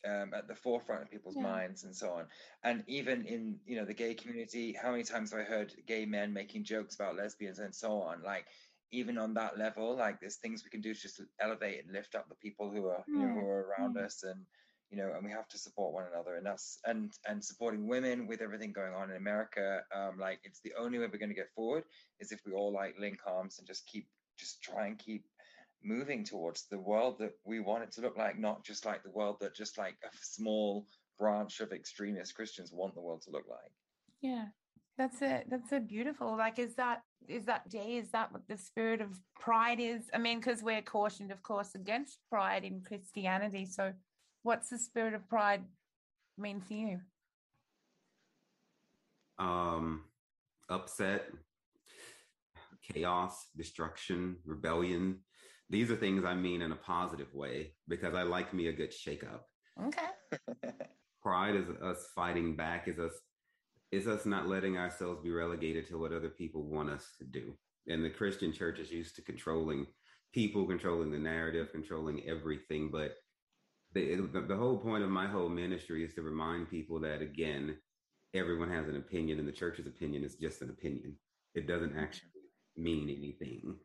um, 0.07 0.32
at 0.34 0.48
the 0.48 0.55
forefront 0.55 1.03
of 1.03 1.11
people's 1.11 1.36
yeah. 1.36 1.42
minds 1.42 1.84
and 1.84 1.94
so 1.94 2.11
on 2.11 2.24
and 2.64 2.82
even 2.86 3.24
in 3.26 3.57
you 3.66 3.76
know 3.76 3.84
the 3.84 3.94
gay 3.94 4.14
community 4.14 4.76
how 4.80 4.90
many 4.90 5.03
times 5.03 5.32
have 5.32 5.40
i 5.40 5.44
heard 5.44 5.72
gay 5.86 6.05
men 6.07 6.32
making 6.32 6.64
jokes 6.64 6.94
about 6.94 7.16
lesbians 7.16 7.59
and 7.59 7.74
so 7.74 8.01
on 8.01 8.22
like 8.22 8.46
even 8.92 9.18
on 9.18 9.34
that 9.34 9.59
level 9.59 9.96
like 9.96 10.20
there's 10.20 10.36
things 10.36 10.64
we 10.64 10.70
can 10.70 10.80
do 10.80 10.94
to 10.94 11.01
just 11.01 11.20
elevate 11.40 11.84
and 11.84 11.92
lift 11.92 12.14
up 12.14 12.28
the 12.28 12.34
people 12.36 12.70
who 12.70 12.86
are 12.86 13.05
you 13.07 13.18
know 13.18 13.28
who 13.28 13.40
are 13.40 13.68
around 13.78 13.96
mm. 13.96 14.05
us 14.05 14.22
and 14.24 14.44
you 14.90 14.96
know 14.96 15.12
and 15.14 15.24
we 15.24 15.30
have 15.30 15.48
to 15.48 15.59
support 15.59 15.92
one 15.92 16.05
another 16.12 16.34
and 16.34 16.44
that's 16.44 16.78
and 16.84 17.12
and 17.28 17.44
supporting 17.44 17.86
women 17.86 18.26
with 18.26 18.40
everything 18.40 18.72
going 18.72 18.92
on 18.92 19.11
in 19.11 19.16
america 19.16 19.82
um 19.94 20.18
like 20.18 20.40
it's 20.44 20.61
the 20.61 20.72
only 20.78 20.98
way 20.98 21.07
we're 21.07 21.18
going 21.18 21.28
to 21.28 21.34
get 21.34 21.53
forward 21.55 21.84
is 22.18 22.32
if 22.32 22.40
we 22.44 22.53
all 22.53 22.72
like 22.72 22.98
link 22.98 23.20
arms 23.26 23.59
and 23.59 23.66
just 23.66 23.86
keep 23.86 24.09
just 24.36 24.62
try 24.62 24.86
and 24.86 24.98
keep 24.98 25.24
moving 25.82 26.24
towards 26.24 26.66
the 26.66 26.78
world 26.78 27.18
that 27.18 27.32
we 27.44 27.60
want 27.60 27.82
it 27.82 27.92
to 27.92 28.00
look 28.00 28.16
like, 28.16 28.38
not 28.38 28.64
just 28.64 28.84
like 28.84 29.02
the 29.02 29.10
world 29.10 29.36
that 29.40 29.54
just 29.54 29.78
like 29.78 29.96
a 30.04 30.16
small 30.20 30.86
branch 31.18 31.60
of 31.60 31.72
extremist 31.72 32.34
Christians 32.34 32.72
want 32.72 32.94
the 32.94 33.00
world 33.00 33.22
to 33.22 33.30
look 33.30 33.46
like. 33.48 33.72
Yeah. 34.20 34.46
That's 35.00 35.22
it. 35.22 35.46
That's 35.48 35.72
a 35.72 35.80
beautiful. 35.80 36.36
Like, 36.36 36.58
is 36.58 36.74
that 36.74 37.02
is 37.26 37.46
that 37.46 37.70
day? 37.70 37.96
Is 37.96 38.10
that 38.10 38.30
what 38.32 38.42
the 38.48 38.58
spirit 38.58 39.00
of 39.00 39.18
pride 39.34 39.80
is? 39.80 40.02
I 40.12 40.18
mean, 40.18 40.40
because 40.40 40.62
we're 40.62 40.82
cautioned, 40.82 41.30
of 41.30 41.42
course, 41.42 41.74
against 41.74 42.18
pride 42.28 42.64
in 42.64 42.82
Christianity. 42.82 43.64
So, 43.64 43.94
what's 44.42 44.68
the 44.68 44.78
spirit 44.78 45.14
of 45.14 45.26
pride 45.26 45.62
mean 46.36 46.60
for 46.60 46.74
you? 46.74 47.00
Um, 49.38 50.04
upset, 50.68 51.30
chaos, 52.92 53.46
destruction, 53.56 54.36
rebellion. 54.44 55.20
These 55.70 55.90
are 55.90 55.96
things 55.96 56.24
I 56.24 56.34
mean 56.34 56.62
in 56.62 56.72
a 56.72 56.76
positive 56.76 57.32
way 57.32 57.74
because 57.86 58.14
I 58.14 58.22
like 58.22 58.52
me 58.52 58.66
a 58.66 58.72
good 58.72 58.90
shakeup. 58.90 59.42
Okay. 59.86 60.08
Pride 61.22 61.54
is 61.54 61.68
us 61.82 62.08
fighting 62.14 62.56
back, 62.56 62.88
is 62.88 62.98
us 62.98 63.12
is 63.92 64.06
us 64.06 64.26
not 64.26 64.48
letting 64.48 64.76
ourselves 64.76 65.20
be 65.22 65.30
relegated 65.30 65.88
to 65.88 65.98
what 65.98 66.12
other 66.12 66.28
people 66.28 66.62
want 66.62 66.90
us 66.90 67.06
to 67.18 67.24
do. 67.24 67.56
And 67.88 68.04
the 68.04 68.10
Christian 68.10 68.52
church 68.52 68.78
is 68.78 68.90
used 68.90 69.16
to 69.16 69.22
controlling 69.22 69.86
people, 70.32 70.66
controlling 70.66 71.10
the 71.10 71.18
narrative, 71.18 71.72
controlling 71.72 72.22
everything. 72.28 72.90
But 72.92 73.16
the, 73.92 74.28
the 74.48 74.56
whole 74.56 74.78
point 74.78 75.02
of 75.02 75.10
my 75.10 75.26
whole 75.26 75.48
ministry 75.48 76.04
is 76.04 76.14
to 76.14 76.22
remind 76.22 76.70
people 76.70 77.00
that 77.00 77.22
again, 77.22 77.76
everyone 78.34 78.70
has 78.70 78.88
an 78.88 78.96
opinion, 78.96 79.38
and 79.38 79.48
the 79.48 79.52
church's 79.52 79.86
opinion 79.86 80.24
is 80.24 80.36
just 80.36 80.62
an 80.62 80.70
opinion. 80.70 81.16
It 81.54 81.66
doesn't 81.66 81.90
mm-hmm. 81.90 82.00
actually 82.00 82.30
mean 82.76 83.08
anything. 83.08 83.76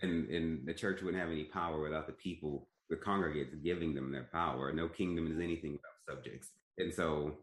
And, 0.00 0.28
and 0.30 0.66
the 0.66 0.74
church 0.74 1.02
wouldn't 1.02 1.22
have 1.22 1.30
any 1.30 1.44
power 1.44 1.82
without 1.82 2.06
the 2.06 2.14
people, 2.14 2.68
the 2.88 2.96
congregates 2.96 3.54
giving 3.56 3.94
them 3.94 4.10
their 4.10 4.28
power. 4.32 4.72
No 4.72 4.88
kingdom 4.88 5.30
is 5.30 5.38
anything 5.38 5.72
without 5.72 6.16
subjects. 6.16 6.50
And 6.78 6.92
so 6.92 7.36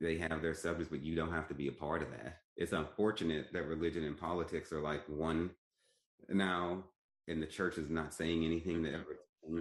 they 0.00 0.16
have 0.16 0.40
their 0.40 0.54
subjects, 0.54 0.90
but 0.90 1.02
you 1.02 1.14
don't 1.14 1.32
have 1.32 1.48
to 1.48 1.54
be 1.54 1.68
a 1.68 1.72
part 1.72 2.02
of 2.02 2.10
that. 2.10 2.38
It's 2.56 2.72
unfortunate 2.72 3.52
that 3.52 3.66
religion 3.66 4.04
and 4.04 4.18
politics 4.18 4.72
are 4.72 4.80
like 4.80 5.02
one 5.08 5.50
now, 6.28 6.84
and 7.28 7.42
the 7.42 7.46
church 7.46 7.78
is 7.78 7.90
not 7.90 8.14
saying 8.14 8.44
anything 8.44 8.82
that 8.82 8.94
ever 8.94 9.18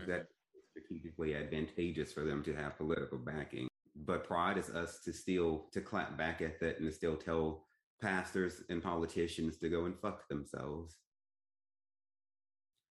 that 0.07 0.27
strategically 0.71 1.35
advantageous 1.35 2.13
for 2.13 2.23
them 2.23 2.43
to 2.43 2.55
have 2.55 2.77
political 2.77 3.17
backing. 3.17 3.67
But 3.95 4.23
pride 4.23 4.57
is 4.57 4.69
us 4.69 4.99
to 5.05 5.13
still 5.13 5.67
to 5.73 5.81
clap 5.81 6.17
back 6.17 6.41
at 6.41 6.59
that 6.61 6.79
and 6.79 6.89
to 6.89 6.95
still 6.95 7.15
tell 7.15 7.65
pastors 8.01 8.61
and 8.69 8.81
politicians 8.81 9.57
to 9.57 9.69
go 9.69 9.85
and 9.85 9.99
fuck 9.99 10.27
themselves. 10.27 10.95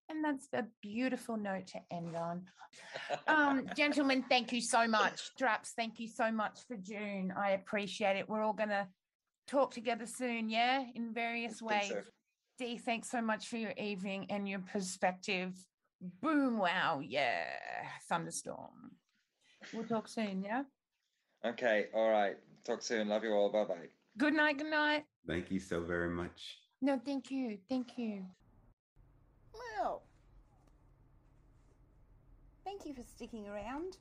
And 0.09 0.24
that's 0.24 0.48
a 0.52 0.64
beautiful 0.82 1.36
note 1.36 1.66
to 1.68 1.80
end 1.90 2.16
on. 2.16 2.42
Um, 3.26 3.66
gentlemen, 3.76 4.24
thank 4.28 4.52
you 4.52 4.61
so 4.61 4.86
much. 4.86 5.20
Drapps, 5.40 5.70
thank 5.76 5.98
you 5.98 6.09
so 6.09 6.30
much 6.30 6.61
for 6.68 6.76
June. 6.76 7.32
I 7.36 7.50
appreciate 7.50 8.16
it. 8.16 8.28
We're 8.28 8.42
all 8.42 8.52
going 8.52 8.68
to 8.68 8.86
talk 9.48 9.72
together 9.74 10.07
soon, 10.07 10.48
yeah, 10.48 10.84
in 10.94 11.12
various 11.12 11.61
ways. 11.61 11.88
So. 11.88 12.02
De, 12.59 12.78
thanks 12.78 13.11
so 13.11 13.20
much 13.20 13.48
for 13.48 13.57
your 13.57 13.72
evening 13.76 14.26
and 14.30 14.48
your 14.48 14.61
perspective. 14.61 15.54
Boom, 16.22 16.59
wow, 16.59 17.00
yeah, 17.02 17.44
thunderstorm. 18.09 18.92
We'll 19.72 19.84
talk 19.84 20.09
soon, 20.09 20.42
yeah? 20.42 20.62
Okay, 21.44 21.86
all 21.94 22.11
right. 22.11 22.36
Talk 22.64 22.82
soon. 22.82 23.09
Love 23.09 23.24
you 23.24 23.32
all. 23.32 23.50
Bye 23.50 23.64
bye. 23.64 23.88
Good 24.18 24.34
night. 24.34 24.59
Good 24.59 24.70
night. 24.70 25.04
Thank 25.26 25.50
you 25.50 25.61
so 25.61 25.80
very 25.80 26.09
much. 26.09 26.59
No, 26.80 27.00
thank 27.04 27.30
you. 27.30 27.59
Thank 27.68 27.96
you. 27.96 28.24
Well, 29.59 30.02
thank 32.64 32.86
you 32.86 32.94
for 32.94 33.02
sticking 33.02 33.48
around 33.48 33.96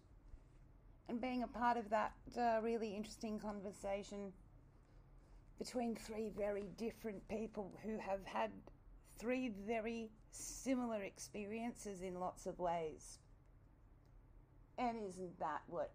and 1.08 1.22
being 1.22 1.44
a 1.44 1.48
part 1.48 1.78
of 1.78 1.90
that 1.90 2.14
uh, 2.38 2.60
really 2.62 2.96
interesting 2.96 3.40
conversation. 3.40 4.32
between 5.60 5.96
three 5.96 6.30
very 6.38 6.68
different 6.78 7.26
people 7.30 7.72
who 7.84 7.98
have 7.98 8.20
had 8.26 8.52
three 9.18 9.50
very 9.66 10.10
similar 10.32 11.02
experiences 11.02 12.02
in 12.02 12.20
lots 12.20 12.46
of 12.46 12.60
ways. 12.60 13.20
And 14.78 14.98
isn't 15.08 15.40
that 15.40 15.62
what 15.68 15.92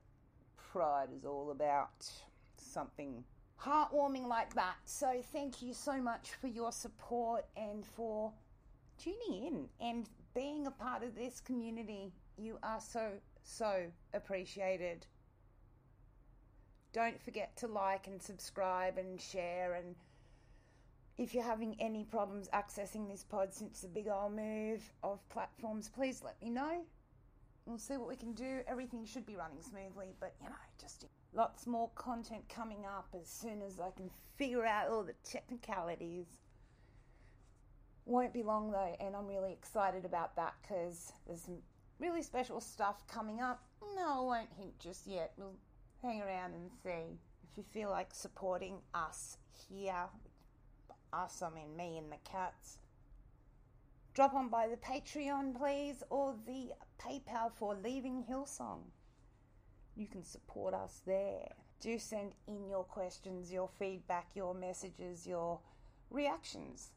pride 0.56 1.08
is 1.14 1.24
all 1.24 1.50
about? 1.50 2.08
Something 2.56 3.24
heartwarming 3.60 4.26
like 4.26 4.54
that. 4.54 4.76
So, 4.86 5.22
thank 5.32 5.60
you 5.60 5.74
so 5.74 6.00
much 6.00 6.30
for 6.40 6.46
your 6.46 6.72
support 6.72 7.44
and 7.56 7.84
for 7.84 8.32
tuning 9.02 9.46
in 9.46 9.68
and 9.80 10.08
being 10.34 10.66
a 10.66 10.70
part 10.70 11.02
of 11.02 11.14
this 11.14 11.40
community. 11.40 12.12
You 12.36 12.58
are 12.62 12.80
so, 12.80 13.12
so 13.42 13.84
appreciated. 14.14 15.06
Don't 16.92 17.20
forget 17.22 17.56
to 17.58 17.66
like 17.66 18.06
and 18.06 18.22
subscribe 18.22 18.98
and 18.98 19.20
share. 19.20 19.74
And 19.74 19.94
if 21.18 21.34
you're 21.34 21.44
having 21.44 21.76
any 21.80 22.04
problems 22.04 22.48
accessing 22.52 23.08
this 23.08 23.24
pod 23.24 23.54
since 23.54 23.80
the 23.80 23.88
big 23.88 24.08
old 24.08 24.34
move 24.34 24.92
of 25.02 25.26
platforms, 25.28 25.88
please 25.88 26.22
let 26.24 26.40
me 26.42 26.50
know. 26.50 26.82
We'll 27.66 27.78
see 27.78 27.96
what 27.96 28.08
we 28.08 28.16
can 28.16 28.32
do. 28.32 28.60
Everything 28.66 29.04
should 29.04 29.26
be 29.26 29.36
running 29.36 29.62
smoothly, 29.62 30.14
but 30.18 30.34
you 30.42 30.48
know, 30.48 30.56
just 30.80 31.06
lots 31.32 31.66
more 31.66 31.90
content 31.94 32.42
coming 32.48 32.84
up 32.84 33.14
as 33.18 33.28
soon 33.28 33.62
as 33.62 33.78
I 33.78 33.90
can 33.96 34.10
figure 34.36 34.66
out 34.66 34.88
all 34.88 35.04
the 35.04 35.14
technicalities. 35.22 36.26
Won't 38.06 38.32
be 38.32 38.42
long 38.42 38.70
though, 38.70 38.96
and 39.00 39.14
I'm 39.14 39.26
really 39.26 39.52
excited 39.52 40.04
about 40.04 40.34
that 40.36 40.54
because 40.62 41.12
there's 41.26 41.42
some 41.42 41.58
really 41.98 42.22
special 42.22 42.60
stuff 42.60 43.06
coming 43.06 43.40
up. 43.40 43.62
No, 43.96 44.08
I 44.08 44.38
won't 44.38 44.52
hint 44.58 44.78
just 44.78 45.06
yet. 45.06 45.32
We'll 45.36 45.56
hang 46.02 46.20
around 46.20 46.54
and 46.54 46.70
see 46.82 47.18
if 47.50 47.56
you 47.56 47.64
feel 47.72 47.90
like 47.90 48.12
supporting 48.12 48.78
us 48.94 49.36
here. 49.68 50.06
Us, 51.12 51.42
I 51.42 51.50
mean 51.50 51.76
me 51.76 51.98
and 51.98 52.10
the 52.10 52.16
cats. 52.24 52.78
Drop 54.14 54.34
on 54.34 54.48
by 54.48 54.66
the 54.68 54.76
Patreon, 54.76 55.56
please, 55.56 56.02
or 56.10 56.34
the 56.46 56.70
PayPal 57.00 57.52
for 57.52 57.76
Leaving 57.76 58.24
Hillsong. 58.28 58.80
You 59.96 60.06
can 60.06 60.24
support 60.24 60.74
us 60.74 61.02
there. 61.06 61.48
Do 61.80 61.98
send 61.98 62.32
in 62.46 62.66
your 62.68 62.84
questions, 62.84 63.52
your 63.52 63.68
feedback, 63.78 64.30
your 64.34 64.54
messages, 64.54 65.26
your 65.26 65.60
reactions. 66.10 66.90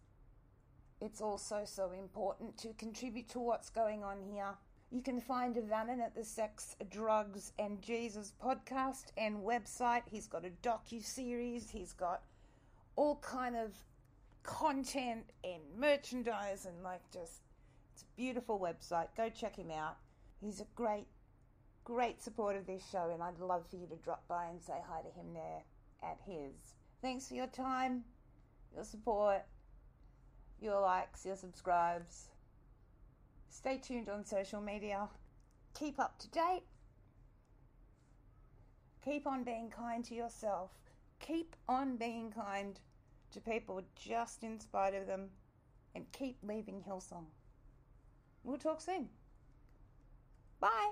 It's 1.04 1.20
also 1.20 1.64
so 1.66 1.92
important 1.92 2.58
to 2.60 2.70
contribute 2.76 3.28
to 3.30 3.40
what's 3.40 3.70
going 3.70 4.06
on 4.06 4.22
here. 4.22 4.56
You 4.90 5.02
can 5.02 5.20
find 5.20 5.56
Evanen 5.56 6.00
at 6.00 6.16
the 6.16 6.24
Sex, 6.24 6.78
Drugs 6.90 7.52
and 7.60 7.82
Jesus 7.82 8.32
podcast 8.42 9.08
and 9.18 9.44
website. 9.44 10.04
He's 10.10 10.28
got 10.28 10.46
a 10.46 10.52
docu 10.66 11.04
series. 11.04 11.70
He's 11.70 11.92
got 11.92 12.24
all 12.96 13.18
kind 13.18 13.58
of 13.58 13.74
content 14.44 15.26
and 15.44 15.62
merchandise 15.78 16.66
and 16.66 16.82
like 16.84 17.02
just 17.12 17.42
it's 17.92 18.04
a 18.04 18.16
beautiful 18.16 18.58
website. 18.58 19.08
Go 19.18 19.30
check 19.30 19.58
him 19.58 19.72
out. 19.72 19.98
He's 20.40 20.62
a 20.62 20.68
great, 20.74 21.08
great 21.84 22.22
supporter 22.24 22.60
of 22.60 22.66
this 22.66 22.84
show, 22.90 23.12
and 23.14 23.22
I'd 23.22 23.40
love 23.40 23.66
for 23.70 23.76
you 23.76 23.88
to 23.88 23.96
drop 23.98 24.26
by 24.30 24.46
and 24.46 24.62
say 24.62 24.80
hi 24.88 25.02
to 25.02 25.10
him 25.10 25.34
there 25.34 25.64
at 26.02 26.20
his. 26.26 26.76
Thanks 27.02 27.28
for 27.28 27.36
your 27.36 27.48
time, 27.48 28.06
your 28.74 28.86
support, 28.86 29.44
your 30.64 30.80
likes, 30.80 31.26
your 31.26 31.36
subscribes. 31.36 32.30
Stay 33.50 33.78
tuned 33.78 34.10
on 34.10 34.26
social 34.26 34.62
media. 34.62 35.08
Keep 35.78 36.00
up 36.00 36.18
to 36.20 36.30
date. 36.30 36.64
Keep 39.04 39.28
on 39.28 39.44
being 39.44 39.70
kind 39.70 40.04
to 40.06 40.16
yourself. 40.16 40.72
Keep 41.20 41.56
on 41.68 41.98
being 41.98 42.32
kind 42.32 42.80
to 43.32 43.40
people 43.42 43.82
just 43.96 44.44
in 44.44 44.60
spite 44.60 44.96
of 44.96 45.08
them. 45.08 45.30
And 45.96 46.12
keep 46.12 46.38
leaving 46.42 46.82
Hillsong. 46.88 47.26
We'll 48.44 48.58
talk 48.58 48.82
soon. 48.82 49.10
Bye. 50.60 50.92